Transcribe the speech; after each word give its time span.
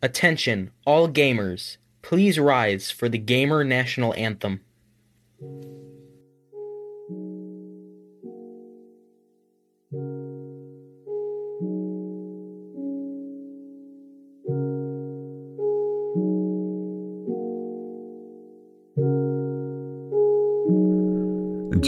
Attention, 0.00 0.70
all 0.86 1.08
gamers. 1.08 1.76
Please 2.02 2.38
rise 2.38 2.90
for 2.90 3.08
the 3.08 3.18
Gamer 3.18 3.64
National 3.64 4.14
Anthem. 4.14 4.60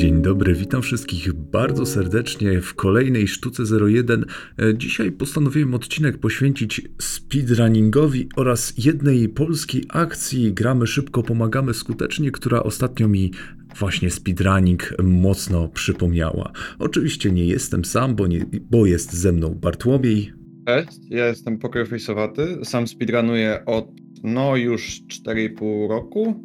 Dzień 0.01 0.23
dobry, 0.23 0.55
witam 0.55 0.83
wszystkich 0.83 1.33
bardzo 1.33 1.87
serdecznie 1.87 2.61
w 2.61 2.75
kolejnej 2.75 3.29
sztuce 3.29 3.63
01. 3.87 4.25
E, 4.59 4.75
Dzisiaj 4.79 5.13
postanowiłem 5.13 5.75
odcinek 5.75 6.19
poświęcić 6.19 6.83
speedrunningowi 6.99 8.29
oraz 8.37 8.75
jednej 8.79 9.29
polskiej 9.29 9.85
akcji 9.89 10.53
Gramy 10.53 10.87
szybko, 10.87 11.23
pomagamy 11.23 11.75
skutecznie, 11.75 12.31
która 12.31 12.63
ostatnio 12.63 13.09
mi 13.09 13.31
właśnie 13.79 14.11
speedrunning 14.11 14.95
mocno 15.03 15.69
przypomniała. 15.69 16.53
Oczywiście 16.79 17.33
nie 17.33 17.47
jestem 17.47 17.85
sam, 17.85 18.15
bo, 18.15 18.27
nie, 18.27 18.47
bo 18.71 18.87
jest 18.87 19.13
ze 19.13 19.33
mną 19.33 19.55
Bartłomiej. 19.55 20.33
Cześć, 20.67 20.99
ja 21.11 21.27
jestem 21.27 21.59
Pokerface'owaty. 21.59 22.65
Sam 22.65 22.87
speedrunuję 22.87 23.65
od 23.67 23.89
no 24.25 24.57
już 24.57 25.01
4,5 25.27 25.89
roku, 25.89 26.45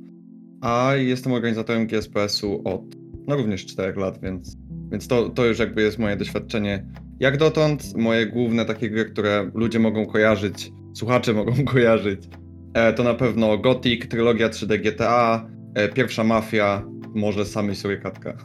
a 0.61 0.95
jestem 0.95 1.33
organizatorem 1.33 1.87
GSPS-u 1.87 2.61
od 2.65 3.04
no 3.27 3.35
również 3.35 3.65
4 3.65 3.99
lat, 3.99 4.19
więc, 4.21 4.57
więc 4.91 5.07
to, 5.07 5.29
to 5.29 5.45
już 5.45 5.59
jakby 5.59 5.81
jest 5.81 5.99
moje 5.99 6.17
doświadczenie. 6.17 6.85
Jak 7.19 7.37
dotąd 7.37 7.95
moje 7.95 8.25
główne 8.25 8.65
takie 8.65 8.89
gry, 8.89 9.05
które 9.05 9.51
ludzie 9.53 9.79
mogą 9.79 10.05
kojarzyć, 10.05 10.71
słuchacze 10.93 11.33
mogą 11.33 11.53
kojarzyć, 11.73 12.29
e, 12.73 12.93
to 12.93 13.03
na 13.03 13.13
pewno 13.13 13.57
Gothic, 13.57 14.07
trylogia 14.07 14.49
3D 14.49 14.79
GTA, 14.79 15.49
e, 15.75 15.89
pierwsza 15.89 16.23
Mafia, 16.23 16.85
może 17.15 17.45
samy 17.45 17.75
Surykatka. 17.75 18.37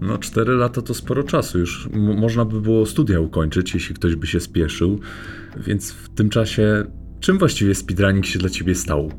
No, 0.00 0.18
4 0.18 0.52
lata 0.52 0.82
to 0.82 0.94
sporo 0.94 1.22
czasu 1.22 1.58
już. 1.58 1.88
M- 1.94 2.18
można 2.18 2.44
by 2.44 2.60
było 2.60 2.86
studia 2.86 3.20
ukończyć, 3.20 3.74
jeśli 3.74 3.94
ktoś 3.94 4.16
by 4.16 4.26
się 4.26 4.40
spieszył. 4.40 4.98
Więc 5.66 5.92
w 5.92 6.08
tym 6.14 6.28
czasie, 6.28 6.84
czym 7.20 7.38
właściwie 7.38 7.74
speedrunning 7.74 8.26
się 8.26 8.38
dla 8.38 8.48
ciebie 8.48 8.74
stał? 8.74 9.10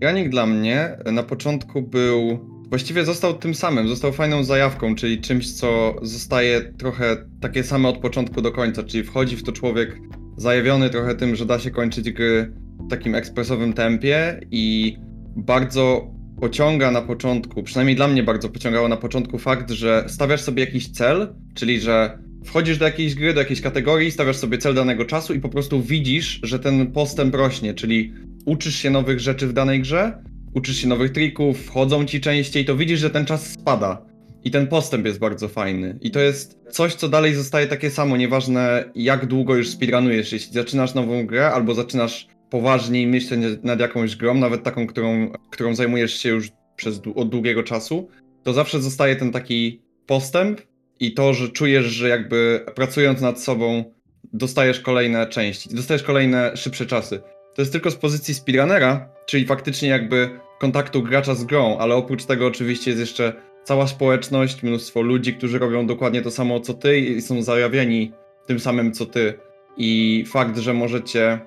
Granik 0.00 0.30
dla 0.30 0.46
mnie 0.46 0.98
na 1.12 1.22
początku 1.22 1.82
był. 1.82 2.38
Właściwie 2.68 3.04
został 3.04 3.38
tym 3.38 3.54
samym, 3.54 3.88
został 3.88 4.12
fajną 4.12 4.44
zajawką, 4.44 4.94
czyli 4.94 5.20
czymś, 5.20 5.52
co 5.52 5.96
zostaje 6.02 6.72
trochę 6.78 7.16
takie 7.40 7.64
same 7.64 7.88
od 7.88 7.98
początku 7.98 8.42
do 8.42 8.52
końca, 8.52 8.82
czyli 8.82 9.04
wchodzi 9.04 9.36
w 9.36 9.42
to 9.42 9.52
człowiek 9.52 9.98
zajawiony 10.36 10.90
trochę 10.90 11.14
tym, 11.14 11.36
że 11.36 11.46
da 11.46 11.58
się 11.58 11.70
kończyć 11.70 12.10
gry 12.10 12.52
w 12.86 12.90
takim 12.90 13.14
ekspresowym 13.14 13.72
tempie 13.72 14.40
i 14.50 14.96
bardzo 15.36 16.10
pociąga 16.40 16.90
na 16.90 17.02
początku, 17.02 17.62
przynajmniej 17.62 17.96
dla 17.96 18.08
mnie 18.08 18.22
bardzo 18.22 18.48
pociągało 18.48 18.88
na 18.88 18.96
początku 18.96 19.38
fakt, 19.38 19.70
że 19.70 20.04
stawiasz 20.08 20.40
sobie 20.40 20.64
jakiś 20.64 20.88
cel, 20.88 21.34
czyli 21.54 21.80
że 21.80 22.18
wchodzisz 22.44 22.78
do 22.78 22.84
jakiejś 22.84 23.14
gry, 23.14 23.34
do 23.34 23.40
jakiejś 23.40 23.60
kategorii, 23.60 24.10
stawiasz 24.10 24.36
sobie 24.36 24.58
cel 24.58 24.74
danego 24.74 25.04
czasu 25.04 25.34
i 25.34 25.40
po 25.40 25.48
prostu 25.48 25.82
widzisz, 25.82 26.40
że 26.42 26.58
ten 26.58 26.92
postęp 26.92 27.34
rośnie, 27.34 27.74
czyli 27.74 28.12
uczysz 28.46 28.76
się 28.76 28.90
nowych 28.90 29.20
rzeczy 29.20 29.46
w 29.46 29.52
danej 29.52 29.80
grze, 29.80 30.22
uczysz 30.54 30.76
się 30.76 30.88
nowych 30.88 31.12
trików, 31.12 31.66
wchodzą 31.66 32.04
ci 32.04 32.20
częściej, 32.20 32.64
to 32.64 32.76
widzisz, 32.76 33.00
że 33.00 33.10
ten 33.10 33.26
czas 33.26 33.52
spada. 33.52 34.08
I 34.44 34.50
ten 34.50 34.66
postęp 34.66 35.06
jest 35.06 35.18
bardzo 35.18 35.48
fajny. 35.48 35.98
I 36.00 36.10
to 36.10 36.20
jest 36.20 36.58
coś, 36.70 36.94
co 36.94 37.08
dalej 37.08 37.34
zostaje 37.34 37.66
takie 37.66 37.90
samo, 37.90 38.16
nieważne 38.16 38.84
jak 38.94 39.26
długo 39.26 39.54
już 39.54 39.68
speedrunujesz. 39.68 40.32
Jeśli 40.32 40.52
zaczynasz 40.52 40.94
nową 40.94 41.26
grę 41.26 41.50
albo 41.50 41.74
zaczynasz 41.74 42.26
poważniej 42.50 43.06
myśleć 43.06 43.40
nad 43.62 43.80
jakąś 43.80 44.16
grą, 44.16 44.34
nawet 44.34 44.62
taką, 44.62 44.86
którą, 44.86 45.32
którą 45.50 45.74
zajmujesz 45.74 46.14
się 46.14 46.28
już 46.28 46.48
przez, 46.76 47.00
od 47.14 47.28
długiego 47.28 47.62
czasu, 47.62 48.08
to 48.42 48.52
zawsze 48.52 48.82
zostaje 48.82 49.16
ten 49.16 49.32
taki 49.32 49.82
postęp 50.06 50.60
i 51.00 51.14
to, 51.14 51.34
że 51.34 51.48
czujesz, 51.48 51.86
że 51.86 52.08
jakby 52.08 52.64
pracując 52.74 53.20
nad 53.20 53.40
sobą 53.42 53.84
dostajesz 54.32 54.80
kolejne 54.80 55.26
części, 55.26 55.68
dostajesz 55.74 56.02
kolejne 56.02 56.56
szybsze 56.56 56.86
czasy. 56.86 57.20
To 57.54 57.62
jest 57.62 57.72
tylko 57.72 57.90
z 57.90 57.96
pozycji 57.96 58.34
speedrunnera, 58.34 59.08
czyli 59.26 59.46
faktycznie 59.46 59.88
jakby 59.88 60.30
kontaktu 60.58 61.02
gracza 61.02 61.34
z 61.34 61.44
grą, 61.44 61.78
ale 61.78 61.94
oprócz 61.94 62.24
tego 62.24 62.46
oczywiście 62.46 62.90
jest 62.90 63.00
jeszcze 63.00 63.32
cała 63.64 63.86
społeczność, 63.86 64.62
mnóstwo 64.62 65.02
ludzi, 65.02 65.34
którzy 65.34 65.58
robią 65.58 65.86
dokładnie 65.86 66.22
to 66.22 66.30
samo 66.30 66.60
co 66.60 66.74
ty 66.74 66.98
i 66.98 67.22
są 67.22 67.42
zajawieni 67.42 68.12
tym 68.46 68.60
samym 68.60 68.92
co 68.92 69.06
ty. 69.06 69.34
I 69.76 70.24
fakt, 70.26 70.58
że 70.58 70.74
możecie, 70.74 71.38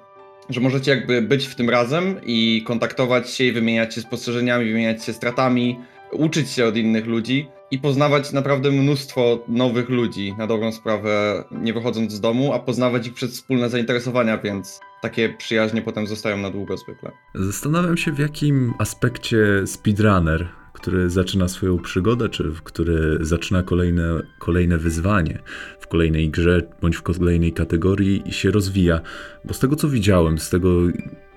że 0.49 0.61
możecie 0.61 0.91
jakby 0.91 1.21
być 1.21 1.47
w 1.47 1.55
tym 1.55 1.69
razem 1.69 2.15
i 2.25 2.63
kontaktować 2.67 3.29
się 3.29 3.43
i 3.43 3.51
wymieniać 3.51 3.95
się 3.95 4.01
spostrzeżeniami, 4.01 4.65
wymieniać 4.65 5.03
się 5.03 5.13
stratami, 5.13 5.79
uczyć 6.11 6.49
się 6.49 6.65
od 6.65 6.77
innych 6.77 7.05
ludzi 7.05 7.47
i 7.71 7.79
poznawać 7.79 8.31
naprawdę 8.31 8.71
mnóstwo 8.71 9.43
nowych 9.47 9.89
ludzi 9.89 10.33
na 10.37 10.47
dobrą 10.47 10.71
sprawę, 10.71 11.43
nie 11.51 11.73
wychodząc 11.73 12.11
z 12.11 12.19
domu, 12.19 12.53
a 12.53 12.59
poznawać 12.59 13.07
ich 13.07 13.13
przez 13.13 13.31
wspólne 13.31 13.69
zainteresowania, 13.69 14.37
więc 14.37 14.79
takie 15.01 15.29
przyjaźnie 15.29 15.81
potem 15.81 16.07
zostają 16.07 16.37
na 16.37 16.51
długo 16.51 16.77
zwykle. 16.77 17.11
Zastanawiam 17.35 17.97
się, 17.97 18.11
w 18.11 18.19
jakim 18.19 18.73
aspekcie 18.79 19.67
speedrunner, 19.67 20.47
który 20.73 21.09
zaczyna 21.09 21.47
swoją 21.47 21.79
przygodę, 21.79 22.29
czy 22.29 22.51
który 22.63 23.17
zaczyna 23.21 23.63
kolejne, 23.63 24.21
kolejne 24.39 24.77
wyzwanie 24.77 25.39
w 25.79 25.87
kolejnej 25.87 26.29
grze 26.29 26.61
bądź 26.81 26.95
w 26.95 27.01
kolejnej 27.01 27.53
kategorii 27.53 28.23
się 28.29 28.51
rozwija. 28.51 29.01
Bo 29.45 29.53
z 29.53 29.59
tego 29.59 29.75
co 29.75 29.89
widziałem, 29.89 30.39
z 30.39 30.49
tego 30.49 30.81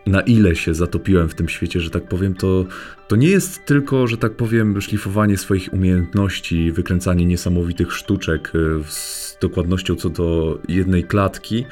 na 0.07 0.21
ile 0.21 0.57
się 0.57 0.75
zatopiłem 0.75 1.29
w 1.29 1.35
tym 1.35 1.49
świecie, 1.49 1.81
że 1.81 1.91
tak 1.91 2.09
powiem, 2.09 2.35
to, 2.35 2.67
to 3.09 3.17
nie 3.17 3.29
jest 3.29 3.65
tylko, 3.67 4.07
że 4.07 4.17
tak 4.17 4.33
powiem, 4.33 4.81
szlifowanie 4.81 5.39
swoich 5.39 5.73
umiejętności, 5.73 6.73
wykręcanie 6.73 7.27
niesamowitych 7.27 7.93
sztuczek 7.93 8.53
e, 8.55 8.85
z 8.85 9.39
dokładnością 9.41 9.97
co 9.97 10.11
do 10.11 10.59
jednej 10.69 11.05
klatki, 11.05 11.67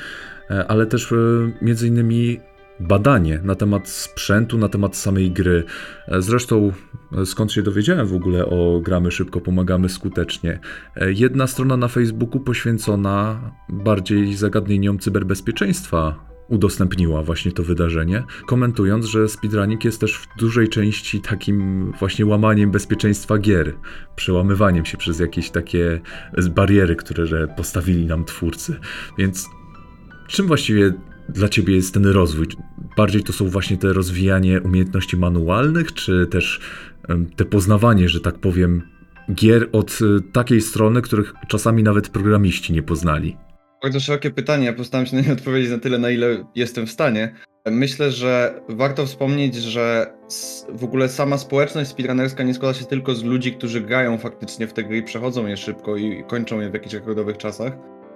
ale 0.69 0.87
też 0.87 1.13
e, 1.13 1.17
między 1.63 1.89
innymi 1.89 2.41
badanie 2.81 3.41
na 3.45 3.55
temat 3.55 3.89
sprzętu, 3.89 4.59
na 4.59 4.69
temat 4.69 4.97
samej 4.97 5.31
gry. 5.31 5.65
E, 6.09 6.23
Zresztą, 6.23 6.73
e, 7.13 7.27
skąd 7.27 7.53
się 7.53 7.63
dowiedziałem 7.63 8.07
w 8.07 8.15
ogóle 8.15 8.47
o 8.47 8.81
gramy 8.81 9.11
szybko, 9.11 9.41
pomagamy 9.41 9.89
skutecznie. 9.89 10.61
E, 10.97 11.13
Jedna 11.13 11.47
strona 11.47 11.77
na 11.77 11.89
Facebooku 11.89 12.41
poświęcona 12.41 13.41
bardziej 13.69 14.35
zagadnieniom 14.35 14.99
cyberbezpieczeństwa 14.99 16.33
udostępniła 16.49 17.23
właśnie 17.23 17.53
to 17.53 17.63
wydarzenie, 17.63 18.25
komentując, 18.47 19.07
że 19.07 19.29
speedrunning 19.29 19.85
jest 19.85 20.01
też 20.01 20.17
w 20.19 20.39
dużej 20.39 20.69
części 20.69 21.21
takim 21.21 21.93
właśnie 21.99 22.27
łamaniem 22.27 22.71
bezpieczeństwa 22.71 23.39
gier, 23.39 23.75
przełamywaniem 24.17 24.85
się 24.85 24.99
przez 24.99 25.21
jakieś 25.21 25.51
takie 25.51 26.01
bariery, 26.51 26.97
które 26.97 27.49
postawili 27.49 28.07
nam 28.07 28.25
twórcy. 28.25 28.77
Więc 29.19 29.49
czym 30.33 30.47
właściwie 30.47 30.93
dla 31.29 31.49
ciebie 31.49 31.75
jest 31.75 31.95
ten 31.95 32.07
rozwój? 32.07 32.47
Bardziej 32.97 33.23
to 33.23 33.33
są 33.33 33.49
właśnie 33.49 33.77
te 33.77 33.93
rozwijanie 33.93 34.61
umiejętności 34.61 35.17
manualnych, 35.17 35.93
czy 35.93 36.27
też 36.27 36.61
te 37.37 37.45
poznawanie, 37.45 38.09
że 38.09 38.21
tak 38.21 38.39
powiem, 38.39 38.83
gier 39.35 39.69
od 39.73 39.91
y, 39.91 40.33
takiej 40.33 40.61
strony, 40.61 41.03
których 41.03 41.35
czasami 41.49 41.83
nawet 41.83 42.09
programiści 42.09 42.73
nie 42.73 42.83
poznali? 42.83 43.37
Bardzo 43.83 44.01
szerokie 44.01 44.31
pytanie, 44.31 44.67
ja 44.67 44.73
postaram 44.73 45.07
się 45.07 45.17
na 45.17 45.23
nie 45.23 45.33
odpowiedzieć 45.33 45.71
na 45.71 45.79
tyle, 45.79 45.99
na 45.99 46.11
ile 46.11 46.45
jestem 46.55 46.87
w 46.87 46.91
stanie. 46.91 47.35
Myślę, 47.67 48.11
że 48.11 48.61
warto 48.69 49.07
wspomnieć, 49.07 49.55
że 49.55 50.13
w 50.69 50.85
ogóle 50.85 51.09
sama 51.09 51.39
społeczność 51.39 51.91
speedrunnerska 51.91 52.43
nie 52.43 52.55
składa 52.55 52.75
się 52.75 52.85
tylko 52.85 53.15
z 53.15 53.25
ludzi, 53.25 53.53
którzy 53.53 53.81
grają 53.81 54.19
faktycznie 54.19 54.67
w 54.67 54.73
te 54.73 54.85
gry 54.85 54.97
i 54.97 55.03
przechodzą 55.03 55.47
je 55.47 55.57
szybko 55.57 55.97
i 55.97 56.25
kończą 56.29 56.61
je 56.61 56.71
w 56.71 56.75
jakichś 56.75 56.95
rekordowych 56.95 57.37
czasach. 57.37 57.73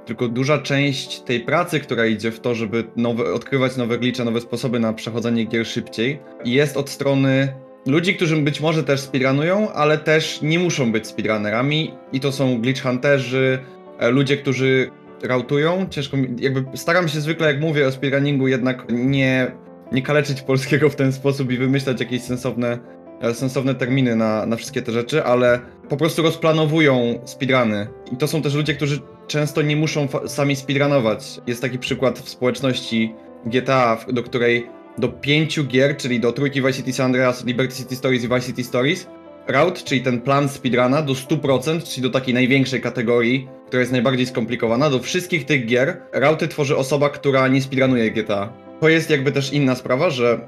Tylko 0.07 0.29
duża 0.29 0.59
część 0.59 1.21
tej 1.21 1.41
pracy, 1.41 1.81
która 1.81 2.07
idzie 2.07 2.31
w 2.31 2.41
to, 2.41 2.55
żeby 2.55 2.85
nowe, 2.97 3.33
odkrywać 3.33 3.77
nowe 3.77 3.99
glicze, 3.99 4.25
nowe 4.25 4.41
sposoby 4.41 4.81
na 4.81 4.93
przechodzenie 4.93 5.45
gier 5.45 5.67
szybciej, 5.67 6.19
jest 6.45 6.77
od 6.77 6.91
strony 6.91 7.49
ludzi, 7.87 8.15
którzy 8.15 8.37
być 8.37 8.61
może 8.61 8.85
też 8.85 9.01
speedrunują, 9.01 9.73
ale 9.73 9.99
też 9.99 10.43
nie 10.43 10.59
muszą 10.59 10.93
być 10.93 11.07
speedrunnerami 11.07 11.95
i 12.13 12.21
to 12.21 12.33
są 12.33 12.61
glitch 12.61 12.83
hunterzy, 12.83 13.59
e, 13.99 14.11
ludzie, 14.11 14.37
którzy 14.37 14.91
rautują. 15.23 15.87
Ciężko 15.91 16.17
mi, 16.17 16.29
jakby 16.39 16.79
staram 16.79 17.09
się 17.09 17.21
zwykle, 17.21 17.47
jak 17.47 17.61
mówię 17.61 17.87
o 17.87 17.93
speedrunningu, 17.93 18.49
jednak 18.49 18.85
nie, 18.91 19.53
nie 19.93 20.03
kaleczyć 20.03 20.43
polskiego 20.43 20.91
w 20.91 20.97
ten 20.97 21.13
sposób 21.13 21.53
i 21.53 21.57
wymyślać 21.57 22.01
jakieś 22.01 22.23
sensowne, 22.23 22.79
e, 23.21 23.35
sensowne 23.35 23.75
terminy 23.75 24.17
na, 24.17 24.47
na 24.47 24.57
wszystkie 24.57 24.83
te 24.83 24.93
rzeczy, 24.93 25.25
ale 25.25 25.61
po 25.89 25.97
prostu 25.97 26.23
rozplanowują 26.23 27.21
speedruny. 27.25 27.87
I 28.13 28.17
to 28.17 28.29
są 28.29 28.43
też 28.43 28.55
ludzie, 28.55 28.75
którzy 28.75 29.01
często 29.27 29.63
nie 29.63 29.77
muszą 29.77 30.09
sami 30.27 30.57
speedrunować. 30.57 31.41
Jest 31.47 31.63
taki 31.63 31.79
przykład 31.79 32.19
w 32.19 32.29
społeczności 32.29 33.15
GTA, 33.47 33.99
do 34.09 34.23
której 34.23 34.67
do 34.99 35.09
pięciu 35.09 35.65
gier, 35.65 35.97
czyli 35.97 36.21
do 36.21 36.33
trójki 36.33 36.63
Vice 36.63 36.73
City 36.73 36.93
San 36.93 37.07
Andreas, 37.07 37.45
Liberty 37.45 37.75
City 37.77 37.97
Stories 37.97 38.25
i 38.25 38.29
Vice 38.29 38.47
City 38.47 38.65
Stories, 38.65 39.07
route, 39.49 39.81
czyli 39.85 40.01
ten 40.01 40.21
plan 40.21 40.49
speedruna 40.49 41.03
do 41.03 41.13
100%, 41.13 41.83
czyli 41.83 42.03
do 42.03 42.11
takiej 42.11 42.35
największej 42.35 42.81
kategorii, 42.81 43.49
która 43.67 43.81
jest 43.81 43.93
najbardziej 43.93 44.27
skomplikowana, 44.27 44.91
do 44.91 44.99
wszystkich 44.99 45.45
tych 45.45 45.67
gier 45.67 46.03
routy 46.13 46.49
tworzy 46.49 46.77
osoba, 46.77 47.09
która 47.09 47.49
nie 47.49 47.63
speedrunuje 47.63 48.11
GTA. 48.11 48.53
to 48.81 48.89
jest 48.89 49.11
jakby 49.11 49.33
też 49.33 49.53
inna 49.53 49.75
sprawa, 49.75 50.11
że 50.11 50.41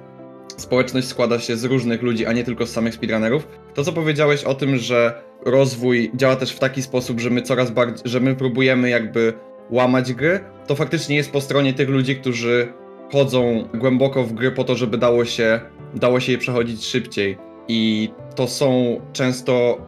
społeczność 0.56 1.06
składa 1.06 1.38
się 1.38 1.56
z 1.56 1.64
różnych 1.64 2.02
ludzi, 2.02 2.26
a 2.26 2.32
nie 2.32 2.44
tylko 2.44 2.66
z 2.66 2.70
samych 2.70 2.94
speedrunnerów. 2.94 3.48
To, 3.74 3.84
co 3.84 3.92
powiedziałeś 3.92 4.44
o 4.44 4.54
tym, 4.54 4.76
że 4.76 5.27
rozwój 5.44 6.10
działa 6.14 6.36
też 6.36 6.52
w 6.52 6.58
taki 6.58 6.82
sposób, 6.82 7.20
że 7.20 7.30
my 7.30 7.42
coraz 7.42 7.70
bardziej, 7.70 8.02
że 8.04 8.20
my 8.20 8.34
próbujemy 8.34 8.90
jakby 8.90 9.32
łamać 9.70 10.12
gry, 10.12 10.40
to 10.66 10.74
faktycznie 10.74 11.16
jest 11.16 11.32
po 11.32 11.40
stronie 11.40 11.72
tych 11.72 11.88
ludzi, 11.88 12.16
którzy 12.16 12.72
chodzą 13.12 13.68
głęboko 13.74 14.24
w 14.24 14.32
gry 14.32 14.52
po 14.52 14.64
to, 14.64 14.76
żeby 14.76 14.98
dało 14.98 15.24
się, 15.24 15.60
dało 15.94 16.20
się 16.20 16.32
je 16.32 16.38
przechodzić 16.38 16.84
szybciej. 16.84 17.38
I 17.68 18.10
to 18.34 18.46
są 18.46 19.00
często 19.12 19.78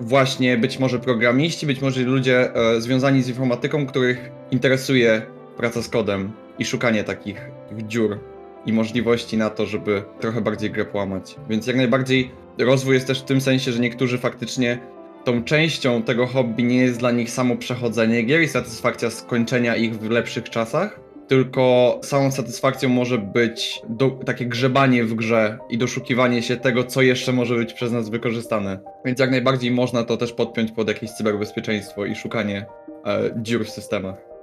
właśnie 0.00 0.56
być 0.56 0.78
może 0.78 0.98
programiści, 0.98 1.66
być 1.66 1.80
może 1.80 2.00
ludzie 2.00 2.54
e, 2.54 2.80
związani 2.80 3.22
z 3.22 3.28
informatyką, 3.28 3.86
których 3.86 4.30
interesuje 4.50 5.22
praca 5.56 5.82
z 5.82 5.88
kodem 5.88 6.32
i 6.58 6.64
szukanie 6.64 7.04
takich, 7.04 7.50
dziur 7.72 8.18
i 8.66 8.72
możliwości 8.72 9.36
na 9.36 9.50
to, 9.50 9.66
żeby 9.66 10.02
trochę 10.20 10.40
bardziej 10.40 10.70
grę 10.70 10.84
połamać. 10.84 11.36
Więc 11.48 11.66
jak 11.66 11.76
najbardziej 11.76 12.30
rozwój 12.58 12.94
jest 12.94 13.06
też 13.06 13.20
w 13.20 13.24
tym 13.24 13.40
sensie, 13.40 13.72
że 13.72 13.80
niektórzy 13.80 14.18
faktycznie 14.18 14.78
tą 15.24 15.44
częścią 15.44 16.02
tego 16.02 16.26
hobby 16.26 16.62
nie 16.62 16.76
jest 16.76 16.98
dla 16.98 17.10
nich 17.10 17.30
samo 17.30 17.56
przechodzenie 17.56 18.22
gier 18.22 18.42
i 18.42 18.48
satysfakcja 18.48 19.10
skończenia 19.10 19.76
ich 19.76 19.98
w 19.98 20.10
lepszych 20.10 20.50
czasach, 20.50 21.00
tylko 21.28 21.98
samą 22.02 22.30
satysfakcją 22.30 22.88
może 22.88 23.18
być 23.18 23.82
do, 23.88 24.10
takie 24.10 24.46
grzebanie 24.46 25.04
w 25.04 25.14
grze 25.14 25.58
i 25.70 25.78
doszukiwanie 25.78 26.42
się 26.42 26.56
tego, 26.56 26.84
co 26.84 27.02
jeszcze 27.02 27.32
może 27.32 27.54
być 27.54 27.72
przez 27.72 27.92
nas 27.92 28.08
wykorzystane. 28.08 28.78
Więc 29.04 29.20
jak 29.20 29.30
najbardziej 29.30 29.70
można 29.70 30.04
to 30.04 30.16
też 30.16 30.32
podpiąć 30.32 30.72
pod 30.72 30.88
jakieś 30.88 31.10
cyberbezpieczeństwo 31.10 32.06
i 32.06 32.14
szukanie 32.14 32.66
e, 33.06 33.30
dziur 33.36 33.64
w 33.64 33.70
systemach. 33.70 34.35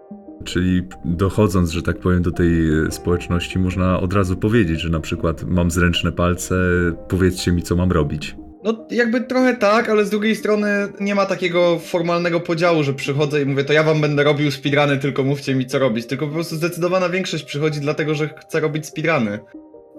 Czyli 0.43 0.81
dochodząc, 1.05 1.71
że 1.71 1.81
tak 1.81 1.99
powiem, 1.99 2.21
do 2.21 2.31
tej 2.31 2.85
e, 2.85 2.91
społeczności, 2.91 3.59
można 3.59 3.99
od 3.99 4.13
razu 4.13 4.35
powiedzieć, 4.35 4.81
że 4.81 4.89
na 4.89 4.99
przykład 4.99 5.43
mam 5.43 5.71
zręczne 5.71 6.11
palce, 6.11 6.55
powiedzcie 7.07 7.51
mi, 7.51 7.63
co 7.63 7.75
mam 7.75 7.91
robić. 7.91 8.35
No, 8.63 8.87
jakby 8.91 9.21
trochę 9.21 9.55
tak, 9.57 9.89
ale 9.89 10.05
z 10.05 10.09
drugiej 10.09 10.35
strony 10.35 10.67
nie 10.99 11.15
ma 11.15 11.25
takiego 11.25 11.79
formalnego 11.79 12.39
podziału, 12.39 12.83
że 12.83 12.93
przychodzę 12.93 13.41
i 13.41 13.45
mówię, 13.45 13.63
to 13.63 13.73
ja 13.73 13.83
wam 13.83 14.01
będę 14.01 14.23
robił 14.23 14.51
speedruny, 14.51 14.97
tylko 14.97 15.23
mówcie 15.23 15.55
mi 15.55 15.65
co 15.65 15.79
robić. 15.79 16.05
Tylko 16.07 16.27
po 16.27 16.33
prostu 16.33 16.55
zdecydowana 16.55 17.09
większość 17.09 17.43
przychodzi 17.43 17.79
dlatego, 17.79 18.15
że 18.15 18.29
chce 18.29 18.59
robić 18.59 18.85
speedruny. 18.85 19.39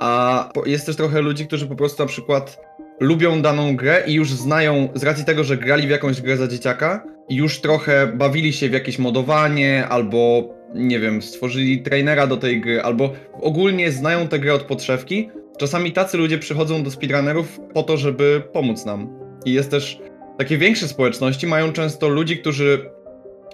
A 0.00 0.48
jest 0.66 0.86
też 0.86 0.96
trochę 0.96 1.22
ludzi, 1.22 1.46
którzy 1.46 1.66
po 1.66 1.76
prostu 1.76 2.02
na 2.02 2.08
przykład 2.08 2.60
lubią 3.00 3.42
daną 3.42 3.76
grę 3.76 4.02
i 4.06 4.14
już 4.14 4.32
znają, 4.32 4.88
z 4.94 5.02
racji 5.02 5.24
tego, 5.24 5.44
że 5.44 5.56
grali 5.56 5.86
w 5.86 5.90
jakąś 5.90 6.20
grę 6.20 6.36
za 6.36 6.48
dzieciaka, 6.48 7.04
już 7.30 7.60
trochę 7.60 8.06
bawili 8.06 8.52
się 8.52 8.68
w 8.68 8.72
jakieś 8.72 8.98
modowanie, 8.98 9.86
albo 9.86 10.48
nie 10.74 11.00
wiem, 11.00 11.22
stworzyli 11.22 11.82
trainera 11.82 12.26
do 12.26 12.36
tej 12.36 12.60
gry, 12.60 12.82
albo 12.82 13.12
ogólnie 13.32 13.92
znają 13.92 14.28
tę 14.28 14.38
grę 14.38 14.54
od 14.54 14.62
podszewki, 14.62 15.28
Czasami 15.58 15.92
tacy 15.92 16.16
ludzie 16.16 16.38
przychodzą 16.38 16.82
do 16.82 16.90
speedrunnerów 16.90 17.60
po 17.74 17.82
to, 17.82 17.96
żeby 17.96 18.42
pomóc 18.52 18.84
nam. 18.84 19.08
I 19.44 19.52
jest 19.52 19.70
też 19.70 20.00
takie 20.38 20.58
większe 20.58 20.88
społeczności 20.88 21.46
mają 21.46 21.72
często 21.72 22.08
ludzi, 22.08 22.38
którzy 22.38 22.90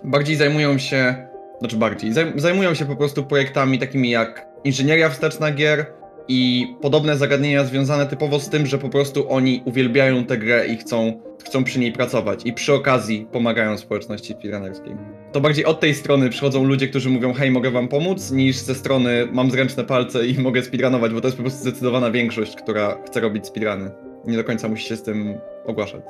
bardziej 0.05 0.37
zajmują 0.37 0.79
się, 0.79 1.15
znaczy 1.59 1.77
bardziej, 1.77 2.13
zajmują 2.37 2.75
się 2.75 2.85
po 2.85 2.97
prostu 2.97 3.25
projektami 3.25 3.79
takimi 3.79 4.11
jak 4.11 4.47
inżynieria 4.65 5.09
wsteczna 5.09 5.53
gier 5.53 5.87
i 6.33 6.75
podobne 6.81 7.17
zagadnienia 7.17 7.65
związane 7.65 8.07
typowo 8.07 8.41
z 8.41 8.49
tym, 8.49 8.67
że 8.67 8.79
po 8.79 8.89
prostu 8.89 9.33
oni 9.33 9.63
uwielbiają 9.65 10.25
tę 10.25 10.39
grę 10.39 10.67
i 10.67 10.77
chcą, 10.77 11.21
chcą 11.45 11.65
przy 11.65 11.79
niej 11.79 11.93
pracować 11.93 12.41
i 12.45 12.53
przy 12.53 12.75
okazji 12.75 13.27
pomagają 13.33 13.79
społeczności 13.79 14.33
speedrunnerskiej 14.33 15.21
to 15.33 15.41
bardziej 15.41 15.65
od 15.65 15.81
tej 15.81 15.95
strony 15.95 16.31
przychodzą 16.31 16.65
ludzie, 16.65 16.89
którzy 16.89 17.11
mówią, 17.11 17.33
hej, 17.33 17.51
mogę 17.51 17.71
wam 17.71 17.89
pomóc, 17.89 18.31
niż 18.31 18.57
ze 18.57 18.75
strony 18.75 19.29
mam 19.33 19.51
zręczne 19.51 19.85
palce 19.85 20.27
i 20.27 20.39
mogę 20.43 20.63
speedrunować, 20.63 21.13
bo 21.13 21.21
to 21.21 21.29
jest 21.29 21.37
po 21.37 21.43
prostu 21.43 21.61
zdecydowana 21.61 22.11
większość, 22.11 22.57
która 22.57 23.03
chce 23.07 23.21
robić 23.21 23.47
speedruny. 23.47 23.91
Nie 24.27 24.37
do 24.37 24.45
końca 24.45 24.69
musi 24.69 24.89
się 24.89 24.97
z 24.97 25.03
tym 25.03 25.35
ogłaszać. 25.67 26.03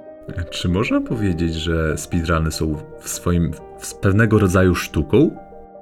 Czy 0.50 0.68
można 0.68 1.00
powiedzieć, 1.00 1.54
że 1.54 1.98
speedruny 1.98 2.52
są 2.52 2.76
w 3.00 3.08
swoim 3.08 3.52
w 3.78 3.94
pewnego 3.94 4.38
rodzaju 4.38 4.74
sztuką? 4.74 5.30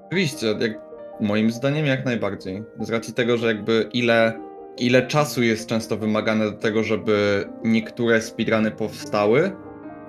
Oczywiście, 0.07 0.47
jak, 0.47 0.88
moim 1.21 1.51
zdaniem 1.51 1.87
jak 1.87 2.05
najbardziej. 2.05 2.63
Z 2.81 2.91
racji 2.91 3.15
tego, 3.15 3.37
że 3.37 3.47
jakby 3.47 3.89
ile, 3.93 4.41
ile 4.79 5.07
czasu 5.07 5.43
jest 5.43 5.69
często 5.69 5.97
wymagane 5.97 6.45
do 6.45 6.57
tego, 6.57 6.85
żeby 6.85 7.45
niektóre 7.65 8.23
speedruny 8.23 8.71
powstały, 8.71 9.53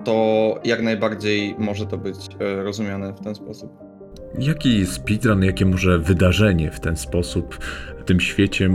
to 0.04 0.56
jak 0.64 0.82
najbardziej 0.82 1.56
może 1.58 1.86
to 1.86 1.98
być 1.98 2.16
e, 2.40 2.64
rozumiane 2.64 3.14
w 3.14 3.20
ten 3.20 3.36
sposób. 3.36 3.72
Jaki 4.40 4.86
speedrun, 4.86 5.44
jakie 5.44 5.66
może 5.66 6.00
wydarzenie 6.00 6.72
w 6.72 6.80
ten 6.80 6.98
sposób 6.98 7.56
w 8.00 8.04
tym 8.04 8.20
świecie 8.20 8.70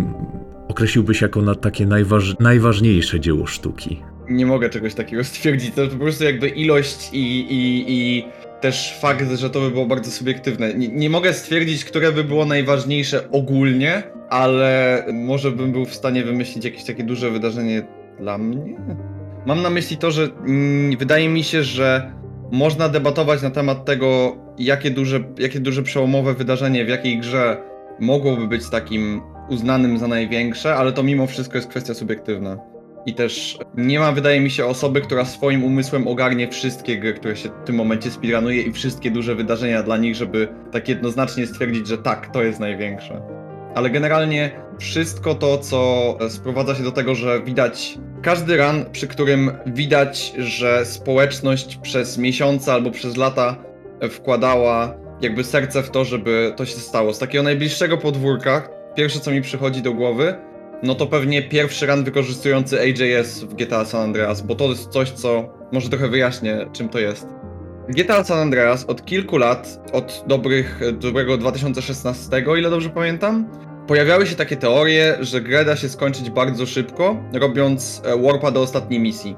określiłbyś 0.69 1.21
jako 1.21 1.43
na 1.43 1.55
takie 1.55 1.87
najważ 1.87 2.39
najważniejsze 2.39 3.21
dzieło 3.21 3.47
sztuki? 3.47 4.03
Nie 4.29 4.47
mogę 4.47 4.71
czegoś 4.71 4.95
takiego 4.95 5.25
stwierdzić. 5.35 5.75
To 5.75 5.89
po 5.89 5.97
prostu 5.97 6.25
jakby 6.25 6.49
ilość 6.49 7.11
i, 7.13 7.41
i, 7.41 7.85
i 7.89 8.25
też 8.61 8.99
fakt, 9.01 9.31
że 9.35 9.51
to 9.51 9.61
by 9.61 9.71
było 9.71 9.87
bardzo 9.87 10.11
subiektywne. 10.11 10.75
Nie, 10.75 10.89
nie 10.89 11.11
mogę 11.11 11.33
stwierdzić, 11.33 11.85
które 11.85 12.13
by 12.13 12.25
było 12.25 12.45
najważniejsze 12.45 13.31
ogólnie, 13.31 14.03
ale 14.31 15.05
może 15.13 15.51
bym 15.51 15.73
był 15.73 15.85
w 15.85 15.95
stanie 15.95 16.25
wymyślić 16.25 16.65
jakieś 16.65 16.85
takie 16.85 17.05
duże 17.05 17.31
wydarzenie 17.31 17.83
dla 18.21 18.39
mnie. 18.39 18.77
Mam 19.47 19.63
na 19.63 19.71
myśli 19.71 19.97
to, 19.97 20.11
że 20.11 20.29
mm, 20.47 20.99
wydaje 20.99 21.29
mi 21.29 21.45
się, 21.45 21.63
że 21.63 22.13
można 22.53 22.89
debatować 22.89 23.43
na 23.43 23.51
temat 23.51 23.85
tego, 23.85 24.37
jakie 24.59 24.91
duże, 24.91 25.21
jakie 25.39 25.61
duże 25.61 25.83
przełomowe 25.83 26.35
wydarzenie 26.35 26.85
w 26.85 26.89
jakiej 26.89 27.19
grze 27.19 27.57
mogłoby 28.01 28.47
być 28.49 28.71
takim 28.71 29.23
uznanym 29.49 29.99
za 29.99 30.09
największe, 30.09 30.75
ale 30.75 30.93
to 30.93 31.03
mimo 31.03 31.27
wszystko 31.27 31.59
jest 31.59 31.69
kwestia 31.69 31.95
subiektywna. 31.95 32.74
I 33.07 33.15
też 33.15 33.59
nie 33.77 33.99
ma, 33.99 34.13
wydaje 34.13 34.41
mi 34.41 34.51
się, 34.51 34.67
osoby, 34.67 35.01
która 35.01 35.25
swoim 35.25 35.65
umysłem 35.65 36.09
ogarnie 36.09 36.49
wszystkie 36.49 36.99
gry, 36.99 37.15
które 37.15 37.37
się 37.37 37.49
w 37.49 37.67
tym 37.67 37.77
momencie 37.77 38.11
speedrunuje 38.11 38.63
i 38.63 38.73
wszystkie 38.73 39.11
duże 39.11 39.35
wydarzenia 39.35 39.83
dla 39.83 39.97
nich, 39.97 40.15
żeby 40.15 40.49
tak 40.73 40.89
jednoznacznie 40.89 41.47
stwierdzić, 41.47 41.87
że 41.87 41.99
tak, 41.99 42.33
to 42.33 42.43
jest 42.43 42.61
największe. 42.61 43.23
Ale 43.75 43.91
generalnie 43.91 44.51
wszystko 44.79 45.35
to, 45.35 45.59
co 45.59 46.19
sprowadza 46.29 46.75
się 46.75 46.83
do 46.83 46.93
tego, 46.93 47.15
że 47.15 47.43
widać 47.43 47.99
każdy 48.23 48.57
run, 48.57 48.85
przy 48.93 49.09
którym 49.09 49.51
widać, 49.67 50.33
że 50.39 50.85
społeczność 50.85 51.77
przez 51.77 52.19
miesiące 52.19 52.73
albo 52.73 52.91
przez 52.91 53.17
lata 53.17 53.57
wkładała 54.11 54.95
jakby 55.21 55.45
serce 55.45 55.83
w 55.83 55.91
to, 55.91 56.05
żeby 56.05 56.53
to 56.57 56.67
się 56.67 56.77
stało. 56.77 57.15
Z 57.15 57.19
takiego 57.19 57.45
najbliższego 57.45 57.99
podwórka, 57.99 58.69
pierwsze 58.95 59.21
co 59.21 59.31
mi 59.31 59.43
przychodzi 59.43 59.83
do 59.83 59.93
głowy, 59.93 60.35
no 60.83 60.95
to 60.95 61.07
pewnie 61.07 61.43
pierwszy 61.43 61.87
run 61.87 62.05
wykorzystujący 62.05 62.81
AJS 62.81 63.41
w 63.41 63.55
GTA 63.55 63.85
San 63.85 64.03
Andreas, 64.03 64.43
bo 64.43 64.55
to 64.55 64.65
jest 64.65 64.89
coś, 64.89 65.11
co 65.11 65.49
może 65.73 65.89
trochę 65.89 66.09
wyjaśnię, 66.09 66.67
czym 66.73 66.89
to 66.89 66.99
jest. 66.99 67.27
GTA 67.89 68.25
San 68.25 68.39
Andreas 68.39 68.85
od 68.85 69.05
kilku 69.05 69.39
lat, 69.39 69.91
od 69.93 70.25
dobrych, 70.27 70.81
dobrego 70.93 71.37
2016, 71.37 72.45
o 72.47 72.57
ile 72.57 72.71
dobrze 72.71 72.91
pamiętam, 72.91 73.47
Pojawiały 73.87 74.27
się 74.27 74.37
takie 74.37 74.57
teorie, 74.57 75.17
że 75.21 75.41
grę 75.41 75.65
da 75.65 75.77
się 75.77 75.89
skończyć 75.89 76.31
bardzo 76.31 76.67
szybko, 76.67 77.17
robiąc 77.33 78.03
e, 78.05 78.23
warpa 78.23 78.51
do 78.51 78.61
ostatniej 78.61 79.01
misji. 79.01 79.37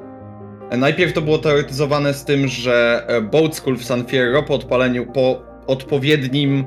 E, 0.70 0.76
najpierw 0.76 1.12
to 1.12 1.22
było 1.22 1.38
teoretyzowane 1.38 2.14
z 2.14 2.24
tym, 2.24 2.48
że 2.48 3.04
e, 3.08 3.20
Boat 3.20 3.56
School 3.56 3.76
w 3.76 3.84
San 3.84 4.04
Fierro 4.04 4.42
po 4.42 4.54
odpaleniu, 4.54 5.06
po 5.06 5.42
odpowiednim 5.66 6.64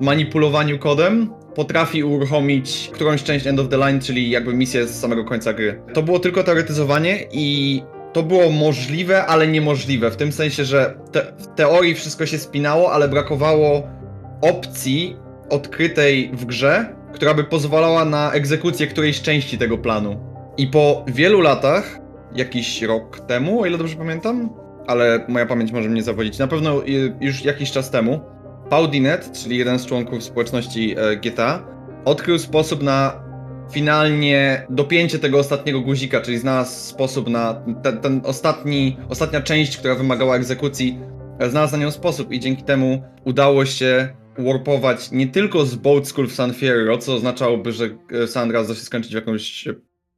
manipulowaniu 0.00 0.78
kodem 0.78 1.30
potrafi 1.54 2.04
uruchomić 2.04 2.90
którąś 2.92 3.22
część 3.22 3.46
End 3.46 3.60
of 3.60 3.68
the 3.68 3.76
Line, 3.76 4.00
czyli 4.00 4.30
jakby 4.30 4.54
misję 4.54 4.86
z 4.86 5.00
samego 5.00 5.24
końca 5.24 5.52
gry. 5.52 5.82
To 5.94 6.02
było 6.02 6.18
tylko 6.18 6.44
teoretyzowanie 6.44 7.18
i 7.32 7.82
to 8.12 8.22
było 8.22 8.50
możliwe, 8.50 9.26
ale 9.26 9.46
niemożliwe. 9.46 10.10
W 10.10 10.16
tym 10.16 10.32
sensie, 10.32 10.64
że 10.64 10.94
te, 11.12 11.32
w 11.38 11.46
teorii 11.46 11.94
wszystko 11.94 12.26
się 12.26 12.38
spinało, 12.38 12.92
ale 12.92 13.08
brakowało 13.08 13.82
opcji, 14.40 15.16
odkrytej 15.50 16.30
w 16.32 16.44
grze, 16.44 16.94
która 17.12 17.34
by 17.34 17.44
pozwalała 17.44 18.04
na 18.04 18.32
egzekucję 18.32 18.86
którejś 18.86 19.22
części 19.22 19.58
tego 19.58 19.78
planu. 19.78 20.20
I 20.56 20.66
po 20.66 21.04
wielu 21.08 21.40
latach, 21.40 21.98
jakiś 22.34 22.82
rok 22.82 23.20
temu, 23.20 23.60
o 23.60 23.66
ile 23.66 23.78
dobrze 23.78 23.96
pamiętam, 23.96 24.50
ale 24.86 25.24
moja 25.28 25.46
pamięć 25.46 25.72
może 25.72 25.88
mnie 25.88 26.02
zawodzić, 26.02 26.38
na 26.38 26.46
pewno 26.46 26.82
już 27.20 27.44
jakiś 27.44 27.70
czas 27.70 27.90
temu, 27.90 28.20
Paudinet, 28.72 29.32
czyli 29.32 29.58
jeden 29.58 29.78
z 29.78 29.86
członków 29.86 30.24
społeczności 30.24 30.94
e, 30.98 31.16
GTA, 31.16 31.66
odkrył 32.04 32.38
sposób 32.38 32.82
na 32.82 33.24
finalnie 33.72 34.66
dopięcie 34.70 35.18
tego 35.18 35.38
ostatniego 35.38 35.80
guzika, 35.80 36.20
czyli 36.20 36.38
znalazł 36.38 36.88
sposób 36.88 37.28
na 37.28 37.62
ten, 37.82 38.00
ten 38.00 38.20
ostatni, 38.24 38.96
ostatnia 39.08 39.40
część, 39.40 39.76
która 39.76 39.94
wymagała 39.94 40.36
egzekucji, 40.36 40.98
e, 41.38 41.50
znalazł 41.50 41.72
na 41.72 41.78
nią 41.78 41.90
sposób 41.90 42.32
i 42.32 42.40
dzięki 42.40 42.62
temu 42.62 43.02
udało 43.24 43.64
się 43.64 44.08
warpować 44.38 45.10
nie 45.10 45.26
tylko 45.26 45.66
z 45.66 45.74
Boat 45.74 46.08
School 46.08 46.28
w 46.28 46.32
San 46.32 46.54
Fierro, 46.54 46.98
co 46.98 47.14
oznaczałoby, 47.14 47.72
że 47.72 47.88
e, 48.12 48.26
San 48.26 48.42
Andreas 48.42 48.68
da 48.68 48.74
się 48.74 48.80
skończyć 48.80 49.12
w 49.12 49.14
jakąś 49.14 49.68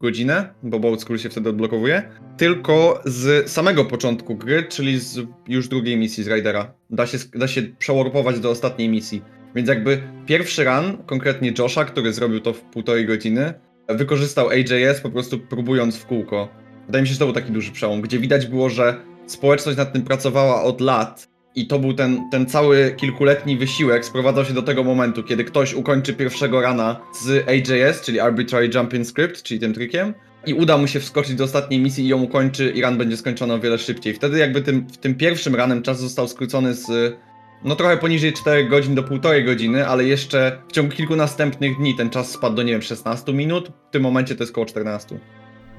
godzinę, 0.05 0.55
bo 0.63 0.81
Boat 0.81 1.05
się 1.17 1.29
wtedy 1.31 1.49
odblokowuje, 1.49 2.03
tylko 2.37 3.03
z 3.05 3.51
samego 3.51 3.85
początku 3.85 4.37
gry, 4.37 4.63
czyli 4.69 4.99
z 4.99 5.21
już 5.49 5.69
drugiej 5.69 5.97
misji 5.97 6.25
z 6.25 6.29
Raidera. 6.29 6.75
Da 6.91 7.07
się, 7.07 7.19
da 7.35 7.49
się 7.49 7.63
przewarpować 7.63 8.41
do 8.41 8.51
ostatniej 8.51 8.89
misji. 8.89 9.23
Więc 9.55 9.69
jakby 9.69 10.03
pierwszy 10.27 10.65
run, 10.65 10.97
konkretnie 11.07 11.53
Josha, 11.59 11.85
który 11.85 12.13
zrobił 12.13 12.41
to 12.41 12.53
w 12.53 12.61
półtorej 12.61 13.07
godziny, 13.07 13.55
wykorzystał 13.89 14.49
AJS 14.49 15.01
po 15.03 15.11
prostu 15.11 15.39
próbując 15.39 15.97
w 15.97 16.07
kółko. 16.07 16.49
Wydaje 16.87 17.03
mi 17.03 17.09
się, 17.09 17.13
że 17.13 17.19
to 17.19 17.25
był 17.25 17.35
taki 17.35 17.53
duży 17.53 17.73
przełom, 17.73 18.01
gdzie 18.01 18.19
widać 18.19 18.47
było, 18.47 18.71
że 18.71 18.97
społeczność 19.27 19.79
nad 19.79 19.93
tym 19.93 20.03
pracowała 20.03 20.63
od 20.63 20.81
lat 20.81 21.34
i 21.55 21.67
to 21.67 21.79
był 21.79 21.93
ten, 21.93 22.31
ten 22.31 22.47
cały 22.47 22.95
kilkuletni 22.97 23.57
wysiłek 23.57 24.05
sprowadzał 24.05 24.45
się 24.45 24.55
do 24.55 24.63
tego 24.63 24.85
momentu, 24.85 25.23
kiedy 25.23 25.45
ktoś 25.45 25.75
ukończy 25.75 26.15
pierwszego 26.15 26.61
rana 26.61 27.01
z 27.23 27.49
AJS, 27.49 28.01
czyli 28.01 28.21
Arbitrary 28.21 28.71
Jumping 28.75 29.07
Script, 29.07 29.43
czyli 29.43 29.61
tym 29.61 29.75
trikiem, 29.75 30.15
i 30.47 30.55
uda 30.55 30.79
mu 30.79 30.87
się 30.87 31.01
wskoczyć 31.01 31.35
do 31.35 31.45
ostatniej 31.45 31.81
misji 31.81 32.05
i 32.05 32.09
ją 32.09 32.23
ukończy 32.23 32.71
i 32.71 32.83
run 32.83 32.99
będzie 32.99 33.17
skończony 33.17 33.55
o 33.55 33.61
wiele 33.61 33.79
szybciej. 33.79 34.15
Wtedy 34.15 34.39
jakby 34.39 34.63
tym, 34.63 34.87
tym 35.01 35.15
pierwszym 35.15 35.55
ranem 35.55 35.83
czas 35.83 36.01
został 36.01 36.29
skrócony 36.29 36.75
z 36.75 37.17
no 37.65 37.77
trochę 37.77 37.97
poniżej 37.97 38.33
4 38.33 38.69
godzin 38.69 38.95
do 38.95 39.03
1,5 39.03 39.45
godziny, 39.45 39.89
ale 39.89 40.05
jeszcze 40.05 40.59
w 40.69 40.73
ciągu 40.73 40.93
kilku 40.93 41.17
następnych 41.17 41.77
dni 41.77 41.97
ten 41.97 42.11
czas 42.11 42.31
spadł 42.31 42.57
do, 42.57 42.63
nie 42.63 42.73
wiem, 42.73 42.83
16 42.83 43.33
minut. 43.33 43.73
W 43.89 43.91
tym 43.91 44.03
momencie 44.03 44.35
to 44.35 44.43
jest 44.43 44.53
około 44.53 44.67
14. 44.67 45.19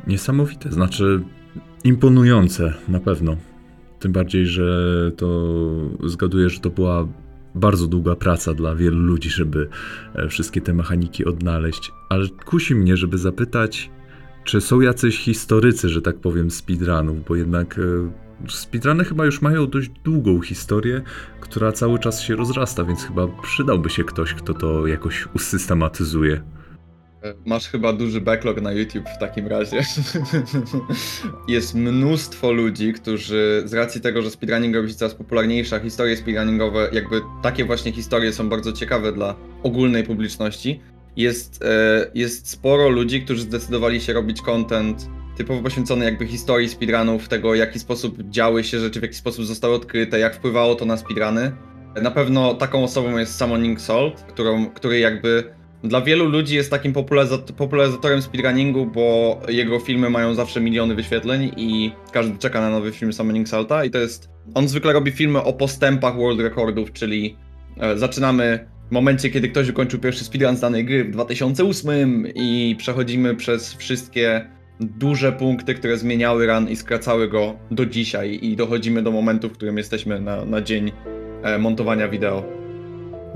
Niesamowite, 0.07 0.71
znaczy 0.71 1.23
imponujące 1.83 2.73
na 2.87 2.99
pewno. 2.99 3.35
Tym 4.05 4.11
bardziej, 4.11 4.47
że 4.47 5.11
to 5.17 5.55
zgaduję, 6.03 6.49
że 6.49 6.59
to 6.59 6.69
była 6.69 7.07
bardzo 7.55 7.87
długa 7.87 8.15
praca 8.15 8.53
dla 8.53 8.75
wielu 8.75 8.99
ludzi, 8.99 9.29
żeby 9.29 9.69
e, 10.15 10.27
wszystkie 10.29 10.61
te 10.61 10.73
mechaniki 10.73 11.25
odnaleźć. 11.25 11.91
Ale 12.09 12.27
kusi 12.45 12.75
mnie, 12.75 12.97
żeby 12.97 13.17
zapytać, 13.17 13.91
czy 14.43 14.61
są 14.61 14.81
jacyś 14.81 15.17
historycy, 15.17 15.89
że 15.89 16.01
tak 16.01 16.15
powiem, 16.15 16.51
speedrunów, 16.51 17.25
bo 17.27 17.35
jednak 17.35 17.79
e, 17.79 18.51
speedruny 18.51 19.05
chyba 19.05 19.25
już 19.25 19.41
mają 19.41 19.67
dość 19.67 19.89
długą 20.03 20.41
historię, 20.41 21.01
która 21.41 21.71
cały 21.71 21.99
czas 21.99 22.21
się 22.21 22.35
rozrasta, 22.35 22.83
więc 22.83 23.03
chyba 23.03 23.27
przydałby 23.27 23.89
się 23.89 24.03
ktoś, 24.03 24.33
kto 24.33 24.53
to 24.53 24.87
jakoś 24.87 25.27
usystematyzuje. 25.35 26.41
Masz 27.45 27.67
chyba 27.67 27.93
duży 27.93 28.21
backlog 28.21 28.61
na 28.61 28.71
YouTube 28.71 29.09
w 29.09 29.19
takim 29.19 29.47
razie. 29.47 29.81
Jest 31.47 31.75
mnóstwo 31.75 32.51
ludzi, 32.51 32.93
którzy 32.93 33.63
z 33.65 33.73
racji 33.73 34.01
tego, 34.01 34.21
że 34.21 34.31
speedrunning 34.31 34.75
robi 34.75 34.89
się 34.89 34.95
coraz 34.95 35.15
popularniejsza, 35.15 35.79
historie 35.79 36.17
speedrunningowe, 36.17 36.89
jakby 36.91 37.21
takie 37.43 37.65
właśnie 37.65 37.91
historie 37.91 38.33
są 38.33 38.49
bardzo 38.49 38.73
ciekawe 38.73 39.11
dla 39.11 39.35
ogólnej 39.63 40.03
publiczności. 40.03 40.79
Jest, 41.17 41.63
e, 41.63 42.11
jest 42.13 42.49
sporo 42.49 42.89
ludzi, 42.89 43.21
którzy 43.21 43.41
zdecydowali 43.41 44.01
się 44.01 44.13
robić 44.13 44.41
content 44.41 45.09
typowo 45.37 45.61
poświęcony 45.61 46.05
jakby 46.05 46.27
historii 46.27 46.69
speedrunów, 46.69 47.27
tego 47.27 47.51
w 47.51 47.55
jaki 47.55 47.79
sposób 47.79 48.29
działy 48.29 48.63
się 48.63 48.79
rzeczy, 48.79 48.99
w 48.99 49.03
jaki 49.03 49.15
sposób 49.15 49.45
zostały 49.45 49.73
odkryte, 49.73 50.19
jak 50.19 50.35
wpływało 50.35 50.75
to 50.75 50.85
na 50.85 50.97
speedruny. 50.97 51.51
Na 52.01 52.11
pewno 52.11 52.53
taką 52.53 52.83
osobą 52.83 53.17
jest 53.17 53.37
Summoning 53.37 53.81
Salt, 53.81 54.25
którą, 54.27 54.69
który 54.69 54.99
jakby 54.99 55.53
dla 55.87 56.01
wielu 56.01 56.29
ludzi 56.29 56.55
jest 56.55 56.71
takim 56.71 56.93
popularyzatorem 57.57 58.21
speedrunningu, 58.21 58.85
bo 58.85 59.39
jego 59.47 59.79
filmy 59.79 60.09
mają 60.09 60.33
zawsze 60.33 60.61
miliony 60.61 60.95
wyświetleń 60.95 61.51
i 61.57 61.91
każdy 62.11 62.37
czeka 62.37 62.61
na 62.61 62.69
nowy 62.69 62.91
film 62.91 63.13
Summoning 63.13 63.49
Salta 63.49 63.85
i 63.85 63.89
to 63.89 63.97
jest... 63.97 64.29
On 64.53 64.67
zwykle 64.67 64.93
robi 64.93 65.11
filmy 65.11 65.43
o 65.43 65.53
postępach 65.53 66.15
world 66.15 66.39
recordów, 66.39 66.93
czyli 66.93 67.37
e, 67.77 67.97
zaczynamy 67.97 68.67
w 68.89 68.91
momencie, 68.91 69.29
kiedy 69.29 69.49
ktoś 69.49 69.69
ukończył 69.69 69.99
pierwszy 69.99 70.23
speedrun 70.23 70.57
z 70.57 70.59
danej 70.59 70.85
gry 70.85 71.03
w 71.03 71.11
2008 71.11 72.27
i 72.35 72.75
przechodzimy 72.77 73.35
przez 73.35 73.73
wszystkie 73.73 74.49
duże 74.79 75.31
punkty, 75.31 75.75
które 75.75 75.97
zmieniały 75.97 76.47
run 76.47 76.69
i 76.69 76.75
skracały 76.75 77.27
go 77.27 77.55
do 77.71 77.85
dzisiaj 77.85 78.39
i 78.41 78.55
dochodzimy 78.55 79.03
do 79.03 79.11
momentu, 79.11 79.49
w 79.49 79.53
którym 79.53 79.77
jesteśmy 79.77 80.21
na, 80.21 80.45
na 80.45 80.61
dzień 80.61 80.91
e, 81.43 81.57
montowania 81.57 82.07
wideo. 82.07 82.54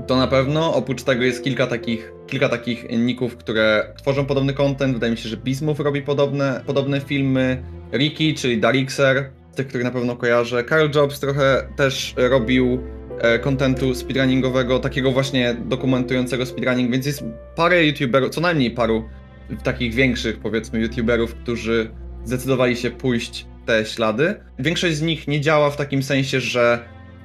To 0.06 0.16
na 0.16 0.26
pewno. 0.26 0.74
Oprócz 0.74 1.02
tego 1.02 1.24
jest 1.24 1.44
kilka 1.44 1.66
takich, 1.66 2.12
kilka 2.26 2.48
takich 2.48 2.90
ników, 2.98 3.36
które 3.36 3.94
tworzą 3.98 4.26
podobny 4.26 4.52
content. 4.54 4.94
Wydaje 4.94 5.10
mi 5.12 5.18
się, 5.18 5.28
że 5.28 5.36
Bismuth 5.36 5.80
robi 5.80 6.02
podobne, 6.02 6.62
podobne 6.66 7.00
filmy. 7.00 7.62
Ricky, 7.92 8.34
czyli 8.34 8.60
Darixer, 8.60 9.30
tych, 9.54 9.68
których 9.68 9.84
na 9.84 9.90
pewno 9.90 10.16
kojarzę. 10.16 10.64
Carl 10.64 10.90
Jobs 10.94 11.20
trochę 11.20 11.66
też 11.76 12.14
robił 12.16 12.78
e, 13.20 13.38
kontentu 13.38 13.94
speedrunningowego, 13.94 14.78
takiego 14.78 15.12
właśnie 15.12 15.56
dokumentującego 15.64 16.46
speedrunning, 16.46 16.90
więc 16.90 17.06
jest 17.06 17.24
parę 17.56 17.84
youtuberów, 17.84 18.30
co 18.30 18.40
najmniej 18.40 18.70
paru 18.70 19.04
takich 19.62 19.94
większych, 19.94 20.38
powiedzmy, 20.38 20.80
youtuberów, 20.80 21.34
którzy 21.34 21.90
zdecydowali 22.24 22.76
się 22.76 22.90
pójść 22.90 23.46
te 23.66 23.86
ślady. 23.86 24.34
Większość 24.58 24.96
z 24.96 25.02
nich 25.02 25.28
nie 25.28 25.40
działa 25.40 25.70
w 25.70 25.76
takim 25.76 26.02
sensie, 26.02 26.40
że 26.40 26.78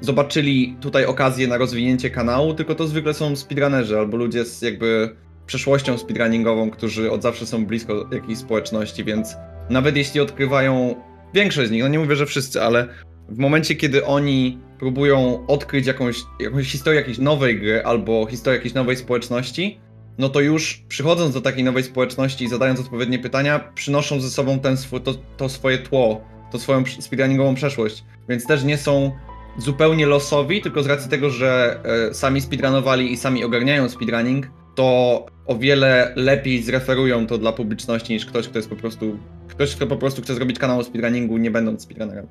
zobaczyli 0.05 0.77
tutaj 0.81 1.05
okazję 1.05 1.47
na 1.47 1.57
rozwinięcie 1.57 2.09
kanału, 2.09 2.53
tylko 2.53 2.75
to 2.75 2.87
zwykle 2.87 3.13
są 3.13 3.35
speedrunnerzy 3.35 3.99
albo 3.99 4.17
ludzie 4.17 4.45
z 4.45 4.61
jakby 4.61 5.15
przeszłością 5.45 5.97
speedrunningową, 5.97 6.71
którzy 6.71 7.11
od 7.11 7.21
zawsze 7.21 7.45
są 7.45 7.65
blisko 7.65 8.09
jakiejś 8.11 8.37
społeczności, 8.37 9.03
więc 9.03 9.35
nawet 9.69 9.97
jeśli 9.97 10.21
odkrywają 10.21 10.95
większość 11.33 11.69
z 11.69 11.71
nich, 11.71 11.81
no 11.81 11.87
nie 11.87 11.99
mówię, 11.99 12.15
że 12.15 12.25
wszyscy, 12.25 12.61
ale 12.61 12.87
w 13.29 13.37
momencie, 13.37 13.75
kiedy 13.75 14.05
oni 14.05 14.59
próbują 14.79 15.47
odkryć 15.47 15.87
jakąś, 15.87 16.17
jakąś 16.39 16.71
historię 16.71 16.99
jakiejś 16.99 17.17
nowej 17.17 17.59
gry 17.59 17.83
albo 17.83 18.25
historię 18.25 18.57
jakiejś 18.57 18.73
nowej 18.73 18.97
społeczności, 18.97 19.79
no 20.17 20.29
to 20.29 20.41
już 20.41 20.83
przychodząc 20.87 21.33
do 21.33 21.41
takiej 21.41 21.63
nowej 21.63 21.83
społeczności 21.83 22.45
i 22.45 22.47
zadając 22.47 22.79
odpowiednie 22.79 23.19
pytania, 23.19 23.59
przynoszą 23.75 24.21
ze 24.21 24.29
sobą 24.29 24.59
ten 24.59 24.77
swój, 24.77 25.01
to, 25.01 25.13
to 25.37 25.49
swoje 25.49 25.77
tło, 25.77 26.21
to 26.51 26.59
swoją 26.59 26.83
speedrunningową 26.85 27.55
przeszłość. 27.55 28.03
Więc 28.29 28.45
też 28.45 28.63
nie 28.63 28.77
są 28.77 29.11
zupełnie 29.57 30.05
losowi, 30.05 30.61
tylko 30.61 30.83
z 30.83 30.87
racji 30.87 31.09
tego, 31.09 31.29
że 31.29 31.79
e, 32.09 32.13
sami 32.13 32.41
speedrunowali 32.41 33.11
i 33.11 33.17
sami 33.17 33.43
ogarniają 33.43 33.89
speedrunning, 33.89 34.47
to 34.75 35.25
o 35.45 35.57
wiele 35.57 36.13
lepiej 36.15 36.63
zreferują 36.63 37.27
to 37.27 37.37
dla 37.37 37.51
publiczności 37.51 38.13
niż 38.13 38.25
ktoś, 38.25 38.47
kto 38.47 38.59
jest 38.59 38.69
po 38.69 38.75
prostu. 38.75 39.19
Ktoś, 39.47 39.75
kto 39.75 39.87
po 39.87 39.97
prostu 39.97 40.21
chce 40.21 40.35
zrobić 40.35 40.59
kanał 40.59 40.79
o 40.79 40.83
speedrunningu, 40.83 41.37
nie 41.37 41.51
będąc 41.51 41.81
speedrunnerem. 41.81 42.27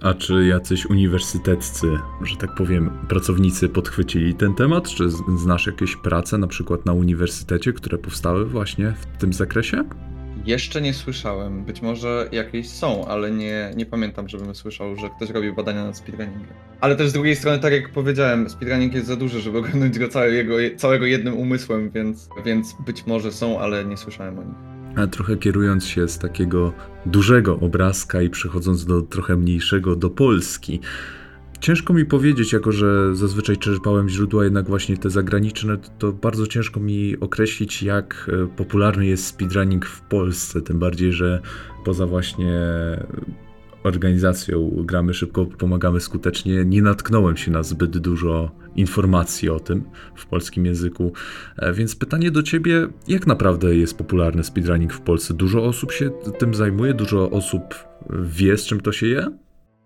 A 0.00 0.14
czy 0.14 0.46
jacyś 0.46 0.86
uniwersyteccy, 0.86 1.86
że 2.22 2.36
tak 2.36 2.54
powiem, 2.54 2.90
pracownicy 3.08 3.68
podchwycili 3.68 4.34
ten 4.34 4.54
temat? 4.54 4.88
Czy 4.88 5.04
znasz 5.38 5.66
jakieś 5.66 5.96
prace, 5.96 6.38
na 6.38 6.46
przykład 6.46 6.86
na 6.86 6.92
uniwersytecie, 6.92 7.72
które 7.72 7.98
powstały 7.98 8.46
właśnie 8.46 8.92
w 8.92 9.18
tym 9.18 9.32
zakresie? 9.32 9.84
Jeszcze 10.46 10.80
nie 10.80 10.94
słyszałem. 10.94 11.64
Być 11.64 11.82
może 11.82 12.28
jakieś 12.32 12.68
są, 12.68 13.06
ale 13.06 13.30
nie, 13.30 13.70
nie 13.76 13.86
pamiętam, 13.86 14.28
żebym 14.28 14.54
słyszał, 14.54 14.96
że 14.96 15.10
ktoś 15.16 15.30
robił 15.30 15.54
badania 15.54 15.84
nad 15.84 15.96
speedrunningiem. 15.96 16.54
Ale 16.80 16.96
też 16.96 17.08
z 17.08 17.12
drugiej 17.12 17.36
strony, 17.36 17.58
tak 17.58 17.72
jak 17.72 17.92
powiedziałem, 17.92 18.50
speedrunning 18.50 18.94
jest 18.94 19.06
za 19.06 19.16
duży, 19.16 19.40
żeby 19.40 19.58
ogarnąć 19.58 19.98
go 19.98 20.08
całego, 20.08 20.54
całego 20.76 21.06
jednym 21.06 21.34
umysłem, 21.36 21.90
więc, 21.90 22.28
więc 22.44 22.76
być 22.86 23.06
może 23.06 23.32
są, 23.32 23.60
ale 23.60 23.84
nie 23.84 23.96
słyszałem 23.96 24.38
o 24.38 24.42
nich. 24.42 24.54
A 24.96 25.06
trochę 25.06 25.36
kierując 25.36 25.86
się 25.86 26.08
z 26.08 26.18
takiego 26.18 26.72
dużego 27.06 27.58
obrazka 27.60 28.22
i 28.22 28.30
przechodząc 28.30 28.84
do 28.84 29.02
trochę 29.02 29.36
mniejszego, 29.36 29.96
do 29.96 30.10
Polski, 30.10 30.80
Ciężko 31.64 31.94
mi 31.94 32.04
powiedzieć, 32.04 32.52
jako 32.52 32.72
że 32.72 33.16
zazwyczaj 33.16 33.56
czerpałem 33.56 34.08
źródła 34.08 34.44
jednak 34.44 34.68
właśnie 34.68 34.96
te 34.96 35.10
zagraniczne, 35.10 35.78
to 35.98 36.12
bardzo 36.12 36.46
ciężko 36.46 36.80
mi 36.80 37.16
określić, 37.20 37.82
jak 37.82 38.30
e, 38.32 38.56
popularny 38.56 39.06
jest 39.06 39.26
speedrunning 39.26 39.86
w 39.86 40.00
Polsce. 40.00 40.62
Tym 40.62 40.78
bardziej, 40.78 41.12
że 41.12 41.40
poza 41.84 42.06
właśnie 42.06 42.60
organizacją 43.82 44.70
Gramy 44.84 45.14
Szybko, 45.14 45.46
Pomagamy 45.46 46.00
Skutecznie, 46.00 46.64
nie 46.64 46.82
natknąłem 46.82 47.36
się 47.36 47.50
na 47.50 47.62
zbyt 47.62 47.98
dużo 47.98 48.50
informacji 48.76 49.48
o 49.48 49.60
tym 49.60 49.84
w 50.16 50.26
polskim 50.26 50.66
języku. 50.66 51.12
E, 51.56 51.72
więc 51.72 51.96
pytanie 51.96 52.30
do 52.30 52.42
ciebie, 52.42 52.86
jak 53.08 53.26
naprawdę 53.26 53.76
jest 53.76 53.98
popularny 53.98 54.44
speedrunning 54.44 54.92
w 54.92 55.00
Polsce? 55.00 55.34
Dużo 55.34 55.64
osób 55.64 55.92
się 55.92 56.10
tym 56.38 56.54
zajmuje, 56.54 56.94
dużo 56.94 57.30
osób 57.30 57.62
wie, 58.22 58.56
z 58.56 58.66
czym 58.66 58.80
to 58.80 58.92
się 58.92 59.06
je? 59.06 59.26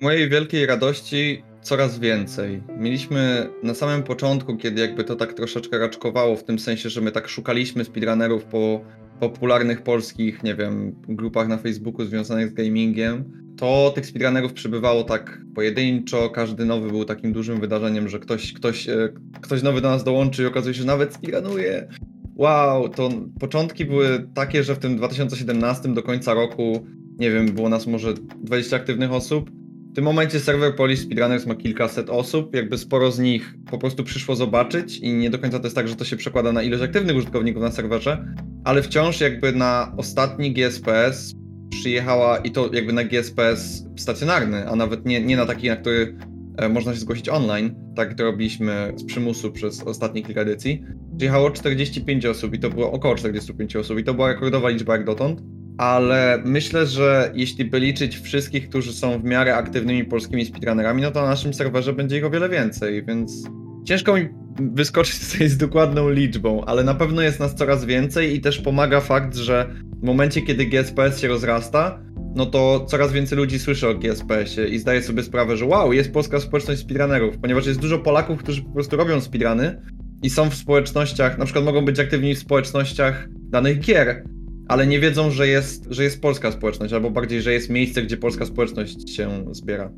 Mojej 0.00 0.28
wielkiej 0.28 0.66
radości 0.66 1.47
coraz 1.62 1.98
więcej. 1.98 2.62
Mieliśmy 2.78 3.48
na 3.62 3.74
samym 3.74 4.02
początku, 4.02 4.56
kiedy 4.56 4.80
jakby 4.80 5.04
to 5.04 5.16
tak 5.16 5.32
troszeczkę 5.32 5.78
raczkowało, 5.78 6.36
w 6.36 6.44
tym 6.44 6.58
sensie, 6.58 6.90
że 6.90 7.00
my 7.00 7.12
tak 7.12 7.28
szukaliśmy 7.28 7.84
speedrunnerów 7.84 8.44
po 8.44 8.80
popularnych 9.20 9.82
polskich, 9.82 10.42
nie 10.42 10.54
wiem, 10.54 10.94
grupach 11.08 11.48
na 11.48 11.58
Facebooku 11.58 12.04
związanych 12.04 12.50
z 12.50 12.54
gamingiem, 12.54 13.24
to 13.56 13.92
tych 13.94 14.06
speedrunnerów 14.06 14.52
przybywało 14.52 15.04
tak 15.04 15.40
pojedynczo, 15.54 16.30
każdy 16.30 16.64
nowy 16.64 16.88
był 16.88 17.04
takim 17.04 17.32
dużym 17.32 17.60
wydarzeniem, 17.60 18.08
że 18.08 18.18
ktoś, 18.18 18.52
ktoś, 18.52 18.88
e, 18.88 19.08
ktoś 19.40 19.62
nowy 19.62 19.80
do 19.80 19.90
nas 19.90 20.04
dołączy 20.04 20.42
i 20.42 20.46
okazuje 20.46 20.74
się, 20.74 20.80
że 20.80 20.86
nawet 20.86 21.14
speedrunuje. 21.14 21.88
Wow, 22.36 22.88
to 22.88 23.10
początki 23.40 23.84
były 23.84 24.28
takie, 24.34 24.64
że 24.64 24.74
w 24.74 24.78
tym 24.78 24.96
2017 24.96 25.94
do 25.94 26.02
końca 26.02 26.34
roku, 26.34 26.86
nie 27.18 27.30
wiem, 27.30 27.46
było 27.46 27.68
nas 27.68 27.86
może 27.86 28.14
20 28.14 28.76
aktywnych 28.76 29.12
osób, 29.12 29.50
tym 29.98 30.04
momencie 30.04 30.40
serwer 30.40 30.74
Polish 30.76 31.00
Speedrunners 31.00 31.46
ma 31.46 31.54
kilkaset 31.54 32.10
osób, 32.10 32.54
jakby 32.54 32.78
sporo 32.78 33.12
z 33.12 33.18
nich 33.18 33.54
po 33.70 33.78
prostu 33.78 34.04
przyszło 34.04 34.36
zobaczyć 34.36 34.98
i 34.98 35.12
nie 35.12 35.30
do 35.30 35.38
końca 35.38 35.58
to 35.58 35.64
jest 35.64 35.76
tak, 35.76 35.88
że 35.88 35.96
to 35.96 36.04
się 36.04 36.16
przekłada 36.16 36.52
na 36.52 36.62
ilość 36.62 36.82
aktywnych 36.82 37.16
użytkowników 37.16 37.62
na 37.62 37.70
serwerze, 37.70 38.34
ale 38.64 38.82
wciąż 38.82 39.20
jakby 39.20 39.52
na 39.52 39.92
ostatni 39.96 40.52
GSPS 40.52 41.34
przyjechała 41.70 42.38
i 42.38 42.50
to 42.50 42.70
jakby 42.74 42.92
na 42.92 43.04
GSPS 43.04 43.86
stacjonarny, 43.96 44.68
a 44.68 44.76
nawet 44.76 45.06
nie, 45.06 45.20
nie 45.20 45.36
na 45.36 45.46
taki, 45.46 45.68
na 45.68 45.76
który 45.76 46.16
e, 46.58 46.68
można 46.68 46.94
się 46.94 47.00
zgłosić 47.00 47.28
online, 47.28 47.74
tak 47.96 48.14
to 48.14 48.24
robiliśmy 48.24 48.92
z 48.96 49.04
przymusu 49.04 49.52
przez 49.52 49.82
ostatnie 49.82 50.22
kilka 50.22 50.40
edycji, 50.40 50.82
przyjechało 51.16 51.50
45 51.50 52.26
osób 52.26 52.54
i 52.54 52.58
to 52.58 52.70
było 52.70 52.92
około 52.92 53.14
45 53.14 53.76
osób 53.76 53.98
i 53.98 54.04
to 54.04 54.14
była 54.14 54.28
rekordowa 54.28 54.68
liczba 54.68 54.92
jak 54.92 55.04
dotąd. 55.04 55.57
Ale 55.78 56.42
myślę, 56.44 56.86
że 56.86 57.30
jeśli 57.34 57.64
by 57.64 57.80
liczyć 57.80 58.18
wszystkich, 58.18 58.68
którzy 58.68 58.92
są 58.92 59.20
w 59.20 59.24
miarę 59.24 59.56
aktywnymi 59.56 60.04
polskimi 60.04 60.44
speedrunnerami, 60.44 61.02
no 61.02 61.10
to 61.10 61.22
na 61.22 61.28
naszym 61.28 61.54
serwerze 61.54 61.92
będzie 61.92 62.18
ich 62.18 62.24
o 62.24 62.30
wiele 62.30 62.48
więcej, 62.48 63.04
więc 63.04 63.44
ciężko 63.84 64.16
mi 64.16 64.28
wyskoczyć 64.60 65.30
tutaj 65.30 65.48
z 65.48 65.56
dokładną 65.56 66.10
liczbą, 66.10 66.64
ale 66.64 66.84
na 66.84 66.94
pewno 66.94 67.22
jest 67.22 67.40
nas 67.40 67.54
coraz 67.54 67.84
więcej 67.84 68.36
i 68.36 68.40
też 68.40 68.58
pomaga 68.58 69.00
fakt, 69.00 69.36
że 69.36 69.74
w 70.02 70.06
momencie, 70.06 70.42
kiedy 70.42 70.66
GSPS 70.66 71.20
się 71.20 71.28
rozrasta, 71.28 72.00
no 72.34 72.46
to 72.46 72.86
coraz 72.88 73.12
więcej 73.12 73.38
ludzi 73.38 73.58
słyszy 73.58 73.88
o 73.88 73.94
GSPS-ie 73.94 74.68
i 74.68 74.78
zdaje 74.78 75.02
sobie 75.02 75.22
sprawę, 75.22 75.56
że 75.56 75.64
wow, 75.64 75.92
jest 75.92 76.12
polska 76.12 76.40
społeczność 76.40 76.80
speedrunnerów, 76.80 77.38
ponieważ 77.38 77.66
jest 77.66 77.80
dużo 77.80 77.98
Polaków, 77.98 78.38
którzy 78.38 78.62
po 78.62 78.70
prostu 78.70 78.96
robią 78.96 79.20
speedruny 79.20 79.82
i 80.22 80.30
są 80.30 80.50
w 80.50 80.54
społecznościach, 80.54 81.38
na 81.38 81.44
przykład 81.44 81.64
mogą 81.64 81.84
być 81.84 82.00
aktywni 82.00 82.34
w 82.34 82.38
społecznościach 82.38 83.28
danych 83.50 83.80
gier, 83.80 84.24
ale 84.68 84.86
nie 84.86 85.00
wiedzą, 85.00 85.30
że 85.30 85.48
jest, 85.48 85.86
że 85.90 86.04
jest 86.04 86.22
polska 86.22 86.52
społeczność, 86.52 86.92
albo 86.92 87.10
bardziej, 87.10 87.42
że 87.42 87.52
jest 87.52 87.70
miejsce, 87.70 88.02
gdzie 88.02 88.16
polska 88.16 88.46
społeczność 88.46 89.16
się 89.16 89.44
zbiera. 89.50 89.92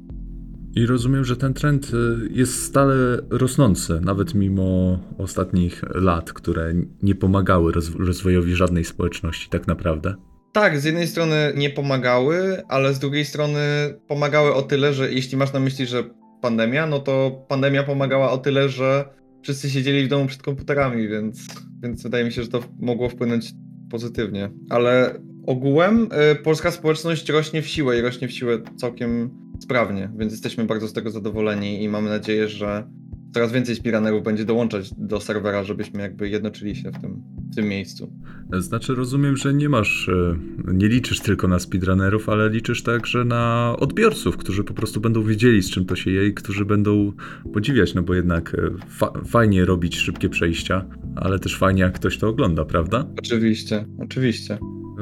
I 0.75 0.87
rozumiem, 0.87 1.25
że 1.25 1.37
ten 1.37 1.55
trend 1.55 1.91
y, 1.95 2.29
jest 2.31 2.63
stale 2.63 2.95
rosnący, 3.31 4.01
nawet 4.01 4.35
mimo 4.35 4.99
ostatnich 5.19 5.83
lat, 5.95 6.33
które 6.33 6.75
nie 7.03 7.15
pomagały 7.15 7.73
rozwojowi 7.99 8.55
żadnej 8.55 8.85
społeczności, 8.85 9.49
tak 9.49 9.67
naprawdę. 9.67 10.15
Tak, 10.53 10.81
z 10.81 10.85
jednej 10.85 11.07
strony 11.07 11.53
nie 11.57 11.71
pomagały, 11.71 12.63
ale 12.69 12.95
z 12.95 12.99
drugiej 12.99 13.25
strony 13.25 13.61
pomagały 14.09 14.55
o 14.55 14.63
tyle, 14.63 14.95
że 14.95 15.13
jeśli 15.13 15.37
masz 15.37 15.53
na 15.53 15.61
myśli, 15.61 15.87
że 15.87 16.05
pandemia, 16.43 16.87
no 16.87 16.99
to 16.99 17.45
pandemia 17.49 17.83
pomagała 17.83 18.31
o 18.31 18.39
tyle, 18.39 18.69
że 18.69 19.05
wszyscy 19.43 19.71
siedzieli 19.71 20.07
w 20.07 20.09
domu 20.09 20.27
przed 20.27 20.43
komputerami, 20.43 21.09
więc, 21.09 21.47
więc 21.83 22.03
wydaje 22.03 22.25
mi 22.25 22.33
się, 22.33 22.43
że 22.43 22.49
to 22.49 22.61
mogło 22.81 23.09
wpłynąć 23.09 23.53
pozytywnie. 23.91 24.51
Ale 24.69 25.21
ogółem 25.47 26.09
y, 26.33 26.37
polska 26.37 26.71
społeczność 26.71 27.29
rośnie 27.29 27.63
w 27.63 27.67
siłę 27.67 27.99
i 27.99 28.01
rośnie 28.03 28.29
w 28.29 28.33
siłę 28.33 28.59
całkiem 28.77 29.31
sprawnie, 29.61 30.11
więc 30.17 30.33
jesteśmy 30.33 30.65
bardzo 30.65 30.89
z 30.89 30.93
tego 30.93 31.11
zadowoleni 31.11 31.83
i 31.83 31.89
mamy 31.89 32.11
nadzieję, 32.11 32.49
że 32.49 32.91
coraz 33.35 33.53
więcej 33.53 33.77
spiranerów 33.77 34.25
będzie 34.25 34.45
dołączać 34.45 34.91
do 34.99 35.21
serwera, 35.21 35.65
żebyśmy 35.65 36.03
jakby 36.03 36.29
jednoczyli 36.29 36.77
się 36.77 36.91
w 36.91 37.01
tym, 37.01 37.23
w 37.53 37.55
tym 37.55 37.69
miejscu. 37.69 38.13
Znaczy 38.59 38.95
rozumiem, 38.95 39.37
że 39.37 39.55
nie 39.55 39.69
masz, 39.69 40.09
e, 40.09 40.39
nie 40.73 40.89
liczysz 40.89 41.21
tylko 41.21 41.49
na 41.49 41.59
speedrunnerów, 41.59 42.29
ale 42.29 42.51
liczysz 42.51 42.83
także 42.83 43.25
na 43.25 43.75
odbiorców, 43.79 44.37
którzy 44.37 44.65
po 44.65 44.75
prostu 44.75 45.01
będą 45.01 45.23
wiedzieli 45.23 45.63
z 45.63 45.71
czym 45.71 45.85
to 45.85 45.97
się 45.97 46.11
je 46.11 46.27
i 46.27 46.35
którzy 46.35 46.65
będą 46.65 47.13
podziwiać, 47.53 47.95
no 47.95 48.03
bo 48.03 48.15
jednak 48.15 48.55
e, 48.55 48.89
fa 48.89 49.13
fajnie 49.27 49.65
robić 49.65 49.97
szybkie 49.97 50.29
przejścia, 50.29 50.85
ale 51.17 51.39
też 51.39 51.57
fajnie 51.57 51.83
jak 51.83 51.95
ktoś 51.95 52.19
to 52.19 52.29
ogląda, 52.29 52.65
prawda? 52.65 53.07
Oczywiście, 53.19 53.87
oczywiście. 53.99 54.59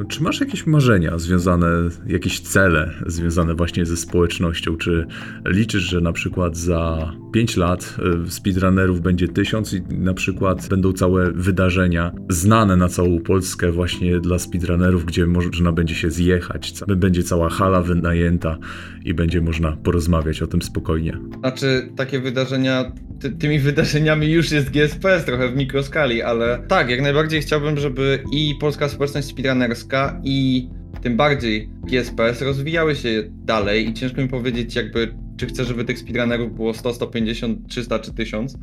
Czy 0.08 0.22
masz 0.22 0.40
jakieś 0.40 0.66
marzenia 0.66 1.18
związane, 1.18 1.66
jakieś 2.06 2.40
cele 2.40 2.94
związane 3.06 3.54
właśnie 3.54 3.86
ze 3.86 3.96
społecznością? 3.96 4.76
Czy 4.76 5.06
liczysz, 5.46 5.82
że 5.82 6.00
na 6.00 6.12
przykład 6.12 6.56
za 6.56 7.12
5 7.32 7.56
lat 7.56 7.96
y, 8.26 8.30
speedrunnerów 8.30 9.00
będzie 9.00 9.28
tysiąc 9.28 9.72
i 9.72 9.82
na 9.90 10.14
przykład 10.14 10.68
będą 10.68 10.92
całe 10.92 11.32
wydarzenia 11.32 12.12
znane 12.28 12.76
na 12.76 12.88
całą 12.88 13.20
Polskę 13.20 13.72
właśnie 13.72 14.20
dla 14.20 14.38
speedrunnerów, 14.38 15.04
gdzie 15.04 15.26
można 15.26 15.72
będzie 15.72 15.94
się 15.94 16.10
zjechać, 16.10 16.74
będzie 16.96 17.22
cała 17.22 17.48
hala 17.48 17.82
wynajęta 17.82 18.58
i 19.04 19.14
będzie 19.14 19.40
można 19.40 19.72
porozmawiać 19.72 20.42
o 20.42 20.46
tym 20.46 20.62
spokojnie? 20.62 21.18
Znaczy, 21.38 21.92
takie 21.96 22.20
wydarzenia 22.20 22.92
ty, 23.20 23.30
tymi 23.30 23.58
wydarzeniami 23.58 24.30
już 24.30 24.50
jest 24.50 24.70
GSPS 24.70 25.24
trochę 25.24 25.48
w 25.48 25.56
mikroskali, 25.56 26.22
ale 26.22 26.58
tak, 26.68 26.90
jak 26.90 27.02
najbardziej 27.02 27.40
chciałbym, 27.40 27.78
żeby 27.78 28.22
i 28.32 28.54
polska 28.60 28.88
społeczność 28.88 29.28
speedrunnerska 29.28 30.20
i 30.24 30.68
tym 31.02 31.16
bardziej 31.16 31.70
GSPS 31.84 32.42
rozwijały 32.42 32.96
się 32.96 33.24
dalej 33.28 33.88
i 33.88 33.94
ciężko 33.94 34.22
mi 34.22 34.28
powiedzieć 34.28 34.74
jakby, 34.74 35.14
czy 35.36 35.46
chcę, 35.46 35.64
żeby 35.64 35.84
tych 35.84 35.98
speedrunnerów 35.98 36.54
było 36.54 36.74
100, 36.74 36.94
150, 36.94 37.68
300 37.68 37.98
czy 37.98 38.14
1000, 38.14 38.56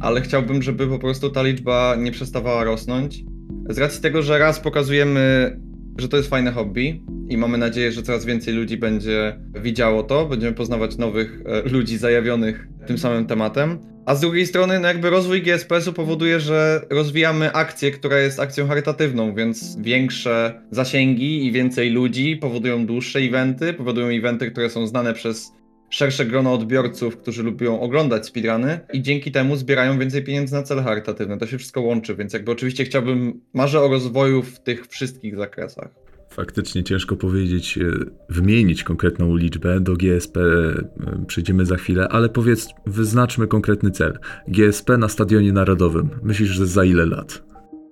ale 0.00 0.20
chciałbym, 0.20 0.62
żeby 0.62 0.86
po 0.86 0.98
prostu 0.98 1.30
ta 1.30 1.42
liczba 1.42 1.96
nie 1.98 2.12
przestawała 2.12 2.64
rosnąć. 2.64 3.24
Z 3.68 3.78
racji 3.78 4.02
tego, 4.02 4.22
że 4.22 4.38
raz 4.38 4.60
pokazujemy, 4.60 5.56
że 5.98 6.08
to 6.08 6.16
jest 6.16 6.28
fajne 6.28 6.52
hobby 6.52 7.02
i 7.28 7.36
mamy 7.36 7.58
nadzieję, 7.58 7.92
że 7.92 8.02
coraz 8.02 8.24
więcej 8.24 8.54
ludzi 8.54 8.76
będzie 8.76 9.40
widziało 9.62 10.02
to, 10.02 10.26
będziemy 10.26 10.52
poznawać 10.52 10.98
nowych 10.98 11.42
e, 11.46 11.68
ludzi 11.68 11.98
zajawionych 11.98 12.68
tym 12.86 12.98
samym 12.98 13.26
tematem. 13.26 13.78
A 14.06 14.14
z 14.14 14.20
drugiej 14.20 14.46
strony, 14.46 14.80
no 14.80 14.88
jakby 14.88 15.10
rozwój 15.10 15.42
GSPS-u 15.42 15.92
powoduje, 15.92 16.40
że 16.40 16.86
rozwijamy 16.90 17.52
akcję, 17.52 17.90
która 17.90 18.18
jest 18.18 18.40
akcją 18.40 18.66
charytatywną, 18.66 19.34
więc 19.34 19.76
większe 19.80 20.62
zasięgi 20.70 21.46
i 21.46 21.52
więcej 21.52 21.90
ludzi 21.90 22.36
powodują 22.36 22.86
dłuższe 22.86 23.18
eventy, 23.18 23.72
powodują 23.72 24.06
eventy, 24.06 24.50
które 24.50 24.70
są 24.70 24.86
znane 24.86 25.14
przez 25.14 25.52
szersze 25.90 26.26
grono 26.26 26.54
odbiorców, 26.54 27.16
którzy 27.16 27.42
lubią 27.42 27.80
oglądać 27.80 28.26
speedruny 28.26 28.80
i 28.92 29.02
dzięki 29.02 29.32
temu 29.32 29.56
zbierają 29.56 29.98
więcej 29.98 30.24
pieniędzy 30.24 30.54
na 30.54 30.62
cele 30.62 30.82
charytatywne. 30.82 31.38
To 31.38 31.46
się 31.46 31.58
wszystko 31.58 31.80
łączy, 31.80 32.16
więc 32.16 32.32
jakby 32.32 32.50
oczywiście 32.50 32.84
chciałbym, 32.84 33.40
marzę 33.54 33.80
o 33.80 33.88
rozwoju 33.88 34.42
w 34.42 34.58
tych 34.60 34.86
wszystkich 34.86 35.36
zakresach. 35.36 36.09
Faktycznie 36.40 36.84
ciężko 36.84 37.16
powiedzieć, 37.16 37.78
e, 37.78 37.82
wymienić 38.28 38.84
konkretną 38.84 39.36
liczbę. 39.36 39.80
Do 39.80 39.96
GSP 39.96 40.40
e, 40.40 41.24
przejdziemy 41.26 41.66
za 41.66 41.76
chwilę, 41.76 42.08
ale 42.08 42.28
powiedz, 42.28 42.68
wyznaczmy 42.86 43.46
konkretny 43.46 43.90
cel. 43.90 44.18
GSP 44.48 44.96
na 44.96 45.08
Stadionie 45.08 45.52
Narodowym. 45.52 46.10
Myślisz, 46.22 46.48
że 46.48 46.66
za 46.66 46.84
ile 46.84 47.06
lat? 47.06 47.42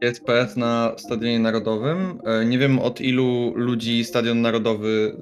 GSPS 0.03 0.57
na 0.57 0.95
Stadionie 0.97 1.39
Narodowym. 1.39 2.19
E, 2.25 2.45
nie 2.45 2.59
wiem 2.59 2.79
od 2.79 3.01
ilu 3.01 3.53
ludzi 3.57 4.05
Stadion 4.05 4.41
Narodowy 4.41 5.17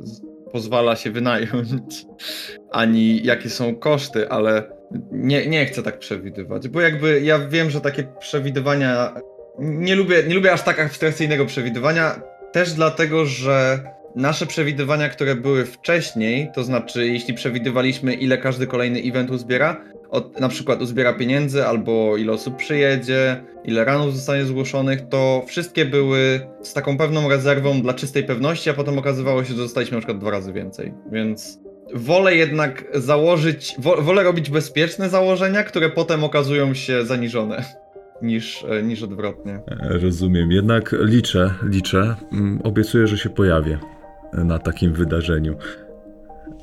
pozwala 0.53 0.97
się 0.97 1.11
wynająć, 1.11 2.07
ani 2.71 3.25
jakie 3.25 3.51
są 3.51 3.75
koszty, 3.75 4.31
ale 4.31 4.71
nie, 5.13 5.47
nie 5.47 5.67
chcę 5.67 5.83
tak 5.83 5.99
przewidywać, 5.99 6.69
bo 6.69 6.81
jakby 6.81 7.21
ja 7.21 7.39
wiem, 7.39 7.71
że 7.71 7.81
takie 7.81 8.05
przewidywania. 8.21 9.15
Nie 9.59 9.95
lubię, 9.95 10.23
nie 10.29 10.35
lubię 10.35 10.53
aż 10.53 10.63
tak 10.63 10.81
abstrakcyjnego 10.81 11.47
przewidywania 11.47 12.21
też 12.57 12.73
dlatego, 12.73 13.27
że 13.27 13.81
nasze 14.15 14.47
przewidywania, 14.47 15.09
które 15.09 15.35
były 15.35 15.65
wcześniej, 15.65 16.51
to 16.55 16.65
znaczy 16.65 17.07
jeśli 17.07 17.35
przewidywaliśmy 17.35 18.15
ile 18.15 18.39
każdy 18.39 18.67
kolejny 18.67 19.01
event 19.01 19.31
uzbiera, 19.31 19.85
od, 20.11 20.41
na 20.41 20.49
przykład 20.49 20.83
uzbiera 20.83 21.13
pieniędzy, 21.13 21.67
albo 21.67 22.17
ile 22.17 22.33
osób 22.33 22.57
przyjedzie, 22.57 23.45
ile 23.65 23.85
ranów 23.85 24.15
zostanie 24.15 24.45
zgłoszonych, 24.45 25.09
to 25.09 25.45
wszystkie 25.47 25.85
były 25.85 26.41
z 26.63 26.73
taką 26.73 26.99
pewną 26.99 27.29
rezerwą 27.29 27.83
dla 27.83 27.95
czystej 27.95 28.25
pewności, 28.25 28.71
a 28.71 28.75
potem 28.75 28.99
okazywało 28.99 29.45
się, 29.45 29.51
że 29.51 29.59
dostaliśmy 29.59 29.95
na 29.95 30.01
przykład 30.01 30.19
dwa 30.19 30.31
razy 30.31 30.53
więcej. 30.53 30.95
Więc 31.13 31.59
wolę 31.95 32.37
jednak 32.37 32.85
założyć, 32.95 33.75
wolę 33.79 34.23
robić 34.23 34.51
bezpieczne 34.51 35.09
założenia, 35.09 35.63
które 35.63 35.91
potem 35.91 36.25
okazują 36.25 36.75
się 36.75 37.05
zaniżone 37.05 37.86
niż, 38.23 38.65
e, 38.69 38.83
niż 38.83 39.03
odwrotnie. 39.03 39.61
Rozumiem. 39.81 40.53
Jednak 40.53 40.95
liczę, 41.01 41.55
liczę. 41.63 42.17
Mm, 42.33 42.61
obiecuję, 42.65 43.07
że 43.07 43.19
się 43.19 43.31
pojawię 43.31 43.79
na 44.33 44.59
takim 44.59 44.93
wydarzeniu. 44.93 45.57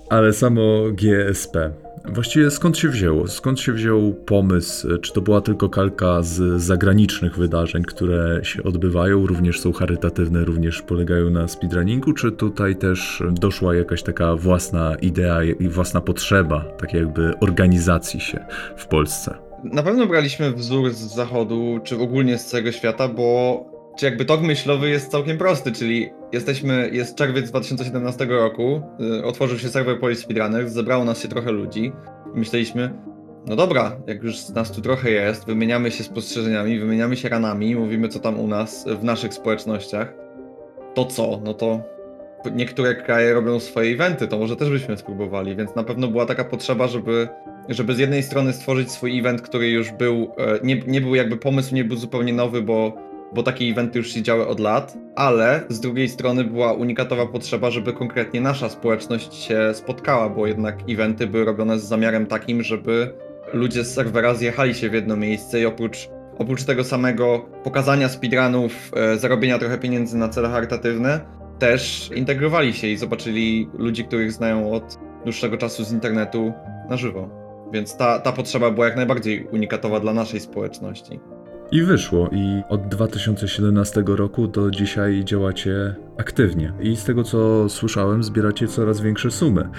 Ale 0.10 0.34
samo 0.34 0.84
GSP. 0.92 1.72
Właściwie 2.06 2.52
skąd 2.52 2.78
się 2.78 2.90
wzięło? 2.90 3.28
Skąd 3.28 3.60
się 3.60 3.74
wziął 3.74 4.14
pomysł? 4.14 4.98
Czy 4.98 5.14
to 5.14 5.22
była 5.22 5.42
tylko 5.42 5.70
kalka 5.70 6.22
z 6.22 6.62
zagranicznych 6.62 7.38
wydarzeń, 7.38 7.84
które 7.84 8.40
się 8.44 8.64
odbywają, 8.64 9.28
również 9.28 9.60
są 9.60 9.74
charytatywne, 9.74 10.46
również 10.46 10.82
polegają 10.82 11.30
na 11.30 11.48
speedrunningu? 11.48 12.14
Czy 12.14 12.32
tutaj 12.32 12.76
też 12.76 13.24
doszła 13.32 13.76
jakaś 13.76 14.04
taka 14.04 14.36
własna 14.36 14.96
idea 14.96 15.44
i 15.44 15.68
własna 15.68 16.02
potrzeba, 16.02 16.66
tak 16.78 16.94
jakby 16.94 17.34
organizacji 17.40 18.20
się 18.20 18.46
w 18.78 18.88
Polsce? 18.88 19.53
Na 19.64 19.84
pewno 19.84 20.06
braliśmy 20.06 20.52
wzór 20.52 20.94
z 20.94 21.16
zachodu, 21.16 21.80
czy 21.84 22.00
ogólnie 22.00 22.38
z 22.38 22.46
całego 22.46 22.72
świata, 22.72 23.08
bo 23.08 23.60
czy 23.98 24.06
jakby 24.06 24.26
tok 24.26 24.42
myślowy 24.42 24.90
jest 24.90 25.12
całkiem 25.12 25.38
prosty, 25.38 25.72
czyli 25.72 26.10
jesteśmy, 26.32 26.90
jest 26.94 27.16
czerwiec 27.16 27.50
2017 27.50 28.26
roku, 28.26 28.82
y, 29.20 29.26
otworzył 29.26 29.60
się 29.60 29.70
serwer 29.70 30.00
Police 30.00 30.22
Speedrunners, 30.22 30.72
zebrało 30.72 31.06
nas 31.06 31.22
się 31.22 31.28
trochę 31.28 31.52
ludzi 31.52 31.92
i 32.36 32.40
myśleliśmy, 32.40 32.94
no 33.46 33.56
dobra, 33.56 33.98
jak 34.08 34.24
już 34.24 34.50
nas 34.50 34.72
tu 34.72 34.82
trochę 34.82 35.12
jest, 35.12 35.46
wymieniamy 35.46 35.92
się 35.92 36.04
spostrzeżeniami, 36.04 36.80
wymieniamy 36.80 37.16
się 37.16 37.30
ranami, 37.30 37.76
mówimy 37.76 38.10
co 38.10 38.20
tam 38.20 38.40
u 38.40 38.48
nas, 38.48 38.86
w 39.00 39.04
naszych 39.04 39.34
społecznościach, 39.34 40.14
to 40.94 41.06
co? 41.06 41.42
No 41.44 41.54
to 41.54 41.82
niektóre 42.52 42.96
kraje 42.96 43.34
robią 43.34 43.60
swoje 43.60 43.94
eventy, 43.94 44.28
to 44.28 44.38
może 44.38 44.56
też 44.56 44.70
byśmy 44.70 44.98
spróbowali, 44.98 45.56
więc 45.56 45.76
na 45.76 45.84
pewno 45.84 46.08
była 46.08 46.26
taka 46.26 46.44
potrzeba, 46.44 46.88
żeby 46.88 47.28
żeby 47.70 47.96
z 47.96 48.00
jednej 48.00 48.24
strony 48.24 48.54
stworzyć 48.54 48.92
swój 48.92 49.20
event, 49.20 49.42
który 49.42 49.70
już 49.70 49.92
był, 49.92 50.32
e, 50.38 50.60
nie, 50.64 50.82
nie 50.88 51.02
był 51.02 51.16
jakby 51.16 51.38
pomysł, 51.38 51.76
nie 51.76 51.84
był 51.84 51.98
zupełnie 51.98 52.34
nowy, 52.34 52.62
bo, 52.62 52.94
bo 53.34 53.44
takie 53.44 53.66
eventy 53.66 54.00
już 54.00 54.14
się 54.14 54.22
działy 54.22 54.48
od 54.48 54.60
lat, 54.60 54.98
ale 55.16 55.64
z 55.70 55.80
drugiej 55.80 56.10
strony 56.10 56.44
była 56.44 56.74
unikatowa 56.74 57.26
potrzeba, 57.26 57.72
żeby 57.72 57.94
konkretnie 57.94 58.42
nasza 58.42 58.70
społeczność 58.70 59.36
się 59.36 59.72
spotkała, 59.74 60.30
bo 60.30 60.48
jednak 60.48 60.78
eventy 60.90 61.28
były 61.28 61.46
robione 61.46 61.80
z 61.80 61.84
zamiarem 61.84 62.26
takim, 62.26 62.64
żeby 62.64 63.14
ludzie 63.54 63.84
z 63.84 63.94
serwera 63.94 64.34
zjechali 64.34 64.76
się 64.76 64.90
w 64.90 64.94
jedno 64.94 65.18
miejsce 65.18 65.62
i 65.62 65.66
oprócz, 65.66 66.10
oprócz 66.38 66.64
tego 66.64 66.84
samego 66.84 67.46
pokazania 67.64 68.10
speedrunów, 68.10 68.92
e, 68.96 69.18
zarobienia 69.18 69.60
trochę 69.60 69.78
pieniędzy 69.78 70.18
na 70.18 70.30
cele 70.30 70.50
charytatywne, 70.50 71.20
też 71.64 72.10
integrowali 72.16 72.74
się 72.74 72.88
i 72.88 72.98
zobaczyli 72.98 73.70
ludzi, 73.78 74.06
których 74.06 74.32
znają 74.32 74.72
od 74.72 75.00
dłuższego 75.24 75.58
czasu 75.58 75.84
z 75.84 75.92
internetu 75.92 76.54
na 76.90 76.98
żywo. 76.98 77.30
Więc 77.74 77.98
ta, 77.98 78.20
ta 78.20 78.32
potrzeba 78.32 78.72
była 78.72 78.86
jak 78.86 78.96
najbardziej 78.96 79.48
unikatowa 79.52 80.00
dla 80.00 80.14
naszej 80.14 80.40
społeczności. 80.40 81.20
I 81.72 81.82
wyszło. 81.82 82.30
I 82.32 82.62
od 82.70 82.88
2017 82.88 84.04
roku 84.08 84.48
do 84.48 84.72
dzisiaj 84.72 85.22
działacie 85.24 85.96
aktywnie. 86.18 86.74
I 86.82 86.96
z 86.96 87.04
tego 87.04 87.24
co 87.24 87.70
słyszałem, 87.70 88.24
zbieracie 88.24 88.68
coraz 88.68 89.02
większe 89.02 89.32
sumy. 89.32 89.70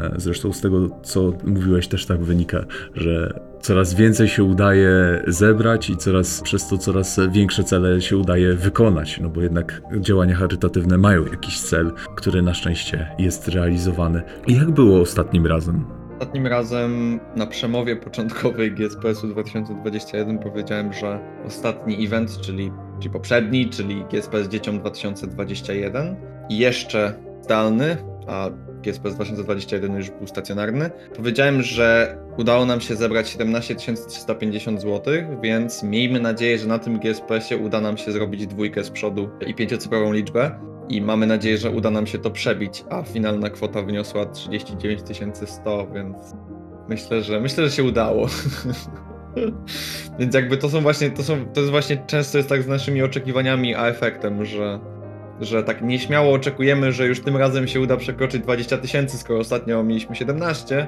E, 0.00 0.10
Zresztą 0.16 0.52
z 0.52 0.60
tego, 0.60 1.00
co 1.02 1.32
mówiłeś, 1.44 1.88
też 1.88 2.06
tak 2.06 2.20
wynika, 2.24 2.64
że 2.94 3.40
coraz 3.60 3.94
więcej 3.94 4.28
się 4.28 4.44
udaje 4.44 5.22
zebrać 5.26 5.90
i 5.90 5.96
coraz 5.96 6.40
przez 6.40 6.68
to 6.68 6.78
coraz 6.78 7.20
większe 7.30 7.64
cele 7.64 8.00
się 8.00 8.16
udaje 8.16 8.54
wykonać. 8.54 9.20
No 9.20 9.28
bo 9.28 9.40
jednak 9.40 9.82
działania 10.00 10.36
charytatywne 10.36 10.98
mają 10.98 11.26
jakiś 11.26 11.60
cel, 11.60 11.92
który 12.16 12.42
na 12.42 12.54
szczęście 12.54 13.10
jest 13.18 13.48
realizowany. 13.48 14.22
I 14.46 14.56
jak 14.56 14.70
było 14.70 15.00
ostatnim 15.00 15.46
razem? 15.46 15.84
Ostatnim 16.20 16.46
razem 16.46 17.20
na 17.36 17.46
przemowie 17.46 17.96
początkowej 17.96 18.72
GSPS-u 18.72 19.28
2021 19.28 20.38
powiedziałem, 20.38 20.92
że 20.92 21.18
ostatni 21.46 22.06
event, 22.06 22.40
czyli, 22.40 22.72
czyli 22.98 23.10
poprzedni, 23.10 23.70
czyli 23.70 24.04
GSPS 24.12 24.48
Dzieciom 24.48 24.78
2021 24.78 26.16
i 26.48 26.58
jeszcze 26.58 27.14
zdalny, 27.42 27.96
a 28.26 28.50
GSPS 28.80 29.14
2021 29.14 29.96
już 29.96 30.10
był 30.10 30.26
stacjonarny, 30.26 30.90
powiedziałem, 31.16 31.62
że 31.62 32.18
udało 32.38 32.66
nam 32.66 32.80
się 32.80 32.96
zebrać 32.96 33.28
17 33.28 33.74
350 34.08 34.80
zł, 34.80 35.14
więc 35.42 35.82
miejmy 35.82 36.20
nadzieję, 36.20 36.58
że 36.58 36.66
na 36.66 36.78
tym 36.78 36.98
GSPS-ie 36.98 37.60
uda 37.60 37.80
nam 37.80 37.96
się 37.96 38.12
zrobić 38.12 38.46
dwójkę 38.46 38.84
z 38.84 38.90
przodu 38.90 39.28
i 39.46 39.54
pięciocyfrową 39.54 40.12
liczbę. 40.12 40.50
I 40.88 41.02
mamy 41.02 41.26
nadzieję, 41.26 41.58
że 41.58 41.70
uda 41.70 41.90
nam 41.90 42.06
się 42.06 42.18
to 42.18 42.30
przebić, 42.30 42.84
a 42.90 43.02
finalna 43.02 43.50
kwota 43.50 43.82
wyniosła 43.82 44.26
39 44.26 45.00
100, 45.44 45.86
więc 45.94 46.16
myślę, 46.88 47.22
że 47.22 47.40
myślę, 47.40 47.64
że 47.64 47.70
się 47.70 47.84
udało. 47.84 48.26
więc 50.18 50.34
jakby 50.34 50.56
to 50.56 50.68
są 50.68 50.80
właśnie, 50.80 51.10
to 51.10 51.22
są, 51.22 51.46
to 51.46 51.60
jest 51.60 51.70
właśnie 51.70 51.96
często 52.06 52.38
jest 52.38 52.50
tak 52.50 52.62
z 52.62 52.66
naszymi 52.66 53.02
oczekiwaniami, 53.02 53.74
a 53.74 53.86
efektem, 53.86 54.44
że, 54.44 54.80
że 55.40 55.62
tak 55.62 55.82
nieśmiało 55.82 56.32
oczekujemy, 56.32 56.92
że 56.92 57.06
już 57.06 57.20
tym 57.20 57.36
razem 57.36 57.68
się 57.68 57.80
uda 57.80 57.96
przekroczyć 57.96 58.42
20 58.42 58.78
tysięcy, 58.78 59.18
skoro 59.18 59.40
ostatnio 59.40 59.82
mieliśmy 59.82 60.16
17, 60.16 60.86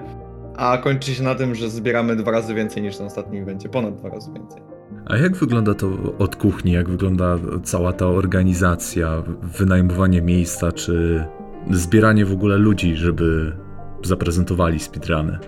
a 0.57 0.79
kończy 0.79 1.15
się 1.15 1.23
na 1.23 1.35
tym, 1.35 1.55
że 1.55 1.71
zbieramy 1.71 2.17
dwa 2.17 2.31
razy 2.31 2.55
więcej 2.55 2.83
niż 2.83 2.99
na 2.99 3.05
ostatnim 3.05 3.43
evencie, 3.43 3.69
ponad 3.69 3.97
dwa 3.97 4.09
razy 4.09 4.33
więcej. 4.33 4.63
A 5.07 5.17
jak 5.17 5.37
wygląda 5.37 5.75
to 5.75 5.89
od 6.19 6.37
kuchni? 6.37 6.73
Jak 6.73 6.91
wygląda 6.91 7.39
cała 7.63 7.93
ta 7.93 8.07
organizacja, 8.07 9.23
wynajmowanie 9.43 10.23
miejsca, 10.23 10.73
czy 10.73 11.25
zbieranie 11.71 12.25
w 12.25 12.33
ogóle 12.33 12.57
ludzi, 12.57 12.97
żeby 12.97 13.57
zaprezentowali 14.03 14.81
speedruny? 14.81 15.39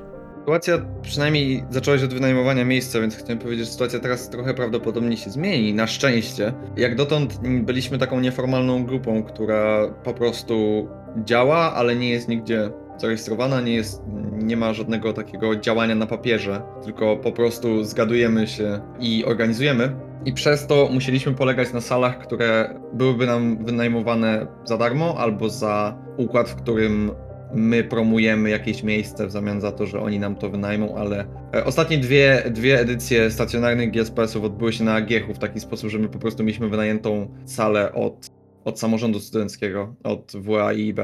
Sytuacja 0.45 0.79
przynajmniej 1.03 1.65
zaczęła 1.71 1.99
się 1.99 2.05
od 2.05 2.15
wynajmowania 2.15 2.65
miejsca, 2.65 3.01
więc 3.01 3.17
chciałem 3.17 3.39
powiedzieć, 3.39 3.67
że 3.67 3.73
sytuacja 3.73 3.99
teraz 3.99 4.31
trochę 4.31 4.55
prawdopodobnie 4.55 5.17
się 5.17 5.31
zmieni, 5.31 5.75
na 5.75 5.87
szczęście. 5.87 6.53
Jak 6.77 6.97
dotąd 6.97 7.41
byliśmy 7.43 7.99
taką 7.99 8.21
nieformalną 8.21 8.85
grupą, 8.85 9.23
która 9.23 9.89
po 10.05 10.15
prostu 10.15 10.89
działa, 11.25 11.75
ale 11.75 11.97
nie 11.97 12.11
jest 12.11 12.29
nigdzie 12.29 12.71
zarejestrowana, 12.97 13.61
nie, 13.61 13.75
jest, 13.75 14.03
nie 14.33 14.57
ma 14.57 14.73
żadnego 14.73 15.13
takiego 15.13 15.57
działania 15.57 15.95
na 15.95 16.07
papierze, 16.07 16.63
tylko 16.83 17.17
po 17.17 17.33
prostu 17.33 17.85
zgadujemy 17.85 18.47
się 18.47 18.81
i 19.01 19.25
organizujemy. 19.25 19.97
I 20.25 20.33
przez 20.33 20.67
to 20.67 20.89
musieliśmy 20.93 21.35
polegać 21.35 21.73
na 21.73 21.81
salach, 21.81 22.19
które 22.19 22.81
byłyby 22.93 23.27
nam 23.27 23.65
wynajmowane 23.65 24.47
za 24.65 24.77
darmo 24.77 25.15
albo 25.19 25.49
za 25.49 25.99
układ, 26.17 26.49
w 26.49 26.55
którym 26.55 27.11
my 27.55 27.85
promujemy 27.85 28.51
jakieś 28.51 28.83
miejsce 28.83 29.27
w 29.27 29.31
zamian 29.31 29.61
za 29.61 29.73
to, 29.73 29.87
że 29.87 30.01
oni 30.01 30.19
nam 30.19 30.37
to 30.37 30.51
wynajmą, 30.51 30.95
ale 30.97 31.27
e, 31.55 31.65
ostatnie 31.65 31.99
dwie, 31.99 32.43
dwie 32.51 32.81
edycje 32.81 33.31
stacjonarnych 33.31 33.91
GSPS-ów 33.91 34.45
odbyły 34.45 34.73
się 34.73 34.85
na 34.85 35.01
Giechu 35.01 35.35
w 35.35 35.39
taki 35.39 35.61
sposób, 35.61 35.91
że 35.91 35.99
my 35.99 36.09
po 36.09 36.19
prostu 36.19 36.43
mieliśmy 36.43 36.69
wynajętą 36.69 37.35
salę 37.45 37.93
od, 37.93 38.31
od 38.65 38.81
samorządu 38.81 39.21
studenckiego, 39.21 39.95
od 40.05 40.33
WA 40.37 40.73
i 40.73 40.89
IB. 40.89 41.01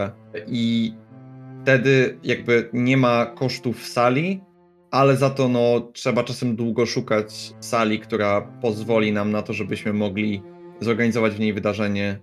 I 0.46 0.94
wtedy 1.62 2.18
jakby 2.22 2.68
nie 2.72 2.96
ma 2.96 3.26
kosztów 3.26 3.88
sali, 3.88 4.40
ale 4.90 5.16
za 5.16 5.30
to 5.30 5.48
no, 5.48 5.80
trzeba 5.92 6.24
czasem 6.24 6.56
długo 6.56 6.86
szukać 6.86 7.54
sali, 7.60 8.00
która 8.00 8.40
pozwoli 8.40 9.12
nam 9.12 9.30
na 9.30 9.42
to, 9.42 9.52
żebyśmy 9.52 9.92
mogli 9.92 10.42
zorganizować 10.80 11.32
w 11.32 11.40
niej 11.40 11.52
wydarzenie 11.52 12.18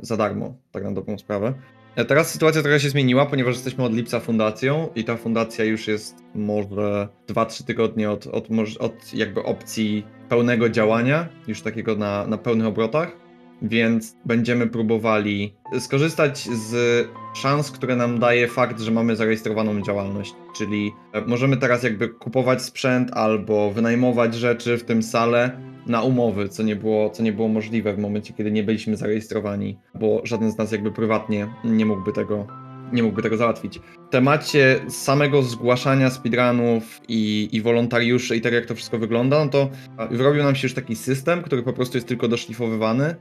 za 0.00 0.16
darmo, 0.16 0.54
tak 0.72 0.84
na 0.84 0.92
dobrą 0.92 1.18
sprawę. 1.18 1.54
E, 1.96 2.04
Teraz 2.04 2.32
sytuacja 2.32 2.62
trochę 2.62 2.80
się 2.80 2.88
zmieniła, 2.88 3.26
ponieważ 3.26 3.54
jesteśmy 3.54 3.84
od 3.84 3.94
lipca 3.94 4.20
fundacją 4.20 4.88
i 4.94 5.04
ta 5.04 5.16
fundacja 5.16 5.64
już 5.64 5.88
jest 5.88 6.16
może 6.34 7.08
2-3 7.28 7.64
tygodnie 7.64 8.10
od, 8.10 8.26
od, 8.26 8.48
od 8.78 9.14
jakby 9.14 9.42
opcji 9.42 10.06
pełnego 10.28 10.68
działania, 10.68 11.28
już 11.48 11.62
takiego 11.62 11.96
na, 11.96 12.26
na 12.26 12.38
pełnych 12.38 12.66
obrotach, 12.66 13.16
więc 13.62 14.16
będziemy 14.24 14.66
próbowali 14.66 15.54
skorzystać 15.78 16.38
z 16.38 17.06
szans, 17.34 17.70
które 17.70 17.96
nam 17.96 18.18
daje 18.18 18.48
fakt, 18.48 18.80
że 18.80 18.90
mamy 18.90 19.16
zarejestrowaną 19.16 19.82
działalność, 19.82 20.34
czyli 20.56 20.92
e, 21.12 21.20
możemy 21.20 21.56
teraz 21.56 21.82
jakby 21.82 22.08
kupować 22.08 22.62
sprzęt 22.62 23.12
albo 23.12 23.70
wynajmować 23.70 24.34
rzeczy, 24.34 24.78
w 24.78 24.84
tym 24.84 25.02
salę, 25.02 25.60
na 25.86 26.02
umowy, 26.02 26.48
co 26.48 26.62
nie 26.62 26.76
było, 26.76 27.10
co 27.10 27.22
nie 27.22 27.32
było 27.32 27.48
możliwe 27.48 27.94
w 27.94 27.98
momencie, 27.98 28.34
kiedy 28.34 28.52
nie 28.52 28.62
byliśmy 28.62 28.96
zarejestrowani, 28.96 29.78
bo 29.94 30.20
żaden 30.24 30.50
z 30.50 30.58
nas 30.58 30.72
jakby 30.72 30.92
prywatnie 30.92 31.48
nie 31.64 31.86
mógłby 31.86 32.12
tego, 32.12 32.46
nie 32.92 33.02
mógłby 33.02 33.22
tego 33.22 33.36
załatwić. 33.36 33.80
W 34.08 34.10
temacie 34.10 34.80
samego 34.88 35.42
zgłaszania 35.42 36.10
speedrunów 36.10 37.00
i, 37.08 37.48
i 37.52 37.60
wolontariuszy 37.60 38.36
i 38.36 38.40
tak 38.40 38.52
jak 38.52 38.66
to 38.66 38.74
wszystko 38.74 38.98
wygląda, 38.98 39.44
no 39.44 39.50
to 39.50 39.70
wyrobił 40.10 40.42
nam 40.42 40.54
się 40.54 40.66
już 40.66 40.74
taki 40.74 40.96
system, 40.96 41.42
który 41.42 41.62
po 41.62 41.72
prostu 41.72 41.96
jest 41.96 42.08
tylko 42.08 42.28
doszlifowywany. 42.28 43.14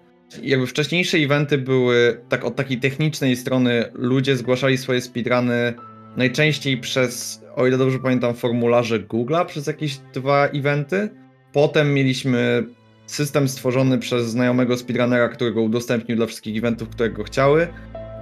Jakby 0.44 0.68
wcześniejsze 0.68 1.18
eventy 1.18 1.58
były 1.58 2.22
tak 2.30 2.46
od 2.46 2.56
takiej 2.56 2.80
technicznej 2.80 3.36
strony, 3.36 3.86
ludzie 3.94 4.38
zgłaszali 4.38 4.78
swoje 4.78 5.02
speedruny 5.02 5.74
najczęściej 6.18 6.78
przez, 6.78 7.44
o 7.56 7.68
ile 7.68 7.78
dobrze 7.78 8.00
pamiętam, 8.00 8.34
formularze 8.34 9.00
Google'a 9.00 9.46
przez 9.46 9.68
jakieś 9.68 9.98
dwa 10.14 10.48
eventy. 10.48 11.10
Potem 11.54 11.94
mieliśmy 11.94 12.64
system 13.06 13.48
stworzony 13.48 13.98
przez 13.98 14.30
znajomego 14.30 14.78
speedrunnera, 14.78 15.30
którego 15.30 15.62
udostępnił 15.62 16.18
dla 16.18 16.26
wszystkich 16.26 16.58
eventów, 16.58 16.90
które 16.90 17.10
go 17.10 17.24
chciały. 17.24 17.68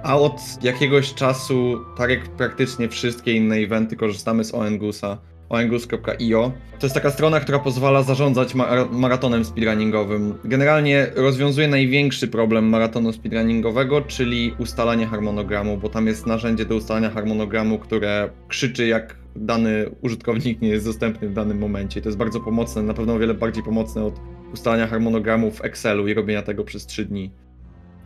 A 0.02 0.18
od 0.18 0.40
jakiegoś 0.62 1.14
czasu, 1.14 1.80
tak 1.96 2.10
jak 2.10 2.28
praktycznie 2.28 2.88
wszystkie 2.88 3.32
inne 3.32 3.56
eventy, 3.56 3.96
korzystamy 3.96 4.44
z 4.44 4.54
ONGUSa, 4.54 5.18
ongus.io. 5.52 6.52
To 6.78 6.86
jest 6.86 6.94
taka 6.94 7.10
strona, 7.10 7.40
która 7.40 7.58
pozwala 7.58 8.02
zarządzać 8.02 8.54
ma- 8.54 8.88
maratonem 8.90 9.44
speedrunningowym. 9.44 10.34
Generalnie 10.44 11.06
rozwiązuje 11.14 11.68
największy 11.68 12.28
problem 12.28 12.68
maratonu 12.68 13.12
speedrunningowego, 13.12 14.00
czyli 14.00 14.54
ustalanie 14.58 15.06
harmonogramu, 15.06 15.76
bo 15.78 15.88
tam 15.88 16.06
jest 16.06 16.26
narzędzie 16.26 16.64
do 16.64 16.76
ustalania 16.76 17.10
harmonogramu, 17.10 17.78
które 17.78 18.30
krzyczy 18.48 18.86
jak 18.86 19.16
dany 19.36 19.90
użytkownik 20.00 20.60
nie 20.60 20.68
jest 20.68 20.84
dostępny 20.86 21.28
w 21.28 21.32
danym 21.32 21.58
momencie. 21.58 22.00
To 22.02 22.08
jest 22.08 22.18
bardzo 22.18 22.40
pomocne, 22.40 22.82
na 22.82 22.94
pewno 22.94 23.14
o 23.14 23.18
wiele 23.18 23.34
bardziej 23.34 23.62
pomocne 23.62 24.04
od 24.04 24.20
ustalania 24.52 24.86
harmonogramu 24.86 25.50
w 25.50 25.64
Excelu 25.64 26.08
i 26.08 26.14
robienia 26.14 26.42
tego 26.42 26.64
przez 26.64 26.86
3 26.86 27.04
dni. 27.04 27.30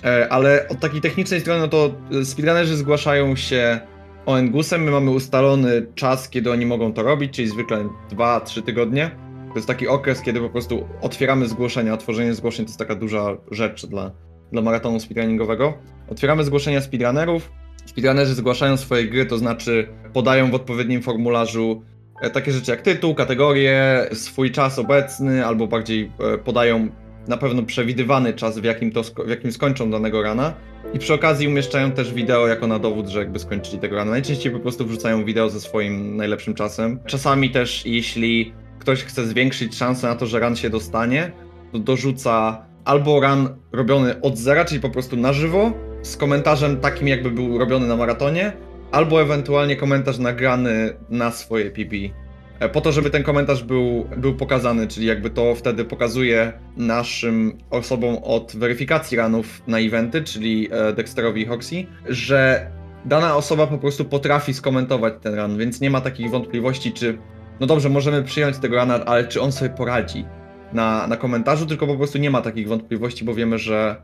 E, 0.05 0.29
Ale 0.29 0.69
od 0.69 0.81
takiej 0.81 1.01
technicznej 1.01 1.41
strony, 1.41 1.61
no 1.61 1.69
to 1.69 1.95
speedrunnerzy 2.25 2.77
zgłaszają 2.77 3.37
się 3.37 3.81
ONGUSem, 4.27 4.83
my 4.83 4.91
mamy 4.91 5.11
ustalony 5.11 5.87
czas, 5.95 6.29
kiedy 6.29 6.53
oni 6.53 6.67
mogą 6.67 6.93
to 6.93 7.03
robić, 7.03 7.33
czyli 7.33 7.49
zwykle 7.49 7.89
2-3 8.11 8.63
tygodnie. 8.63 9.11
To 9.49 9.55
jest 9.55 9.67
taki 9.67 9.89
okres, 9.89 10.23
kiedy 10.23 10.41
po 10.41 10.51
prostu 10.51 10.89
otwieramy 11.01 11.49
zgłoszenia. 11.49 11.95
Otworzenie 11.95 12.35
zgłoszeń 12.35 12.67
to 12.67 12.69
jest 12.69 12.79
taka 12.79 12.95
duża 12.95 13.37
rzecz 13.51 13.87
dla, 13.87 14.11
dla 14.53 14.63
maratonu 14.63 15.01
speedrunningowego. 15.01 15.75
Otwieramy 16.09 16.45
zgłoszenia 16.45 16.81
speedrunnerów. 16.81 17.53
Speedrunnerzy 17.87 18.35
zgłaszają 18.35 18.77
swoje 18.77 19.05
gry, 19.05 19.27
to 19.27 19.39
znaczy 19.39 19.89
podają 20.13 20.51
w 20.51 20.55
odpowiednim 20.55 21.03
formularzu 21.03 21.83
e, 22.23 22.31
takie 22.31 22.53
rzeczy 22.53 22.71
jak 22.71 22.83
tytuł, 22.83 23.15
kategorię, 23.15 24.07
swój 24.13 24.51
czas 24.51 24.79
obecny, 24.79 25.47
albo 25.47 25.67
bardziej 25.67 26.13
e, 26.35 26.39
podają 26.39 26.89
na 27.29 27.37
pewno 27.37 27.63
przewidywany 27.63 28.35
czas, 28.35 28.59
w 28.59 28.65
jakim, 28.65 28.93
to 28.93 29.03
w 29.03 29.29
jakim 29.29 29.53
skończą 29.53 29.91
danego 29.91 30.23
rana. 30.23 30.55
I 30.95 30.99
przy 30.99 31.15
okazji 31.15 31.49
umieszczają 31.49 31.93
też 31.93 32.13
wideo 32.15 32.47
jako 32.47 32.67
na 32.67 32.79
dowód, 32.79 33.09
że 33.09 33.19
jakby 33.19 33.39
skończyli 33.39 33.79
tego 33.79 33.97
rana. 33.97 34.11
Najczęściej 34.11 34.53
po 34.53 34.61
prostu 34.61 34.87
wrzucają 34.87 35.25
wideo 35.25 35.51
ze 35.51 35.61
swoim 35.61 36.17
najlepszym 36.17 36.55
czasem. 36.55 36.99
Czasami 37.07 37.51
też, 37.51 37.87
jeśli 37.87 38.53
ktoś 38.79 39.05
chce 39.05 39.27
zwiększyć 39.27 39.77
szansę 39.77 40.07
na 40.07 40.15
to, 40.15 40.27
że 40.27 40.41
ran 40.41 40.57
się 40.57 40.71
dostanie, 40.71 41.33
to 41.73 41.79
dorzuca 41.79 42.67
albo 42.85 43.21
ran 43.21 43.49
robiony 43.73 44.21
od 44.21 44.39
zera, 44.39 44.65
czyli 44.65 44.81
po 44.81 44.91
prostu 44.91 45.17
na 45.17 45.33
żywo, 45.33 45.73
z 46.03 46.17
komentarzem 46.17 46.77
takim, 46.77 47.09
jakby 47.09 47.31
był 47.31 47.59
robiony 47.59 47.87
na 47.87 47.97
maratonie, 47.97 48.53
albo 48.93 49.23
ewentualnie 49.23 49.77
komentarz 49.77 50.19
nagrany 50.19 50.97
na 51.11 51.31
swoje 51.31 51.71
PP. 51.71 52.26
E, 52.61 52.69
po 52.69 52.81
to, 52.81 52.93
żeby 52.93 53.11
ten 53.11 53.23
komentarz 53.23 53.63
był, 53.63 54.09
był 54.17 54.35
pokazany, 54.35 54.89
czyli 54.89 55.07
jakby 55.07 55.31
to 55.31 55.55
wtedy 55.55 55.85
pokazuje 55.85 56.53
naszym 56.77 57.59
osobom 57.71 58.17
od 58.23 58.57
weryfikacji 58.57 59.17
ranów 59.17 59.63
na 59.67 59.79
eventy, 59.79 60.23
czyli 60.23 60.69
e, 60.71 60.93
Dexterowi 60.93 61.43
i 61.43 61.47
Hoxie, 61.47 61.87
że 62.09 62.71
dana 63.05 63.37
osoba 63.37 63.67
po 63.67 63.79
prostu 63.79 64.05
potrafi 64.05 64.55
skomentować 64.55 65.15
ten 65.23 65.35
run, 65.35 65.59
więc 65.59 65.81
nie 65.81 65.91
ma 65.91 66.01
takich 66.01 66.31
wątpliwości, 66.31 66.93
czy 66.93 67.19
no 67.61 67.67
dobrze, 67.67 67.89
możemy 67.89 68.23
przyjąć 68.23 68.59
tego 68.59 68.77
rana, 68.77 69.05
ale 69.05 69.29
czy 69.29 69.41
on 69.41 69.53
sobie 69.53 69.71
poradzi 69.71 70.25
na, 70.73 71.07
na 71.07 71.17
komentarzu, 71.17 71.67
tylko 71.67 71.87
po 71.87 71.97
prostu 71.97 72.19
nie 72.19 72.31
ma 72.31 72.43
takich 72.43 72.69
wątpliwości, 72.69 73.25
bo 73.25 73.35
wiemy, 73.35 73.59
że, 73.59 73.97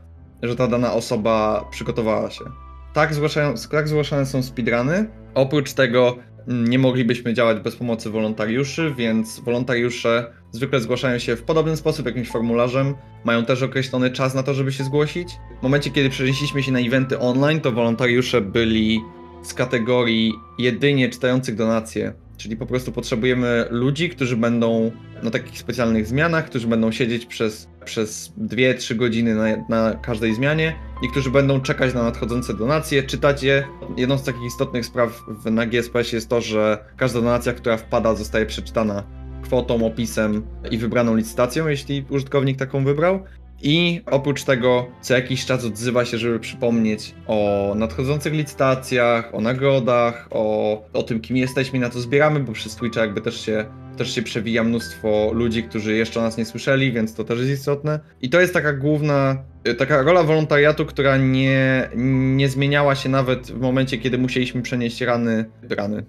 że 0.43 0.57
ta 0.57 0.67
dana 0.67 0.93
osoba 0.93 1.65
przygotowała 1.71 2.31
się. 2.31 2.45
Tak, 2.93 3.15
zgłaszają, 3.15 3.55
tak 3.71 3.88
zgłaszane 3.88 4.27
są 4.27 4.43
speedruny. 4.43 5.07
Oprócz 5.35 5.73
tego 5.73 6.17
nie 6.47 6.79
moglibyśmy 6.79 7.35
działać 7.35 7.61
bez 7.61 7.77
pomocy 7.77 8.11
wolontariuszy, 8.11 8.95
więc 8.97 9.41
wolontariusze 9.41 10.33
zwykle 10.51 10.81
zgłaszają 10.81 11.19
się 11.19 11.37
w 11.37 11.43
podobny 11.43 11.77
sposób, 11.77 12.07
jakimś 12.07 12.29
formularzem. 12.29 12.95
Mają 13.25 13.45
też 13.45 13.63
określony 13.63 14.11
czas 14.11 14.35
na 14.35 14.43
to, 14.43 14.55
żeby 14.55 14.73
się 14.73 14.85
zgłosić. 14.85 15.29
W 15.61 15.63
momencie, 15.63 15.91
kiedy 15.91 16.11
przenieśliśmy 16.11 16.63
się 16.63 16.73
na 16.73 16.81
eventy 16.81 17.19
online, 17.19 17.61
to 17.61 17.73
wolontariusze 17.73 18.41
byli 18.41 19.01
z 19.43 19.55
kategorii 19.55 20.33
jedynie 20.59 21.09
czytających 21.09 21.55
donacje 21.55 22.13
Czyli 22.37 22.57
po 22.57 22.66
prostu 22.66 22.92
potrzebujemy 22.92 23.66
ludzi, 23.71 24.09
którzy 24.09 24.37
będą 24.37 24.90
na 25.23 25.31
takich 25.31 25.59
specjalnych 25.59 26.07
zmianach, 26.07 26.47
którzy 26.47 26.66
będą 26.66 26.92
siedzieć 26.92 27.27
przez, 27.27 27.68
przez 27.85 28.33
2-3 28.40 28.97
godziny 28.97 29.35
na, 29.35 29.45
na 29.68 29.95
każdej 29.95 30.35
zmianie 30.35 30.75
i 31.03 31.09
którzy 31.09 31.31
będą 31.31 31.61
czekać 31.61 31.95
na 31.95 32.03
nadchodzące 32.03 32.55
donacje, 32.55 33.03
czytać 33.03 33.42
je. 33.42 33.64
Jedną 33.97 34.18
z 34.18 34.25
takich 34.25 34.42
istotnych 34.42 34.87
spraw 34.87 35.23
w, 35.29 35.51
na 35.51 35.66
GSPS 35.66 36.12
jest 36.12 36.29
to, 36.29 36.40
że 36.40 36.85
każda 36.97 37.21
donacja, 37.21 37.53
która 37.53 37.77
wpada, 37.77 38.14
zostaje 38.14 38.47
przeczytana 38.47 39.05
kwotą, 39.42 39.87
opisem 39.87 40.42
i 40.71 40.79
wybraną 40.79 41.16
licytacją, 41.16 41.68
jeśli 41.68 42.05
użytkownik 42.11 42.59
taką 42.59 42.85
wybrał. 42.85 43.25
I 43.62 44.01
oprócz 44.07 44.44
tego 44.44 44.87
co 45.01 45.14
jakiś 45.14 45.46
czas 45.46 45.64
odzywa 45.64 46.05
się, 46.05 46.18
żeby 46.18 46.40
przypomnieć 46.40 47.14
o 47.27 47.72
nadchodzących 47.77 48.33
licytacjach, 48.33 49.35
o 49.35 49.40
nagrodach, 49.40 50.29
o, 50.31 50.83
o 50.92 51.03
tym, 51.03 51.20
kim 51.20 51.37
jesteśmy 51.37 51.79
i 51.79 51.81
na 51.81 51.90
to 51.90 52.01
zbieramy, 52.01 52.40
bo 52.40 52.53
przez 52.53 52.77
Twitcha 52.77 53.01
jakby 53.01 53.20
też 53.20 53.40
się, 53.40 53.64
też 53.96 54.14
się 54.14 54.22
przewija 54.22 54.64
mnóstwo 54.64 55.31
ludzi, 55.33 55.62
którzy 55.62 55.96
jeszcze 55.96 56.20
o 56.20 56.22
nas 56.22 56.38
nie 56.38 56.44
słyszeli, 56.44 56.92
więc 56.92 57.14
to 57.14 57.25
też 57.25 57.38
jest 57.38 57.51
istotne. 57.51 58.01
I 58.22 58.31
to 58.31 58.40
jest 58.40 58.55
taka 58.55 58.72
główna, 58.72 59.44
taka 59.79 60.03
rola 60.03 60.22
wolontariatu, 60.22 60.87
która 60.87 61.16
nie, 61.16 61.88
nie 62.35 62.48
zmieniała 62.48 62.94
się 62.94 63.09
nawet 63.09 63.46
w 63.46 63.61
momencie, 63.61 63.98
kiedy 63.98 64.18
musieliśmy 64.18 64.62
przenieść 64.62 65.01
rany, 65.01 65.44
rany, 65.70 66.05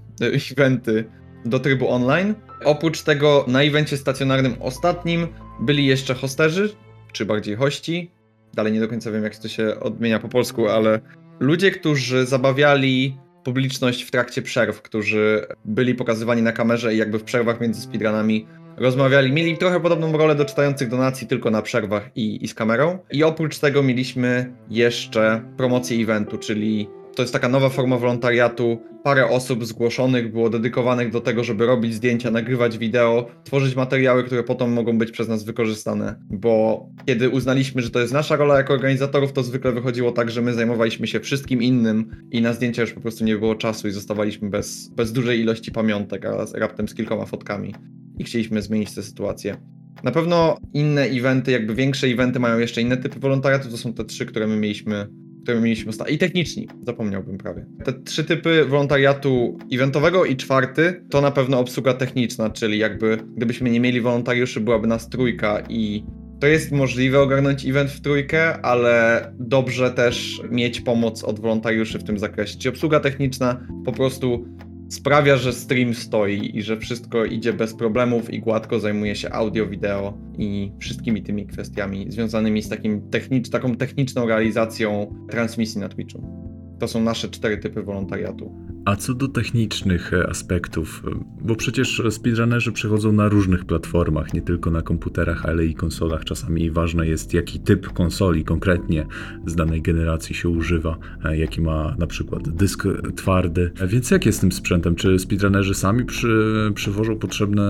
eventy 0.52 1.06
do 1.46 1.60
trybu 1.60 1.90
online. 1.90 2.36
Oprócz 2.66 3.02
tego 3.02 3.46
na 3.48 3.62
evencie 3.62 3.98
stacjonarnym 3.98 4.56
ostatnim 4.60 5.28
byli 5.60 5.86
jeszcze 5.86 6.14
hosterzy, 6.14 6.76
czy 7.14 7.26
bardziej 7.26 7.56
hości. 7.56 8.12
Dalej 8.54 8.74
nie 8.74 8.80
do 8.80 8.88
końca 8.88 9.12
wiem, 9.12 9.24
jak 9.24 9.38
to 9.38 9.48
się 9.48 9.80
odmienia 9.80 10.20
po 10.20 10.30
polsku, 10.30 10.68
ale 10.68 11.00
ludzie, 11.40 11.72
którzy 11.72 12.26
zabawiali 12.26 13.18
publiczność 13.44 14.04
w 14.04 14.12
trakcie 14.12 14.42
przerw, 14.42 14.82
którzy 14.82 15.46
byli 15.66 15.96
pokazywani 15.96 16.42
na 16.42 16.52
kamerze 16.52 16.94
i 16.94 16.98
jakby 16.98 17.20
w 17.20 17.24
przerwach 17.24 17.62
między 17.62 17.82
speedrunami 17.82 18.48
rozmawiali, 18.78 19.32
mieli 19.32 19.58
trochę 19.58 19.80
podobną 19.80 20.18
rolę 20.18 20.36
do 20.36 20.46
czytających 20.46 20.90
donacji, 20.90 21.28
tylko 21.28 21.52
na 21.52 21.62
przerwach 21.62 22.10
i, 22.16 22.46
i 22.46 22.48
z 22.48 22.54
kamerą. 22.54 23.00
I 23.12 23.24
oprócz 23.24 23.60
tego 23.60 23.84
mieliśmy 23.84 24.54
jeszcze 24.70 25.44
promocję 25.58 26.04
eventu, 26.04 26.38
czyli 26.38 26.88
to 27.16 27.22
jest 27.22 27.34
taka 27.34 27.50
nowa 27.50 27.70
forma 27.70 27.98
wolontariatu. 27.98 28.82
Parę 29.04 29.30
osób 29.30 29.66
zgłoszonych 29.66 30.32
było 30.32 30.50
dedykowanych 30.50 31.12
do 31.12 31.22
tego, 31.22 31.44
żeby 31.44 31.66
robić 31.66 31.94
zdjęcia, 31.94 32.32
nagrywać 32.32 32.78
wideo, 32.78 33.28
tworzyć 33.44 33.76
materiały, 33.76 34.24
które 34.24 34.44
potem 34.44 34.74
mogą 34.74 34.98
być 34.98 35.12
przez 35.12 35.28
nas 35.28 35.44
wykorzystane. 35.44 36.16
Bo 36.30 36.86
kiedy 37.06 37.30
uznaliśmy, 37.30 37.82
że 37.82 37.90
to 37.90 38.00
jest 38.00 38.14
nasza 38.14 38.36
rola 38.36 38.58
jako 38.58 38.74
organizatorów, 38.74 39.34
to 39.34 39.44
zwykle 39.44 39.72
wychodziło 39.72 40.12
tak, 40.12 40.32
że 40.32 40.42
my 40.42 40.54
zajmowaliśmy 40.54 41.08
się 41.08 41.20
wszystkim 41.20 41.64
innym 41.64 42.16
i 42.32 42.42
na 42.42 42.54
zdjęcia 42.54 42.82
już 42.82 42.94
po 42.94 43.02
prostu 43.02 43.26
nie 43.26 43.36
było 43.36 43.56
czasu 43.56 43.88
i 43.88 43.92
zostawaliśmy 43.92 44.50
bez, 44.50 44.88
bez 44.88 45.12
dużej 45.12 45.40
ilości 45.40 45.72
pamiątek, 45.72 46.26
a 46.26 46.46
raptem 46.54 46.88
z 46.88 46.96
kilkoma 46.96 47.26
fotkami. 47.26 47.76
I 48.20 48.24
chcieliśmy 48.24 48.62
zmienić 48.62 48.96
tę 48.96 49.04
sytuację. 49.04 49.58
Na 50.04 50.12
pewno 50.12 50.58
inne 50.74 51.02
eventy, 51.02 51.52
jakby 51.52 51.76
większe 51.76 52.08
eventy 52.08 52.40
mają 52.40 52.60
jeszcze 52.60 52.82
inne 52.82 52.98
typy 52.98 53.20
wolontariatu, 53.20 53.70
to 53.70 53.78
są 53.78 53.94
te 53.94 54.06
trzy, 54.06 54.26
które 54.26 54.48
my 54.48 54.58
mieliśmy 54.58 55.08
które 55.44 55.62
mieliśmy. 55.62 55.92
I 56.10 56.18
techniczni, 56.18 56.68
zapomniałbym 56.86 57.38
prawie. 57.38 57.66
Te 57.84 57.94
trzy 57.94 58.24
typy 58.24 58.66
wolontariatu 58.66 59.58
eventowego 59.72 60.26
i 60.26 60.38
czwarty 60.38 61.06
to 61.10 61.22
na 61.22 61.32
pewno 61.32 61.60
obsługa 61.60 61.94
techniczna, 61.94 62.50
czyli 62.50 62.78
jakby 62.78 63.18
gdybyśmy 63.38 63.70
nie 63.70 63.80
mieli 63.80 64.02
wolontariuszy, 64.02 64.60
byłaby 64.60 64.88
nas 64.88 65.10
trójka 65.10 65.64
i 65.70 66.04
to 66.40 66.48
jest 66.48 66.72
możliwe 66.72 67.22
ogarnąć 67.22 67.66
event 67.66 67.92
w 67.92 68.02
trójkę, 68.02 68.62
ale 68.62 69.22
dobrze 69.40 69.92
też 69.92 70.42
mieć 70.52 70.82
pomoc 70.82 71.24
od 71.24 71.40
wolontariuszy 71.40 72.00
w 72.00 72.04
tym 72.04 72.20
zakresie. 72.20 72.58
Czyli 72.58 72.70
obsługa 72.70 73.00
techniczna 73.00 73.68
po 73.86 73.92
prostu 73.92 74.46
sprawia, 74.94 75.38
że 75.38 75.54
stream 75.54 75.94
stoi 75.94 76.58
i 76.58 76.64
że 76.64 76.78
wszystko 76.78 77.26
idzie 77.26 77.54
bez 77.54 77.74
problemów 77.74 78.34
i 78.34 78.40
gładko 78.40 78.80
zajmuje 78.80 79.16
się 79.16 79.32
audio, 79.32 79.68
wideo 79.68 80.18
i 80.38 80.72
wszystkimi 80.80 81.24
tymi 81.24 81.48
kwestiami 81.48 82.06
związanymi 82.12 82.62
z 82.62 82.70
takim 82.70 83.10
technicz, 83.10 83.50
taką 83.50 83.76
techniczną 83.76 84.28
realizacją 84.28 85.16
transmisji 85.30 85.82
na 85.82 85.90
Twitchu. 85.90 86.53
To 86.80 86.88
są 86.88 87.04
nasze 87.04 87.30
cztery 87.30 87.58
typy 87.58 87.84
wolontariatu. 87.84 88.52
A 88.86 88.96
co 88.96 89.14
do 89.14 89.28
technicznych 89.28 90.14
e, 90.14 90.30
aspektów, 90.30 91.04
e, 91.08 91.24
bo 91.42 91.56
przecież 91.56 92.02
speedrunnerzy 92.10 92.72
przechodzą 92.72 93.12
na 93.12 93.30
różnych 93.30 93.66
platformach, 93.66 94.34
nie 94.34 94.42
tylko 94.42 94.72
na 94.72 94.82
komputerach, 94.82 95.46
ale 95.46 95.66
i 95.66 95.74
konsolach. 95.74 96.26
Czasami 96.26 96.72
ważne 96.72 97.08
jest, 97.08 97.34
jaki 97.34 97.60
typ 97.60 97.94
konsoli 97.94 98.44
konkretnie 98.44 99.06
z 99.46 99.56
danej 99.56 99.82
generacji 99.82 100.36
się 100.36 100.50
używa, 100.50 100.98
e, 101.26 101.38
jaki 101.38 101.62
ma 101.62 101.96
na 102.00 102.08
przykład 102.08 102.50
dysk 102.50 102.84
twardy. 103.16 103.72
Więc 103.88 104.12
jak 104.12 104.26
jest 104.26 104.38
z 104.38 104.42
tym 104.42 104.52
sprzętem? 104.52 104.96
Czy 104.96 105.20
speedrunnerzy 105.20 105.74
sami 105.74 106.06
przy, 106.06 106.54
przywożą 106.76 107.20
potrzebne 107.20 107.64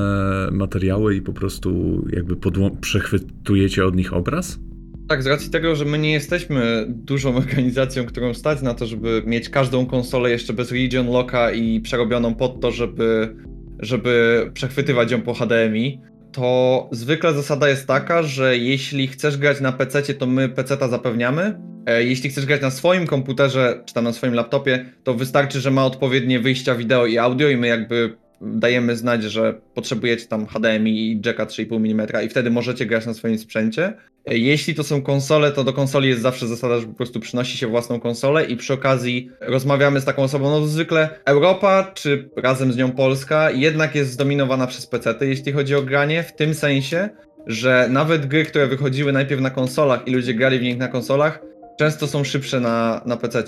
materiały 0.52 1.16
i 1.16 1.22
po 1.22 1.34
prostu 1.34 2.02
jakby 2.10 2.36
przechwytujecie 2.82 3.86
od 3.86 3.96
nich 3.96 4.14
obraz? 4.14 4.60
Tak, 5.08 5.24
z 5.24 5.28
racji 5.28 5.50
tego, 5.50 5.76
że 5.76 5.86
my 5.86 6.00
nie 6.00 6.12
jesteśmy 6.12 6.86
dużą 6.90 7.36
organizacją, 7.44 8.06
którą 8.06 8.34
stać 8.34 8.62
na 8.62 8.74
to, 8.74 8.86
żeby 8.86 9.24
mieć 9.26 9.50
każdą 9.50 9.86
konsolę 9.86 10.30
jeszcze 10.30 10.54
bez 10.54 10.72
region 10.72 11.08
locka 11.08 11.52
i 11.52 11.82
przerobioną 11.82 12.36
pod 12.36 12.62
to, 12.62 12.72
żeby, 12.72 13.36
żeby 13.80 14.46
przechwytywać 14.54 15.12
ją 15.12 15.22
po 15.22 15.34
HDMI, 15.34 16.02
to 16.32 16.90
zwykle 16.92 17.34
zasada 17.34 17.70
jest 17.70 17.88
taka, 17.88 18.24
że 18.24 18.58
jeśli 18.58 19.08
chcesz 19.08 19.38
grać 19.38 19.62
na 19.62 19.72
PC, 19.72 20.14
to 20.14 20.26
my 20.26 20.50
PC-ta 20.50 20.88
zapewniamy. 20.88 21.60
E, 21.86 22.04
jeśli 22.04 22.30
chcesz 22.30 22.46
grać 22.46 22.62
na 22.62 22.72
swoim 22.72 23.08
komputerze, 23.08 23.84
czy 23.86 23.94
tam 23.94 24.04
na 24.04 24.14
swoim 24.14 24.34
laptopie, 24.34 24.86
to 25.04 25.14
wystarczy, 25.14 25.60
że 25.60 25.72
ma 25.72 25.86
odpowiednie 25.86 26.40
wyjścia 26.40 26.76
wideo 26.76 27.06
i 27.06 27.18
audio 27.18 27.50
i 27.50 27.58
my 27.58 27.68
jakby 27.68 28.18
dajemy 28.42 28.96
znać, 28.96 29.24
że 29.24 29.62
potrzebujecie 29.74 30.28
tam 30.28 30.46
HDMI 30.46 30.92
i 30.92 31.22
jacka 31.26 31.46
3,5 31.46 31.76
mm 31.76 32.08
i 32.26 32.30
wtedy 32.30 32.52
możecie 32.52 32.86
grać 32.86 33.06
na 33.06 33.14
swoim 33.14 33.38
sprzęcie. 33.38 33.94
Jeśli 34.26 34.76
to 34.76 34.84
są 34.84 35.02
konsole, 35.02 35.52
to 35.52 35.64
do 35.64 35.74
konsoli 35.74 36.10
jest 36.10 36.22
zawsze 36.22 36.48
zasada, 36.48 36.80
że 36.80 36.88
po 36.88 36.94
prostu 36.94 37.20
przynosi 37.20 37.58
się 37.58 37.68
własną 37.68 38.00
konsolę 38.00 38.46
i 38.46 38.58
przy 38.58 38.74
okazji 38.74 39.30
rozmawiamy 39.42 40.02
z 40.02 40.06
taką 40.06 40.24
osobą. 40.24 40.50
No 40.50 40.68
zwykle 40.68 41.10
Europa, 41.26 41.92
czy 41.94 42.30
razem 42.36 42.74
z 42.74 42.78
nią 42.78 42.92
Polska, 42.92 43.52
jednak 43.52 43.96
jest 43.96 44.12
zdominowana 44.12 44.68
przez 44.68 44.88
PC, 44.88 45.16
jeśli 45.22 45.52
chodzi 45.52 45.76
o 45.76 45.82
granie, 45.82 46.24
w 46.24 46.36
tym 46.36 46.54
sensie, 46.54 47.10
że 47.48 47.88
nawet 47.90 48.26
gry, 48.26 48.46
które 48.46 48.68
wychodziły 48.68 49.12
najpierw 49.12 49.42
na 49.42 49.50
konsolach 49.50 50.08
i 50.08 50.12
ludzie 50.12 50.34
grali 50.34 50.60
w 50.60 50.62
nich 50.62 50.78
na 50.78 50.88
konsolach, 50.88 51.40
często 51.80 52.08
są 52.08 52.24
szybsze 52.24 52.60
na, 52.60 53.02
na 53.06 53.18
PC. 53.18 53.44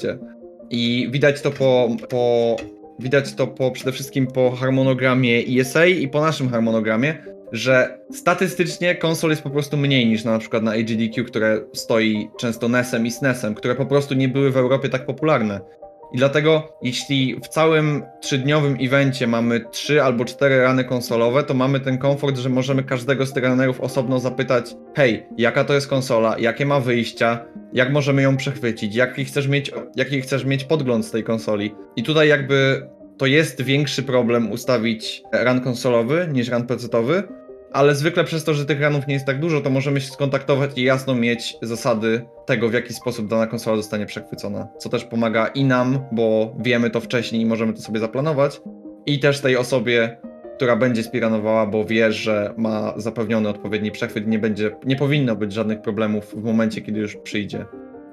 I 0.70 1.08
widać 1.12 1.42
to 1.42 1.52
po, 1.52 1.90
po 2.10 2.56
widać 3.00 3.34
to 3.34 3.48
po, 3.48 3.72
przede 3.72 3.92
wszystkim 3.92 4.28
po 4.28 4.52
harmonogramie 4.52 5.44
ESA 5.60 5.86
i 5.86 6.08
po 6.08 6.22
naszym 6.22 6.50
harmonogramie, 6.50 7.16
że 7.56 8.00
statystycznie 8.12 8.96
konsol 8.96 9.30
jest 9.30 9.42
po 9.42 9.50
prostu 9.50 9.78
mniej 9.78 10.08
niż 10.08 10.24
na, 10.24 10.40
przykład 10.40 10.64
na 10.64 10.72
AGDQ, 10.72 11.24
które 11.24 11.62
stoi 11.74 12.30
często 12.38 12.68
NES-em 12.68 13.06
i 13.06 13.12
SNES-em, 13.12 13.56
które 13.56 13.76
po 13.76 13.86
prostu 13.86 14.14
nie 14.14 14.30
były 14.30 14.52
w 14.52 14.58
Europie 14.58 14.90
tak 14.90 15.06
popularne. 15.06 15.62
I 16.14 16.18
dlatego, 16.18 16.78
jeśli 16.82 17.40
w 17.44 17.48
całym 17.48 18.04
trzydniowym 18.22 18.78
evencie 18.82 19.28
mamy 19.28 19.66
trzy 19.72 20.04
albo 20.04 20.26
cztery 20.26 20.62
rany 20.62 20.84
konsolowe, 20.84 21.44
to 21.44 21.54
mamy 21.54 21.80
ten 21.80 21.98
komfort, 21.98 22.38
że 22.38 22.50
możemy 22.50 22.84
każdego 22.84 23.26
z 23.26 23.34
tych 23.34 23.44
runnerów 23.44 23.82
osobno 23.82 24.20
zapytać: 24.20 24.76
Hej, 24.96 25.26
jaka 25.38 25.64
to 25.64 25.74
jest 25.74 25.88
konsola, 25.88 26.36
jakie 26.40 26.66
ma 26.66 26.80
wyjścia, 26.80 27.46
jak 27.74 27.92
możemy 27.92 28.22
ją 28.22 28.38
przechwycić, 28.38 28.96
jaki 28.96 29.26
chcesz 29.26 29.48
mieć, 29.48 29.72
jaki 29.96 30.22
chcesz 30.22 30.46
mieć 30.46 30.64
podgląd 30.64 31.06
z 31.06 31.12
tej 31.12 31.24
konsoli. 31.24 31.76
I 31.96 32.04
tutaj 32.04 32.28
jakby 32.28 32.88
to 33.18 33.26
jest 33.26 33.62
większy 33.62 34.04
problem 34.04 34.52
ustawić 34.52 35.24
run 35.44 35.62
konsolowy 35.62 36.30
niż 36.34 36.50
run 36.50 36.68
pecetowy, 36.68 37.24
ale 37.76 37.96
zwykle 37.96 38.24
przez 38.24 38.44
to, 38.44 38.54
że 38.54 38.66
tych 38.66 38.82
ranów 38.82 39.08
nie 39.08 39.14
jest 39.14 39.26
tak 39.26 39.40
dużo, 39.40 39.62
to 39.62 39.70
możemy 39.70 40.02
się 40.02 40.12
skontaktować 40.12 40.72
i 40.76 40.84
jasno 40.84 41.16
mieć 41.16 41.58
zasady 41.62 42.26
tego, 42.46 42.70
w 42.70 42.74
jaki 42.74 42.94
sposób 42.94 43.28
dana 43.28 43.48
konsola 43.48 43.78
zostanie 43.78 44.06
przechwycona. 44.06 44.68
Co 44.80 44.90
też 44.90 45.06
pomaga 45.06 45.48
i 45.48 45.64
nam, 45.64 46.00
bo 46.12 46.56
wiemy 46.60 46.90
to 46.90 47.02
wcześniej 47.02 47.42
i 47.42 47.46
możemy 47.46 47.74
to 47.74 47.82
sobie 47.82 48.00
zaplanować, 48.00 48.62
i 49.06 49.20
też 49.20 49.40
tej 49.42 49.58
osobie, 49.58 50.18
która 50.56 50.76
będzie 50.76 51.04
speedrunowała, 51.04 51.66
bo 51.66 51.86
wie, 51.86 52.12
że 52.12 52.54
ma 52.58 52.94
zapewniony 52.98 53.50
odpowiedni 53.50 53.92
przechwyt, 53.92 54.28
nie 54.28 54.40
będzie, 54.40 54.76
nie 54.86 54.96
powinno 54.96 55.36
być 55.36 55.54
żadnych 55.54 55.82
problemów 55.82 56.36
w 56.38 56.44
momencie, 56.44 56.82
kiedy 56.82 57.00
już 57.00 57.16
przyjdzie 57.16 57.66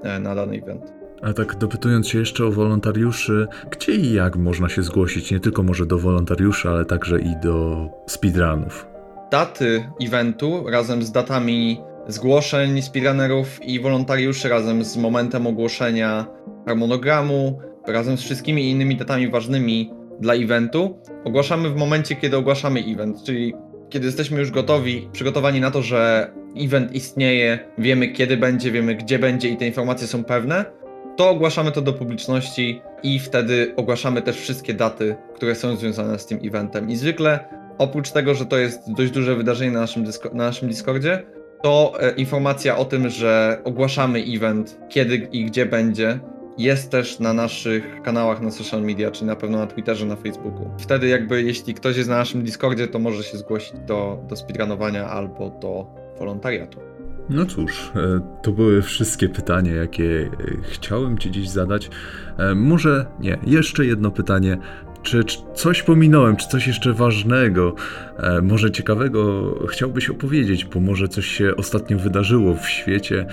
e, 0.02 0.20
na 0.20 0.34
dany 0.34 0.56
event. 0.56 0.92
A 1.22 1.32
tak 1.32 1.56
dopytując 1.56 2.08
się 2.08 2.18
jeszcze 2.18 2.46
o 2.46 2.52
wolontariuszy, 2.52 3.46
gdzie 3.70 3.92
i 3.92 4.12
jak 4.12 4.36
można 4.36 4.68
się 4.68 4.82
zgłosić? 4.82 5.30
Nie 5.30 5.40
tylko 5.40 5.62
może 5.62 5.86
do 5.86 5.98
wolontariuszy, 5.98 6.68
ale 6.68 6.84
także 6.84 7.20
i 7.20 7.36
do 7.42 7.88
speedrunów. 8.06 8.91
Daty 9.32 9.88
eventu 10.00 10.64
razem 10.70 11.02
z 11.02 11.12
datami 11.12 11.80
zgłoszeń 12.08 12.82
speedrunnerów 12.82 13.64
i 13.64 13.80
wolontariuszy, 13.80 14.48
razem 14.48 14.84
z 14.84 14.96
momentem 14.96 15.46
ogłoszenia 15.46 16.26
harmonogramu, 16.66 17.60
razem 17.86 18.16
z 18.16 18.22
wszystkimi 18.22 18.70
innymi 18.70 18.96
datami 18.96 19.30
ważnymi 19.30 19.90
dla 20.20 20.34
eventu, 20.34 20.98
ogłaszamy 21.24 21.70
w 21.70 21.76
momencie, 21.76 22.16
kiedy 22.16 22.36
ogłaszamy 22.36 22.80
event, 22.80 23.22
czyli 23.22 23.54
kiedy 23.90 24.06
jesteśmy 24.06 24.38
już 24.38 24.50
gotowi, 24.50 25.08
przygotowani 25.12 25.60
na 25.60 25.70
to, 25.70 25.82
że 25.82 26.32
event 26.56 26.94
istnieje, 26.94 27.58
wiemy 27.78 28.08
kiedy 28.08 28.36
będzie, 28.36 28.70
wiemy 28.70 28.94
gdzie 28.94 29.18
będzie 29.18 29.48
i 29.48 29.56
te 29.56 29.66
informacje 29.66 30.06
są 30.06 30.24
pewne, 30.24 30.64
to 31.16 31.30
ogłaszamy 31.30 31.72
to 31.72 31.82
do 31.82 31.92
publiczności 31.92 32.82
i 33.02 33.18
wtedy 33.18 33.72
ogłaszamy 33.76 34.22
też 34.22 34.36
wszystkie 34.36 34.74
daty, 34.74 35.16
które 35.34 35.54
są 35.54 35.76
związane 35.76 36.18
z 36.18 36.26
tym 36.26 36.38
eventem. 36.44 36.90
I 36.90 36.96
zwykle 36.96 37.61
oprócz 37.78 38.10
tego, 38.10 38.34
że 38.34 38.46
to 38.46 38.58
jest 38.58 38.92
dość 38.92 39.10
duże 39.12 39.36
wydarzenie 39.36 39.70
na 39.70 39.80
naszym, 39.80 40.04
dysko- 40.04 40.34
na 40.34 40.44
naszym 40.44 40.68
Discordzie, 40.68 41.22
to 41.62 41.92
e, 42.00 42.10
informacja 42.14 42.76
o 42.76 42.84
tym, 42.84 43.08
że 43.08 43.60
ogłaszamy 43.64 44.24
event, 44.28 44.80
kiedy 44.88 45.16
i 45.16 45.44
gdzie 45.44 45.66
będzie, 45.66 46.20
jest 46.58 46.90
też 46.90 47.20
na 47.20 47.32
naszych 47.32 48.02
kanałach 48.02 48.40
na 48.40 48.50
social 48.50 48.82
media, 48.82 49.10
czyli 49.10 49.26
na 49.26 49.36
pewno 49.36 49.58
na 49.58 49.66
Twitterze, 49.66 50.06
na 50.06 50.16
Facebooku. 50.16 50.70
Wtedy 50.78 51.08
jakby 51.08 51.42
jeśli 51.42 51.74
ktoś 51.74 51.96
jest 51.96 52.08
na 52.08 52.16
naszym 52.16 52.42
Discordzie, 52.42 52.88
to 52.88 52.98
może 52.98 53.22
się 53.22 53.38
zgłosić 53.38 53.74
do, 53.86 54.18
do 54.28 54.36
speedrunowania 54.36 55.06
albo 55.08 55.50
do 55.50 55.86
wolontariatu. 56.18 56.80
No 57.30 57.46
cóż, 57.46 57.92
e, 57.96 58.20
to 58.42 58.52
były 58.52 58.82
wszystkie 58.82 59.28
pytania, 59.28 59.74
jakie 59.74 60.04
e, 60.04 60.28
chciałem 60.62 61.18
Ci 61.18 61.30
dziś 61.30 61.48
zadać. 61.48 61.90
E, 62.38 62.54
Może 62.54 63.06
nie, 63.20 63.38
jeszcze 63.46 63.86
jedno 63.86 64.10
pytanie. 64.10 64.58
Czy, 65.02 65.24
czy 65.24 65.38
coś 65.54 65.82
pominąłem, 65.82 66.36
czy 66.36 66.48
coś 66.48 66.66
jeszcze 66.66 66.92
ważnego, 66.92 67.74
e, 68.18 68.42
może 68.42 68.70
ciekawego 68.70 69.54
chciałbyś 69.68 70.10
opowiedzieć, 70.10 70.64
bo 70.64 70.80
może 70.80 71.08
coś 71.08 71.26
się 71.26 71.56
ostatnio 71.56 71.98
wydarzyło 71.98 72.54
w 72.54 72.68
świecie, 72.68 73.26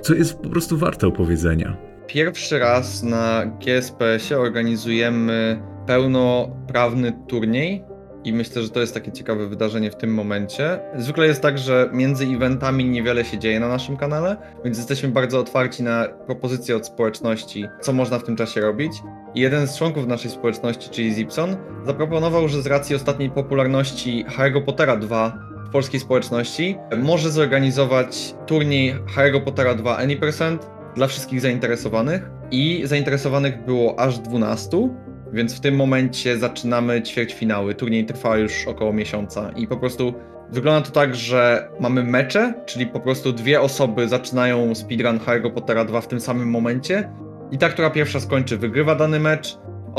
co 0.00 0.14
jest 0.14 0.38
po 0.38 0.48
prostu 0.48 0.78
warte 0.78 1.06
opowiedzenia. 1.06 1.76
Pierwszy 2.06 2.58
raz 2.58 3.02
na 3.02 3.46
GSPS-ie 3.46 4.40
organizujemy 4.40 5.62
pełnoprawny 5.86 7.12
turniej 7.28 7.84
i 8.24 8.32
myślę, 8.32 8.62
że 8.62 8.70
to 8.70 8.80
jest 8.80 8.94
takie 8.94 9.12
ciekawe 9.12 9.46
wydarzenie 9.46 9.90
w 9.90 9.96
tym 9.96 10.14
momencie. 10.14 10.80
Zwykle 10.96 11.26
jest 11.26 11.42
tak, 11.42 11.58
że 11.58 11.90
między 11.92 12.24
eventami 12.24 12.84
niewiele 12.84 13.24
się 13.24 13.38
dzieje 13.38 13.60
na 13.60 13.68
naszym 13.68 13.96
kanale, 13.96 14.36
więc 14.64 14.78
jesteśmy 14.78 15.08
bardzo 15.08 15.38
otwarci 15.38 15.82
na 15.82 16.08
propozycje 16.26 16.76
od 16.76 16.86
społeczności, 16.86 17.64
co 17.80 17.92
można 17.92 18.18
w 18.18 18.24
tym 18.24 18.36
czasie 18.36 18.60
robić. 18.60 18.92
I 19.34 19.40
jeden 19.40 19.66
z 19.66 19.78
członków 19.78 20.06
naszej 20.06 20.30
społeczności, 20.30 20.90
czyli 20.90 21.14
Zipson, 21.14 21.56
zaproponował, 21.86 22.48
że 22.48 22.62
z 22.62 22.66
racji 22.66 22.96
ostatniej 22.96 23.30
popularności 23.30 24.24
Harry'ego 24.28 24.64
Pottera 24.64 24.96
2 24.96 25.38
w 25.66 25.70
polskiej 25.70 26.00
społeczności 26.00 26.76
może 27.02 27.30
zorganizować 27.30 28.34
turniej 28.46 28.94
Harry'ego 29.16 29.44
Pottera 29.44 29.74
2 29.74 29.98
Any% 29.98 30.58
dla 30.94 31.06
wszystkich 31.06 31.40
zainteresowanych 31.40 32.30
i 32.50 32.82
zainteresowanych 32.84 33.64
było 33.64 34.00
aż 34.00 34.18
12, 34.18 34.88
więc 35.32 35.54
w 35.56 35.60
tym 35.60 35.76
momencie 35.76 36.38
zaczynamy 36.38 37.02
ćwierćfinały. 37.02 37.74
Turniej 37.74 38.06
trwa 38.06 38.36
już 38.36 38.66
około 38.66 38.92
miesiąca 38.92 39.50
i 39.56 39.66
po 39.66 39.76
prostu 39.76 40.14
wygląda 40.50 40.86
to 40.86 40.92
tak, 40.92 41.14
że 41.14 41.68
mamy 41.80 42.04
mecze, 42.04 42.54
czyli 42.66 42.86
po 42.86 43.00
prostu 43.00 43.32
dwie 43.32 43.60
osoby 43.60 44.08
zaczynają 44.08 44.74
speedrun 44.74 45.18
Harry'ego 45.18 45.50
Pottera 45.50 45.84
2 45.84 46.00
w 46.00 46.08
tym 46.08 46.20
samym 46.20 46.50
momencie 46.50 47.10
i 47.50 47.58
ta, 47.58 47.68
która 47.68 47.90
pierwsza 47.90 48.20
skończy, 48.20 48.58
wygrywa 48.58 48.94
dany 48.94 49.20
mecz, 49.20 49.58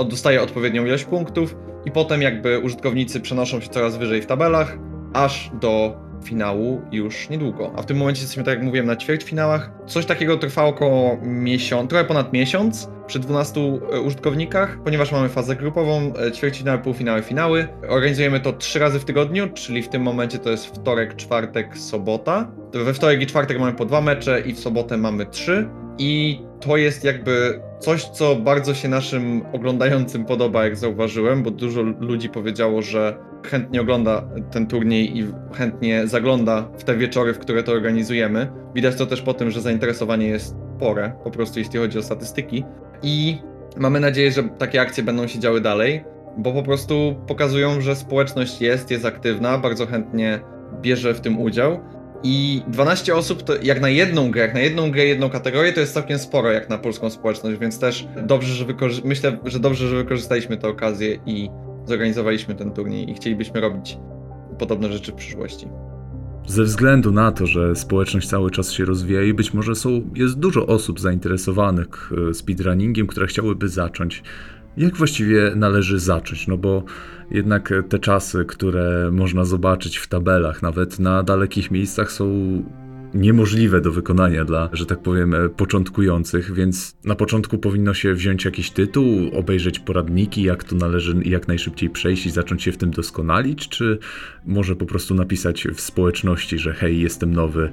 dostaje 0.10 0.41
odpowiednią 0.41 0.86
ilość 0.86 1.04
punktów 1.04 1.56
i 1.86 1.91
potem 1.91 2.22
jakby 2.22 2.60
użytkownicy 2.60 3.22
przenoszą 3.22 3.62
się 3.62 3.69
coraz 3.69 3.98
wyżej 3.98 4.22
w 4.22 4.26
tabelach, 4.26 4.78
aż 5.13 5.52
do 5.62 5.98
finału 6.24 6.82
już 6.92 7.30
niedługo. 7.30 7.74
A 7.76 7.82
w 7.82 7.86
tym 7.86 7.98
momencie 7.98 8.22
jesteśmy, 8.22 8.44
tak 8.44 8.56
jak 8.56 8.64
mówiłem, 8.64 8.86
na 8.86 8.96
ćwierćfinałach. 8.96 9.72
Coś 9.88 10.06
takiego 10.06 10.38
trwa 10.38 10.66
około 10.66 11.18
miesiąc, 11.22 11.90
trochę 11.90 12.06
ponad 12.06 12.34
miesiąc 12.34 12.90
przy 13.08 13.20
12 13.20 13.60
e, 13.60 14.02
użytkownikach, 14.02 14.78
ponieważ 14.84 15.12
mamy 15.12 15.30
fazę 15.30 15.56
grupową, 15.56 16.14
e, 16.28 16.32
ćwierćfinały, 16.32 16.80
półfinały, 16.80 17.22
finały. 17.22 17.68
Organizujemy 17.90 18.40
to 18.40 18.54
trzy 18.54 18.80
razy 18.80 19.00
w 19.00 19.06
tygodniu, 19.06 19.50
czyli 19.54 19.84
w 19.84 19.90
tym 19.90 20.02
momencie 20.02 20.40
to 20.40 20.50
jest 20.50 20.66
wtorek, 20.66 21.16
czwartek, 21.16 21.78
sobota. 21.78 22.52
We 22.74 22.94
wtorek 22.94 23.22
i 23.22 23.26
czwartek 23.26 23.60
mamy 23.60 23.74
po 23.74 23.86
dwa 23.86 24.02
mecze 24.02 24.42
i 24.42 24.54
w 24.54 24.60
sobotę 24.60 24.98
mamy 24.98 25.26
trzy. 25.26 25.70
I 25.98 26.42
to 26.60 26.78
jest 26.78 27.04
jakby 27.04 27.62
coś, 27.80 28.04
co 28.04 28.36
bardzo 28.36 28.74
się 28.74 28.90
naszym 28.90 29.42
oglądającym 29.54 30.26
podoba, 30.26 30.64
jak 30.64 30.78
zauważyłem, 30.78 31.44
bo 31.44 31.52
dużo 31.52 31.82
ludzi 31.82 32.30
powiedziało, 32.30 32.82
że 32.82 33.18
chętnie 33.43 33.82
ogląda 33.82 34.23
ten 34.51 34.67
turniej 34.67 35.17
i 35.17 35.27
chętnie 35.53 36.08
zagląda 36.08 36.67
w 36.77 36.84
te 36.84 36.97
wieczory, 36.97 37.34
w 37.34 37.39
które 37.39 37.63
to 37.63 37.71
organizujemy. 37.71 38.51
Widać 38.75 38.95
to 38.95 39.06
też 39.06 39.21
po 39.21 39.34
tym, 39.34 39.51
że 39.51 39.62
zainteresowanie 39.62 40.27
jest 40.27 40.56
spore, 40.77 41.12
po 41.23 41.32
prostu 41.32 41.60
jeśli 41.60 41.79
chodzi 41.79 41.99
o 41.99 42.03
statystyki. 42.03 42.63
I 43.03 43.38
mamy 43.77 43.99
nadzieję, 43.99 44.32
że 44.32 44.43
takie 44.43 44.82
akcje 44.82 45.03
będą 45.03 45.27
się 45.27 45.39
działy 45.39 45.62
dalej, 45.62 46.03
bo 46.38 46.53
po 46.53 46.63
prostu 46.63 47.15
pokazują, 47.27 47.82
że 47.82 47.95
społeczność 47.95 48.62
jest, 48.62 48.91
jest 48.91 49.06
aktywna, 49.06 49.58
bardzo 49.58 49.86
chętnie 49.86 50.39
bierze 50.82 51.13
w 51.13 51.21
tym 51.21 51.41
udział. 51.41 51.79
I 52.23 52.62
12 52.67 53.15
osób 53.15 53.43
to 53.43 53.53
jak 53.63 53.82
na 53.82 53.89
jedną 53.89 54.32
grę, 54.32 54.41
jak 54.41 54.53
na 54.53 54.60
jedną 54.60 54.91
grę, 54.91 55.06
jedną 55.06 55.29
kategorię, 55.29 55.73
to 55.73 55.79
jest 55.79 55.93
całkiem 55.93 56.19
sporo 56.19 56.51
jak 56.51 56.69
na 56.69 56.77
polską 56.77 57.10
społeczność, 57.10 57.60
więc 57.60 57.79
też 57.79 58.08
dobrze, 58.25 58.53
że 58.53 58.65
myślę, 59.03 59.38
że 59.45 59.60
dobrze, 59.60 59.88
że 59.88 59.95
wykorzystaliśmy 59.95 60.58
tę 60.58 60.67
okazję 60.67 61.19
i 61.25 61.49
zorganizowaliśmy 61.86 62.56
ten 62.56 62.72
turniej 62.72 63.10
i 63.10 63.13
chcielibyśmy 63.13 63.62
robić 63.62 63.98
podobne 64.60 64.93
rzeczy 64.93 65.12
w 65.12 65.15
przyszłości. 65.15 65.67
Ze 66.48 66.63
względu 66.63 67.12
na 67.12 67.32
to, 67.32 67.48
że 67.48 67.76
społeczność 67.76 68.28
cały 68.28 68.52
czas 68.52 68.72
się 68.72 68.86
rozwija 68.86 69.24
i 69.24 69.34
być 69.34 69.54
może 69.54 69.76
są, 69.76 70.10
jest 70.15 70.39
dużo 70.39 70.67
osób 70.67 71.00
zainteresowanych 71.00 72.12
e, 72.30 72.34
speedrunningiem, 72.34 73.08
które 73.08 73.28
chciałyby 73.28 73.69
zacząć. 73.69 74.24
Jak 74.78 74.96
właściwie 74.96 75.52
należy 75.56 76.00
zacząć? 76.00 76.48
No 76.48 76.58
bo 76.58 76.84
jednak 77.32 77.74
te 77.89 78.00
czasy, 78.00 78.46
które 78.46 79.12
można 79.12 79.46
zobaczyć 79.46 79.98
w 79.98 80.08
tabelach, 80.08 80.62
nawet 80.62 81.00
na 81.00 81.24
dalekich 81.24 81.72
miejscach, 81.72 82.12
są 82.12 82.26
niemożliwe 83.13 83.82
do 83.82 83.91
wykonania 83.91 84.45
dla, 84.45 84.69
że 84.73 84.86
tak 84.86 84.99
powiem, 84.99 85.34
e, 85.34 85.49
początkujących, 85.49 86.54
więc 86.54 86.95
na 87.04 87.15
początku 87.15 87.58
powinno 87.58 87.93
się 87.93 88.13
wziąć 88.13 88.45
jakiś 88.45 88.71
tytuł, 88.71 89.30
obejrzeć 89.34 89.80
poradniki, 89.80 90.43
jak 90.43 90.63
to 90.63 90.76
należy 90.76 91.15
jak 91.26 91.47
najszybciej 91.47 91.89
przejść 91.89 92.26
i 92.26 92.32
zacząć 92.32 92.63
się 92.63 92.71
w 92.71 92.78
tym 92.78 92.91
doskonalić, 92.91 93.69
czy 93.69 93.99
może 94.45 94.76
po 94.76 94.86
prostu 94.86 95.15
napisać 95.15 95.67
w 95.76 95.82
społeczności, 95.82 96.60
że 96.60 96.73
hej, 96.73 96.99
jestem 96.99 97.34
nowy, 97.34 97.71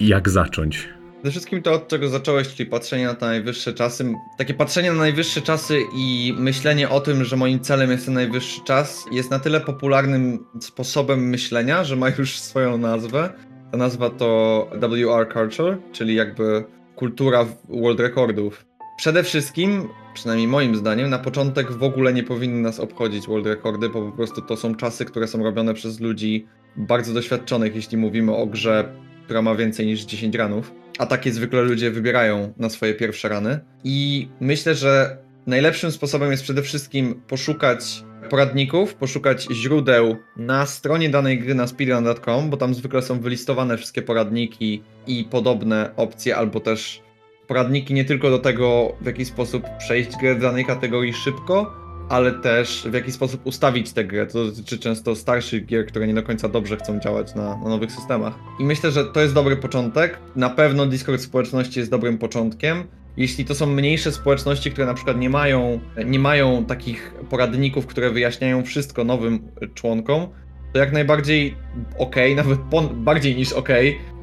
jak 0.00 0.28
zacząć? 0.28 0.88
Przede 1.16 1.30
wszystkim 1.30 1.62
to, 1.62 1.72
od 1.72 1.88
czego 1.88 2.08
zacząłeś, 2.08 2.54
czyli 2.54 2.70
patrzenie 2.70 3.06
na 3.06 3.14
te 3.14 3.26
najwyższe 3.26 3.72
czasy. 3.72 4.14
Takie 4.38 4.54
patrzenie 4.54 4.92
na 4.92 4.98
najwyższe 4.98 5.42
czasy 5.42 5.80
i 5.96 6.34
myślenie 6.38 6.88
o 6.88 7.00
tym, 7.00 7.24
że 7.24 7.36
moim 7.36 7.60
celem 7.60 7.90
jest 7.90 8.04
ten 8.04 8.14
najwyższy 8.14 8.60
czas, 8.64 9.04
jest 9.12 9.30
na 9.30 9.38
tyle 9.38 9.60
popularnym 9.60 10.46
sposobem 10.60 11.28
myślenia, 11.28 11.84
że 11.84 11.96
ma 11.96 12.08
już 12.08 12.38
swoją 12.38 12.78
nazwę. 12.78 13.32
Ta 13.72 13.78
nazwa 13.78 14.10
to 14.10 14.70
WR 14.72 15.32
Culture, 15.34 15.78
czyli 15.92 16.14
jakby 16.14 16.64
kultura 16.96 17.46
world 17.68 18.00
recordów. 18.00 18.66
Przede 18.96 19.22
wszystkim, 19.22 19.88
przynajmniej 20.14 20.48
moim 20.48 20.76
zdaniem, 20.76 21.10
na 21.10 21.18
początek 21.18 21.72
w 21.72 21.82
ogóle 21.82 22.12
nie 22.12 22.22
powinny 22.22 22.60
nas 22.60 22.80
obchodzić 22.80 23.26
world 23.26 23.46
recordy, 23.46 23.88
bo 23.88 24.10
po 24.10 24.16
prostu 24.16 24.42
to 24.42 24.56
są 24.56 24.74
czasy, 24.74 25.04
które 25.04 25.28
są 25.28 25.42
robione 25.42 25.74
przez 25.74 26.00
ludzi 26.00 26.46
bardzo 26.76 27.14
doświadczonych, 27.14 27.74
jeśli 27.74 27.96
mówimy 27.96 28.34
o 28.34 28.46
grze, 28.46 28.92
która 29.24 29.42
ma 29.42 29.54
więcej 29.54 29.86
niż 29.86 30.04
10 30.04 30.34
ranów. 30.34 30.72
A 30.98 31.06
takie 31.06 31.32
zwykle 31.32 31.62
ludzie 31.62 31.90
wybierają 31.90 32.52
na 32.56 32.70
swoje 32.70 32.94
pierwsze 32.94 33.28
rany. 33.28 33.60
I 33.84 34.28
myślę, 34.40 34.74
że 34.74 35.18
najlepszym 35.46 35.92
sposobem 35.92 36.30
jest 36.30 36.42
przede 36.42 36.62
wszystkim 36.62 37.22
poszukać 37.28 38.04
poradników, 38.26 38.94
poszukać 38.94 39.48
źródeł 39.52 40.16
na 40.36 40.66
stronie 40.66 41.10
danej 41.10 41.38
gry 41.38 41.54
na 41.54 41.66
speedrun.com, 41.66 42.50
bo 42.50 42.56
tam 42.56 42.74
zwykle 42.74 43.02
są 43.02 43.20
wylistowane 43.20 43.76
wszystkie 43.76 44.02
poradniki 44.02 44.82
i 45.06 45.24
podobne 45.24 45.90
opcje, 45.96 46.36
albo 46.36 46.60
też 46.60 47.02
poradniki 47.46 47.94
nie 47.94 48.04
tylko 48.04 48.30
do 48.30 48.38
tego, 48.38 48.92
w 49.00 49.06
jaki 49.06 49.24
sposób 49.24 49.62
przejść 49.78 50.16
grę 50.20 50.34
w 50.34 50.40
danej 50.40 50.64
kategorii 50.64 51.12
szybko, 51.12 51.74
ale 52.08 52.32
też 52.32 52.86
w 52.90 52.94
jaki 52.94 53.12
sposób 53.12 53.46
ustawić 53.46 53.92
tę 53.92 54.04
grę. 54.04 54.26
To 54.26 54.44
dotyczy 54.44 54.78
często 54.78 55.16
starszych 55.16 55.66
gier, 55.66 55.86
które 55.86 56.06
nie 56.06 56.14
do 56.14 56.22
końca 56.22 56.48
dobrze 56.48 56.76
chcą 56.76 57.00
działać 57.00 57.34
na, 57.34 57.56
na 57.56 57.68
nowych 57.68 57.92
systemach. 57.92 58.34
I 58.60 58.64
myślę, 58.64 58.90
że 58.90 59.04
to 59.04 59.20
jest 59.20 59.34
dobry 59.34 59.56
początek. 59.56 60.18
Na 60.36 60.50
pewno 60.50 60.86
Discord 60.86 61.20
społeczności 61.20 61.78
jest 61.78 61.90
dobrym 61.90 62.18
początkiem. 62.18 62.84
Jeśli 63.16 63.44
to 63.44 63.54
są 63.54 63.66
mniejsze 63.66 64.12
społeczności, 64.12 64.70
które 64.70 64.86
na 64.86 64.94
przykład 64.94 65.18
nie 65.18 65.30
mają, 65.30 65.80
nie 66.06 66.18
mają 66.18 66.64
takich 66.64 67.14
poradników, 67.30 67.86
które 67.86 68.10
wyjaśniają 68.10 68.64
wszystko 68.64 69.04
nowym 69.04 69.48
członkom, 69.74 70.26
to 70.72 70.78
jak 70.78 70.92
najbardziej 70.92 71.56
ok, 71.98 72.16
nawet 72.36 72.58
bardziej 72.94 73.36
niż 73.36 73.52
ok, 73.52 73.68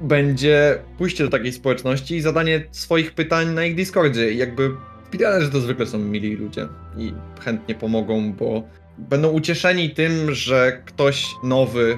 będzie 0.02 0.80
pójście 0.98 1.24
do 1.24 1.30
takiej 1.30 1.54
społeczności 1.54 2.16
i 2.16 2.22
zadanie 2.22 2.64
swoich 2.72 3.14
pytań 3.14 3.54
na 3.54 3.66
ich 3.66 3.76
Discordzie. 3.76 4.32
I 4.32 4.38
jakby 4.38 4.72
speedrunnerzy 5.08 5.52
to 5.52 5.62
zwykle 5.62 5.86
są 5.86 6.00
mili 6.00 6.36
ludzie 6.36 6.68
i 6.98 7.14
chętnie 7.40 7.76
pomogą, 7.76 8.34
bo 8.34 8.64
będą 8.98 9.30
ucieszeni 9.30 9.90
tym, 9.90 10.34
że 10.34 10.82
ktoś 10.86 11.28
nowy 11.44 11.98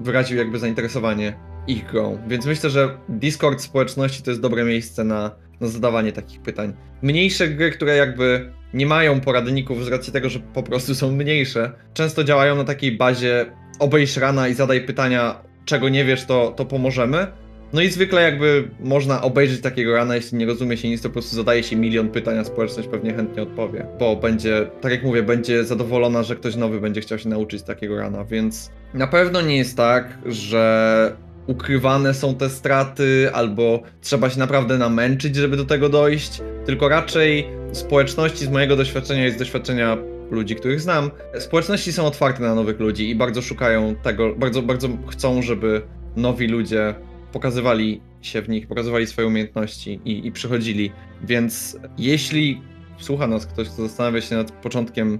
wyraził 0.00 0.38
jakby 0.38 0.58
zainteresowanie 0.58 1.36
ich 1.66 1.90
grą. 1.90 2.18
Więc 2.28 2.46
myślę, 2.46 2.70
że 2.70 2.98
Discord 3.08 3.60
społeczności 3.60 4.22
to 4.22 4.30
jest 4.30 4.40
dobre 4.40 4.64
miejsce 4.64 5.04
na, 5.04 5.30
na 5.60 5.68
zadawanie 5.68 6.12
takich 6.12 6.40
pytań. 6.40 6.72
Mniejsze 7.02 7.48
gry, 7.48 7.70
które 7.70 7.96
jakby 7.96 8.52
nie 8.74 8.86
mają 8.86 9.20
poradników 9.20 9.84
z 9.84 9.88
racji 9.88 10.12
tego, 10.12 10.28
że 10.28 10.40
po 10.40 10.62
prostu 10.62 10.94
są 10.94 11.12
mniejsze, 11.12 11.72
często 11.94 12.24
działają 12.24 12.56
na 12.56 12.64
takiej 12.64 12.92
bazie 12.92 13.46
obejrz 13.78 14.16
rana 14.16 14.48
i 14.48 14.54
zadaj 14.54 14.80
pytania, 14.80 15.42
czego 15.64 15.88
nie 15.88 16.04
wiesz, 16.04 16.24
to, 16.24 16.52
to 16.56 16.64
pomożemy. 16.64 17.26
No 17.72 17.80
i 17.80 17.88
zwykle 17.88 18.22
jakby 18.22 18.68
można 18.80 19.22
obejrzeć 19.22 19.60
takiego 19.60 19.94
rana, 19.94 20.16
jeśli 20.16 20.38
nie 20.38 20.46
rozumie 20.46 20.76
się 20.76 20.88
nic, 20.88 21.02
to 21.02 21.08
po 21.08 21.12
prostu 21.12 21.36
zadaje 21.36 21.62
się 21.62 21.76
milion 21.76 22.08
pytań, 22.08 22.38
a 22.38 22.44
społeczność 22.44 22.88
pewnie 22.88 23.14
chętnie 23.14 23.42
odpowie. 23.42 23.86
Bo 23.98 24.16
będzie, 24.16 24.70
tak 24.80 24.92
jak 24.92 25.02
mówię, 25.02 25.22
będzie 25.22 25.64
zadowolona, 25.64 26.22
że 26.22 26.36
ktoś 26.36 26.56
nowy 26.56 26.80
będzie 26.80 27.00
chciał 27.00 27.18
się 27.18 27.28
nauczyć 27.28 27.62
takiego 27.62 27.96
rana, 27.96 28.24
więc 28.24 28.70
na 28.94 29.06
pewno 29.06 29.40
nie 29.40 29.56
jest 29.56 29.76
tak, 29.76 30.18
że 30.26 31.16
ukrywane 31.48 32.14
są 32.14 32.34
te 32.34 32.50
straty, 32.50 33.30
albo 33.32 33.82
trzeba 34.00 34.30
się 34.30 34.38
naprawdę 34.38 34.78
namęczyć, 34.78 35.36
żeby 35.36 35.56
do 35.56 35.64
tego 35.64 35.88
dojść, 35.88 36.40
tylko 36.66 36.88
raczej 36.88 37.48
społeczności 37.72 38.44
z 38.44 38.50
mojego 38.50 38.76
doświadczenia 38.76 39.26
i 39.26 39.30
z 39.30 39.36
doświadczenia 39.36 39.96
ludzi, 40.30 40.56
których 40.56 40.80
znam, 40.80 41.10
społeczności 41.38 41.92
są 41.92 42.06
otwarte 42.06 42.42
na 42.42 42.54
nowych 42.54 42.80
ludzi 42.80 43.10
i 43.10 43.14
bardzo 43.14 43.42
szukają 43.42 43.94
tego, 43.94 44.34
bardzo, 44.34 44.62
bardzo 44.62 44.88
chcą, 45.08 45.42
żeby 45.42 45.82
nowi 46.16 46.46
ludzie 46.46 46.94
pokazywali 47.32 48.00
się 48.22 48.42
w 48.42 48.48
nich, 48.48 48.66
pokazywali 48.66 49.06
swoje 49.06 49.28
umiejętności 49.28 50.00
i, 50.04 50.26
i 50.26 50.32
przychodzili. 50.32 50.92
Więc 51.24 51.78
jeśli 51.98 52.62
słucha 52.98 53.26
nas 53.26 53.46
ktoś, 53.46 53.68
kto 53.68 53.82
zastanawia 53.82 54.20
się 54.20 54.36
nad 54.36 54.52
początkiem, 54.52 55.18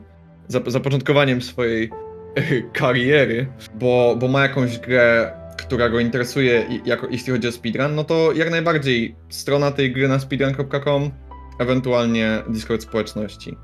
zap- 0.51 0.71
zapoczątkowaniem 0.71 1.43
swojej 1.43 1.91
kariery, 2.73 3.47
bo, 3.75 4.17
bo 4.19 4.29
ma 4.29 4.43
jakąś 4.43 4.79
grę, 4.79 5.33
która 5.59 5.89
go 5.89 6.01
interesuje, 6.01 6.81
jako, 6.85 7.07
jeśli 7.11 7.33
chodzi 7.33 7.49
o 7.49 7.53
speedrun, 7.53 7.95
no 7.95 8.05
to 8.05 8.33
jak 8.33 8.51
najbardziej 8.51 9.17
strona 9.29 9.71
tej 9.71 9.93
gry 9.93 10.09
na 10.09 10.19
speedrun.com, 10.19 11.11
ewentualnie 11.59 12.43
Discord 12.49 12.83
społeczności. 12.83 13.57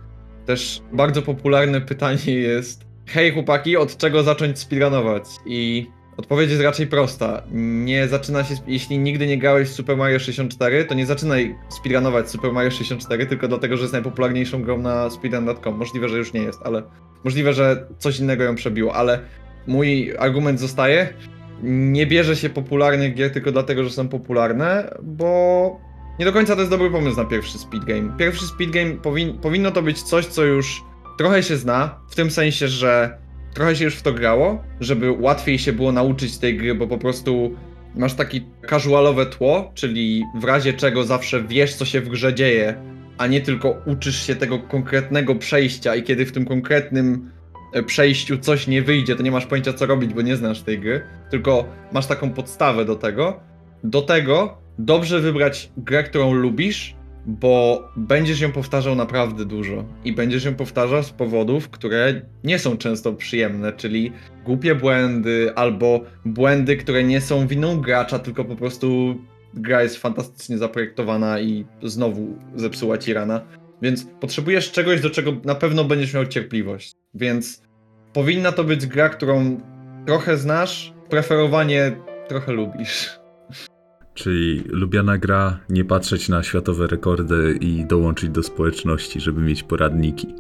Też 0.47 0.83
bardzo 0.93 1.23
popularne 1.23 1.81
pytanie 1.91 2.33
jest: 2.33 2.85
Hej 3.07 3.33
chłopaki, 3.33 3.77
od 3.77 3.97
czego 3.97 4.23
zacząć 4.23 4.59
speedrunować? 4.59 5.25
I 5.47 5.87
odpowiedź 6.17 6.51
jest 6.51 6.63
raczej 6.63 6.87
prosta. 6.87 7.43
Nie 7.53 8.09
zaczyna 8.09 8.45
się, 8.45 8.55
jeśli 8.67 8.99
nigdy 8.99 9.27
nie 9.27 9.39
grałeś 9.39 9.69
w 9.69 9.73
Super 9.73 9.97
Mario 9.97 10.19
64, 10.19 10.85
to 10.85 10.95
nie 10.95 11.07
zaczynaj 11.07 11.57
speedrunować 11.69 12.31
Super 12.31 12.53
Mario 12.53 12.71
64 12.71 13.27
tylko 13.27 13.49
dlatego, 13.49 13.77
że 13.77 13.83
jest 13.83 13.93
najpopularniejszą 13.93 14.63
grą 14.63 14.79
na 14.79 15.11
speedrun.com. 15.11 15.75
Możliwe, 15.75 16.09
że 16.09 16.19
już 16.19 16.33
nie 16.33 16.43
jest, 16.43 16.61
ale 16.65 16.83
możliwe, 17.25 17.53
że 17.53 17.87
coś 17.99 18.19
innego 18.19 18.45
ją 18.45 18.55
przebiło, 18.55 18.95
ale 18.95 19.21
mój 19.67 20.15
argument 20.19 20.61
zostaje. 20.61 21.15
Nie 21.63 22.07
bierze 22.07 22.37
się 22.37 22.51
popularnych 22.51 23.15
gier 23.15 23.33
tylko 23.33 23.53
dlatego, 23.53 23.85
że 23.85 23.91
są 23.91 24.09
popularne, 24.09 24.95
bo 25.03 25.81
nie 26.19 26.25
do 26.25 26.33
końca 26.33 26.55
to 26.55 26.61
jest 26.61 26.71
dobry 26.71 26.91
pomysł 26.91 27.17
na 27.17 27.25
pierwszy 27.25 27.59
speed 27.59 27.87
game. 27.87 28.17
Pierwszy 28.19 28.47
speed 28.47 28.73
game 28.73 28.97
powin 28.97 29.39
powinno 29.39 29.71
to 29.71 29.83
być 29.83 30.03
coś, 30.03 30.27
co 30.27 30.45
już 30.45 30.85
trochę 31.19 31.43
się 31.43 31.57
zna, 31.57 31.99
w 32.09 32.15
tym 32.15 32.31
sensie, 32.31 32.69
że 32.69 33.19
trochę 33.55 33.77
się 33.77 33.85
już 33.85 33.97
w 33.97 34.03
to 34.03 34.13
grało, 34.13 34.63
żeby 34.81 35.11
łatwiej 35.11 35.59
się 35.59 35.73
było 35.73 35.93
nauczyć 35.93 36.39
tej 36.39 36.57
gry, 36.57 36.75
bo 36.75 36.87
po 36.87 36.99
prostu 36.99 37.57
masz 37.95 38.15
takie 38.15 38.41
casualowe 38.71 39.27
tło, 39.27 39.73
czyli 39.75 40.25
w 40.41 40.45
razie 40.45 40.73
czego 40.73 41.05
zawsze 41.05 41.43
wiesz, 41.43 41.75
co 41.75 41.85
się 41.85 42.01
w 42.01 42.09
grze 42.09 42.35
dzieje, 42.35 42.75
a 43.19 43.27
nie 43.27 43.41
tylko 43.41 43.83
uczysz 43.87 44.27
się 44.27 44.37
tego 44.37 44.59
konkretnego 44.59 45.35
przejścia 45.35 45.95
i 45.95 46.03
kiedy 46.03 46.27
w 46.27 46.33
tym 46.33 46.45
konkretnym 46.45 47.31
przejściu 47.87 48.39
coś 48.39 48.67
nie 48.67 48.83
wyjdzie, 48.83 49.17
to 49.17 49.23
nie 49.23 49.31
masz 49.31 49.47
pojęcia 49.47 49.73
co 49.73 49.87
robić, 49.87 50.15
bo 50.15 50.23
nie 50.23 50.37
znasz 50.37 50.63
tej 50.63 50.79
gry, 50.79 51.03
tylko 51.31 51.69
masz 51.93 52.07
taką 52.07 52.31
podstawę 52.31 52.85
do 52.85 52.97
tego. 52.97 53.41
Do 53.85 54.03
tego 54.03 54.59
dobrze 54.79 55.21
wybrać 55.21 55.71
grę, 55.77 56.05
którą 56.05 56.33
lubisz, 56.33 56.97
bo 57.27 57.83
będziesz 57.97 58.41
ją 58.41 58.53
powtarzał 58.53 58.95
naprawdę 58.95 59.45
dużo. 59.45 59.85
I 60.05 60.13
będziesz 60.13 60.45
ją 60.45 60.55
powtarzał 60.55 61.03
z 61.03 61.11
powodów, 61.11 61.69
które 61.71 62.23
nie 62.45 62.59
są 62.59 62.77
często 62.77 63.13
przyjemne, 63.13 63.73
czyli 63.73 64.13
głupie 64.45 64.75
błędy, 64.75 65.53
albo 65.57 66.01
błędy, 66.25 66.77
które 66.77 67.05
nie 67.05 67.21
są 67.21 67.47
winą 67.47 67.81
gracza, 67.81 68.19
tylko 68.19 68.45
po 68.45 68.57
prostu 68.57 69.17
gra 69.55 69.83
jest 69.83 69.97
fantastycznie 69.97 70.59
zaprojektowana 70.59 71.41
i 71.41 71.65
znowu 71.83 72.39
zepsuła 72.55 72.99
ci 72.99 73.13
rana. 73.13 73.41
Więc 73.83 74.07
potrzebujesz 74.21 74.73
czegoś, 74.73 75.01
do 75.01 75.11
czego 75.11 75.33
na 75.45 75.55
pewno 75.55 75.85
będziesz 75.85 76.15
miał 76.15 76.27
cierpliwość. 76.27 77.04
Więc 77.15 77.63
powinna 78.13 78.53
to 78.53 78.65
być 78.65 78.87
gra, 78.87 79.09
którą 79.09 79.61
trochę 80.07 80.37
znasz, 80.37 80.95
preferowanie 81.09 81.97
trochę 82.29 82.53
lubisz. 82.53 83.11
Czyli 84.15 84.63
lubiana 84.67 85.19
gra, 85.19 85.59
nie 85.69 85.85
patrzeć 85.85 86.29
na 86.29 86.43
światowe 86.43 86.87
rekordy 86.87 87.59
i 87.61 87.87
dołączyć 87.87 88.31
do 88.31 88.43
społeczności, 88.43 89.21
żeby 89.21 89.41
mieć 89.41 89.63
poradniki. 89.63 90.35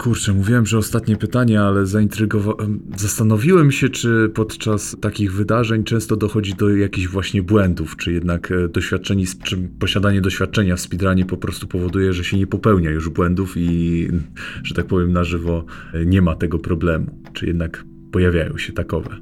Kurczę, 0.00 0.32
mówiłem, 0.32 0.66
że 0.66 0.78
ostatnie 0.78 1.16
pytanie, 1.16 1.60
ale 1.60 1.86
zaintrygowałem. 1.86 2.80
Zastanowiłem 2.96 3.72
się, 3.72 3.88
czy 3.88 4.30
podczas 4.34 4.96
takich 5.00 5.32
wydarzeń 5.32 5.84
często 5.84 6.16
dochodzi 6.16 6.54
do 6.54 6.76
jakichś 6.76 7.08
właśnie 7.08 7.42
błędów, 7.42 7.96
czy 7.96 8.12
jednak 8.12 8.52
e, 8.52 8.68
doświadczenie, 8.68 9.24
czy 9.42 9.56
posiadanie 9.78 10.20
doświadczenia 10.20 10.76
w 10.76 10.80
speedrunie 10.80 11.24
po 11.24 11.36
prostu 11.36 11.66
powoduje, 11.66 12.12
że 12.12 12.24
się 12.24 12.38
nie 12.38 12.46
popełnia 12.46 12.90
już 12.90 13.08
błędów 13.08 13.54
i, 13.56 14.08
że 14.64 14.74
tak 14.74 14.86
powiem, 14.86 15.12
na 15.12 15.24
żywo 15.24 15.64
e, 15.94 16.06
nie 16.06 16.22
ma 16.22 16.34
tego 16.34 16.58
problemu. 16.58 17.22
Czy 17.32 17.46
jednak 17.46 17.84
pojawiają 18.12 18.58
się 18.58 18.72
takowe? 18.72 19.16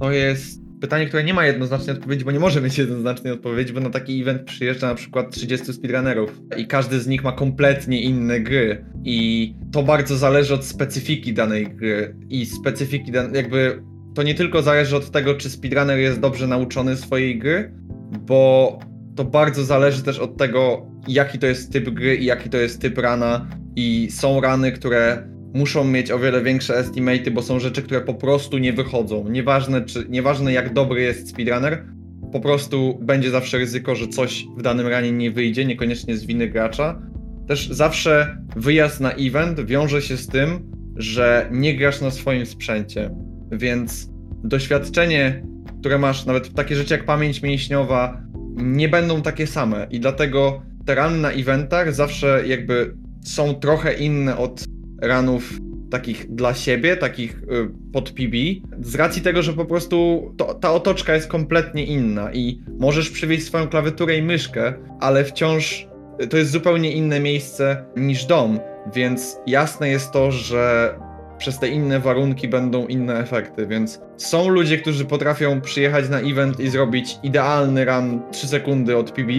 To 0.00 0.10
jest 0.10 0.65
pytanie, 0.86 1.06
które 1.06 1.24
nie 1.24 1.34
ma 1.34 1.46
jednoznacznej 1.46 1.96
odpowiedzi, 1.96 2.24
bo 2.24 2.30
nie 2.30 2.40
może 2.40 2.60
mieć 2.60 2.78
jednoznacznej 2.78 3.32
odpowiedzi, 3.32 3.72
bo 3.72 3.80
na 3.80 3.90
taki 3.90 4.22
event 4.22 4.42
przyjeżdża 4.42 4.86
na 4.86 4.94
przykład 4.94 5.30
30 5.30 5.72
speedrunnerów 5.72 6.40
i 6.56 6.66
każdy 6.66 7.00
z 7.00 7.06
nich 7.06 7.24
ma 7.24 7.32
kompletnie 7.32 8.02
inne 8.02 8.40
gry. 8.40 8.84
I 9.04 9.54
to 9.72 9.82
bardzo 9.82 10.16
zależy 10.16 10.54
od 10.54 10.64
specyfiki 10.64 11.32
danej 11.34 11.66
gry. 11.66 12.16
I 12.28 12.46
specyfiki 12.46 13.12
dan- 13.12 13.34
jakby 13.34 13.82
to 14.14 14.22
nie 14.22 14.34
tylko 14.34 14.62
zależy 14.62 14.96
od 14.96 15.10
tego, 15.10 15.34
czy 15.34 15.50
speedrunner 15.50 15.98
jest 15.98 16.20
dobrze 16.20 16.46
nauczony 16.46 16.96
swojej 16.96 17.38
gry, 17.38 17.72
bo 18.20 18.78
to 19.16 19.24
bardzo 19.24 19.64
zależy 19.64 20.02
też 20.02 20.18
od 20.18 20.36
tego, 20.36 20.86
jaki 21.08 21.38
to 21.38 21.46
jest 21.46 21.72
typ 21.72 21.90
gry 21.90 22.16
i 22.16 22.24
jaki 22.24 22.50
to 22.50 22.56
jest 22.56 22.80
typ 22.80 22.98
rana. 22.98 23.46
I 23.76 24.08
są 24.10 24.40
rany, 24.40 24.72
które 24.72 25.28
muszą 25.56 25.84
mieć 25.84 26.10
o 26.10 26.18
wiele 26.18 26.42
większe 26.42 26.78
estimaty, 26.78 27.30
bo 27.30 27.42
są 27.42 27.60
rzeczy, 27.60 27.82
które 27.82 28.00
po 28.00 28.14
prostu 28.14 28.58
nie 28.58 28.72
wychodzą. 28.72 29.28
Nieważne, 29.28 29.84
czy, 29.84 30.06
nieważne 30.08 30.52
jak 30.52 30.72
dobry 30.72 31.02
jest 31.02 31.28
speedrunner, 31.28 31.84
po 32.32 32.40
prostu 32.40 32.98
będzie 33.02 33.30
zawsze 33.30 33.58
ryzyko, 33.58 33.94
że 33.94 34.08
coś 34.08 34.46
w 34.56 34.62
danym 34.62 34.86
ranie 34.86 35.12
nie 35.12 35.30
wyjdzie, 35.30 35.64
niekoniecznie 35.64 36.16
z 36.16 36.24
winy 36.26 36.48
gracza. 36.48 37.02
Też 37.48 37.68
zawsze 37.68 38.38
wyjazd 38.56 39.00
na 39.00 39.12
event 39.12 39.60
wiąże 39.60 40.02
się 40.02 40.16
z 40.16 40.26
tym, 40.26 40.72
że 40.96 41.48
nie 41.52 41.76
grasz 41.76 42.00
na 42.00 42.10
swoim 42.10 42.46
sprzęcie, 42.46 43.10
więc 43.52 44.10
doświadczenie, 44.44 45.42
które 45.80 45.98
masz, 45.98 46.26
nawet 46.26 46.54
takie 46.54 46.76
rzeczy 46.76 46.94
jak 46.94 47.04
pamięć 47.04 47.42
mięśniowa, 47.42 48.22
nie 48.56 48.88
będą 48.88 49.22
takie 49.22 49.46
same 49.46 49.86
i 49.90 50.00
dlatego 50.00 50.62
te 50.86 50.94
rany 50.94 51.18
na 51.18 51.30
eventach 51.30 51.94
zawsze 51.94 52.42
jakby 52.46 52.96
są 53.24 53.54
trochę 53.54 53.94
inne 53.94 54.36
od 54.36 54.75
ranów 55.02 55.60
takich 55.90 56.34
dla 56.34 56.54
siebie, 56.54 56.96
takich 56.96 57.42
y, 57.42 57.70
pod 57.92 58.10
PB, 58.10 58.36
z 58.80 58.94
racji 58.94 59.22
tego, 59.22 59.42
że 59.42 59.52
po 59.52 59.64
prostu 59.64 60.22
to, 60.36 60.54
ta 60.54 60.72
otoczka 60.72 61.14
jest 61.14 61.28
kompletnie 61.28 61.84
inna 61.84 62.32
i 62.32 62.62
możesz 62.78 63.10
przywieźć 63.10 63.46
swoją 63.46 63.68
klawiaturę 63.68 64.16
i 64.16 64.22
myszkę, 64.22 64.74
ale 65.00 65.24
wciąż 65.24 65.88
y, 66.22 66.26
to 66.26 66.36
jest 66.36 66.50
zupełnie 66.50 66.92
inne 66.92 67.20
miejsce 67.20 67.84
niż 67.96 68.24
dom, 68.24 68.58
więc 68.94 69.38
jasne 69.46 69.88
jest 69.88 70.12
to, 70.12 70.30
że 70.30 70.94
przez 71.38 71.58
te 71.58 71.68
inne 71.68 72.00
warunki 72.00 72.48
będą 72.48 72.86
inne 72.86 73.18
efekty, 73.18 73.66
więc 73.66 74.00
są 74.16 74.48
ludzie, 74.48 74.78
którzy 74.78 75.04
potrafią 75.04 75.60
przyjechać 75.60 76.08
na 76.08 76.20
event 76.20 76.60
i 76.60 76.68
zrobić 76.68 77.18
idealny 77.22 77.84
run 77.84 78.22
3 78.32 78.48
sekundy 78.48 78.96
od 78.96 79.10
PB 79.10 79.30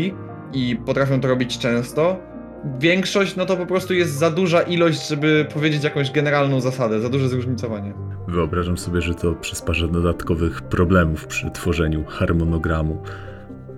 i 0.54 0.76
potrafią 0.86 1.22
to 1.22 1.28
robić 1.28 1.58
często, 1.58 2.20
większość, 2.80 3.36
no 3.36 3.46
to 3.46 3.58
po 3.58 3.66
prostu 3.66 3.94
jest 3.94 4.14
za 4.14 4.32
duża 4.32 4.62
ilość, 4.62 5.08
żeby 5.08 5.48
powiedzieć 5.54 5.84
jakąś 5.84 6.12
generalną 6.12 6.62
zasadę, 6.62 7.02
za 7.02 7.10
duże 7.10 7.30
zróżnicowanie. 7.30 7.94
Wyobrażam 8.28 8.78
sobie, 8.78 9.02
że 9.02 9.16
to 9.16 9.36
przysparza 9.36 9.88
dodatkowych 9.88 10.62
problemów 10.62 11.28
przy 11.28 11.52
tworzeniu 11.52 12.06
harmonogramu, 12.06 13.04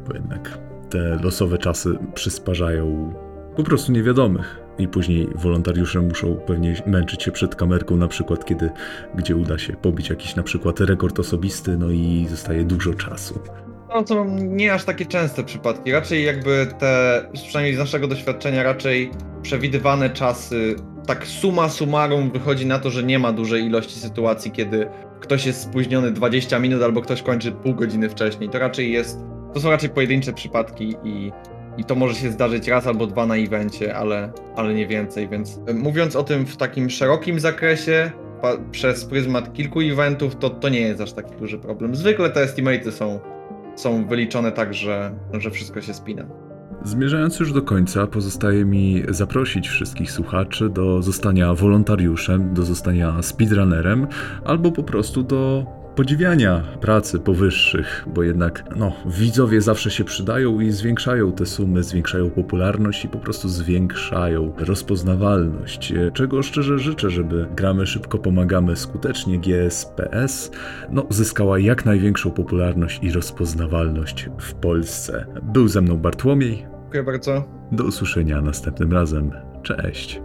bo 0.08 0.14
jednak 0.14 0.58
te 0.90 1.20
losowe 1.24 1.58
czasy 1.58 1.98
przysparzają 2.14 3.14
po 3.56 3.64
prostu 3.64 3.92
niewiadomych. 3.92 4.60
I 4.78 4.88
później 4.88 5.28
wolontariusze 5.36 6.02
muszą 6.02 6.36
pewnie 6.36 6.84
męczyć 6.86 7.24
się 7.24 7.32
przed 7.32 7.56
kamerką, 7.56 7.98
na 7.98 8.08
przykład 8.08 8.46
kiedy, 8.46 8.70
gdzie 9.16 9.36
uda 9.36 9.58
się 9.58 9.74
pobić 9.74 10.10
jakiś 10.10 10.36
na 10.36 10.44
przykład 10.44 10.80
rekord 10.80 11.20
osobisty, 11.20 11.78
no 11.78 11.90
i 11.90 12.28
zostaje 12.30 12.64
dużo 12.64 12.94
czasu. 12.94 13.40
No 13.90 14.04
to 14.04 14.26
nie 14.40 14.74
aż 14.74 14.84
takie 14.84 15.06
częste 15.06 15.44
przypadki. 15.44 15.92
Raczej 15.92 16.26
jakby 16.26 16.68
te, 16.80 17.24
przynajmniej 17.34 17.76
z 17.76 17.80
naszego 17.80 18.08
doświadczenia, 18.08 18.64
raczej 18.64 19.12
przewidywane 19.42 20.10
czasy, 20.10 20.76
tak 21.08 21.28
suma 21.28 21.70
summarum 21.70 22.32
wychodzi 22.32 22.66
na 22.66 22.80
to, 22.80 22.90
że 22.90 23.04
nie 23.04 23.20
ma 23.20 23.32
dużej 23.32 23.66
ilości 23.66 24.00
sytuacji, 24.00 24.52
kiedy 24.52 24.88
ktoś 25.20 25.46
jest 25.46 25.62
spóźniony 25.62 26.12
20 26.12 26.60
minut 26.60 26.84
albo 26.84 27.02
ktoś 27.02 27.22
kończy 27.22 27.52
pół 27.52 27.76
godziny 27.76 28.10
wcześniej. 28.10 28.50
To 28.50 28.60
raczej 28.60 28.92
jest, 28.92 29.20
to 29.54 29.60
są 29.60 29.70
raczej 29.70 29.90
pojedyncze 29.90 30.34
przypadki 30.34 30.96
i, 31.04 31.32
i 31.78 31.84
to 31.84 31.96
może 31.96 32.16
się 32.16 32.32
zdarzyć 32.32 32.68
raz 32.68 32.88
albo 32.88 33.08
dwa 33.08 33.26
na 33.26 33.36
evencie, 33.36 33.96
ale, 33.96 34.32
ale 34.56 34.74
nie 34.74 34.88
więcej, 34.88 35.30
więc 35.30 35.60
e, 35.68 35.74
mówiąc 35.74 36.16
o 36.16 36.24
tym 36.24 36.46
w 36.46 36.58
takim 36.58 36.90
szerokim 36.90 37.40
zakresie, 37.40 38.12
pa, 38.42 38.58
przez 38.72 39.06
pryzmat 39.06 39.54
kilku 39.54 39.80
eventów, 39.82 40.36
to, 40.36 40.50
to 40.50 40.70
nie 40.70 40.82
jest 40.82 41.02
aż 41.02 41.14
taki 41.14 41.36
duży 41.36 41.58
problem. 41.58 41.96
Zwykle 41.96 42.30
te 42.30 42.42
estimaty 42.42 42.92
są 42.92 43.20
są 43.80 44.08
wyliczone 44.08 44.52
tak, 44.52 44.74
że, 44.74 45.12
że 45.34 45.52
wszystko 45.52 45.82
się 45.82 45.94
spina. 45.94 46.26
Zmierzając 46.84 47.40
już 47.40 47.54
do 47.54 47.62
końca, 47.62 48.08
pozostaje 48.08 48.66
mi 48.66 49.04
zaprosić 49.10 49.70
wszystkich 49.70 50.12
słuchaczy 50.12 50.70
do 50.70 51.02
zostania 51.02 51.54
wolontariuszem, 51.54 52.54
do 52.54 52.64
zostania 52.64 53.22
speedrunnerem, 53.22 54.08
albo 54.46 54.72
po 54.72 54.84
prostu 54.84 55.24
do 55.24 55.66
podziwiania 56.00 56.64
pracy 56.82 57.20
powyższych, 57.20 58.06
bo 58.14 58.24
jednak 58.24 58.64
no, 58.76 58.94
widzowie 59.06 59.62
zawsze 59.62 59.92
się 59.92 60.04
przydają 60.04 60.60
i 60.60 60.72
zwiększają 60.72 61.32
te 61.32 61.46
sumy, 61.46 61.84
zwiększają 61.84 62.30
popularność 62.30 63.06
i 63.06 63.08
po 63.08 63.18
prostu 63.18 63.50
zwiększają 63.50 64.54
rozpoznawalność. 64.58 65.94
Czego 66.14 66.44
szczerze 66.44 66.80
życzę, 66.80 67.10
żeby 67.10 67.48
gramy 67.56 67.88
szybko, 67.88 68.18
pomagamy 68.18 68.76
skutecznie 68.76 69.40
GSPS 69.40 70.52
no, 70.90 71.06
zyskała 71.10 71.60
jak 71.60 71.86
największą 71.86 72.32
popularność 72.32 73.00
i 73.04 73.12
rozpoznawalność 73.12 74.30
w 74.40 74.54
Polsce. 74.54 75.26
Był 75.44 75.68
ze 75.68 75.82
mną 75.82 75.98
Bartłomiej. 75.98 76.66
Dziękuję 76.82 77.04
bardzo. 77.04 77.44
Do 77.72 77.84
usłyszenia 77.84 78.42
następnym 78.42 78.94
razem. 78.94 79.32
Cześć. 79.64 80.22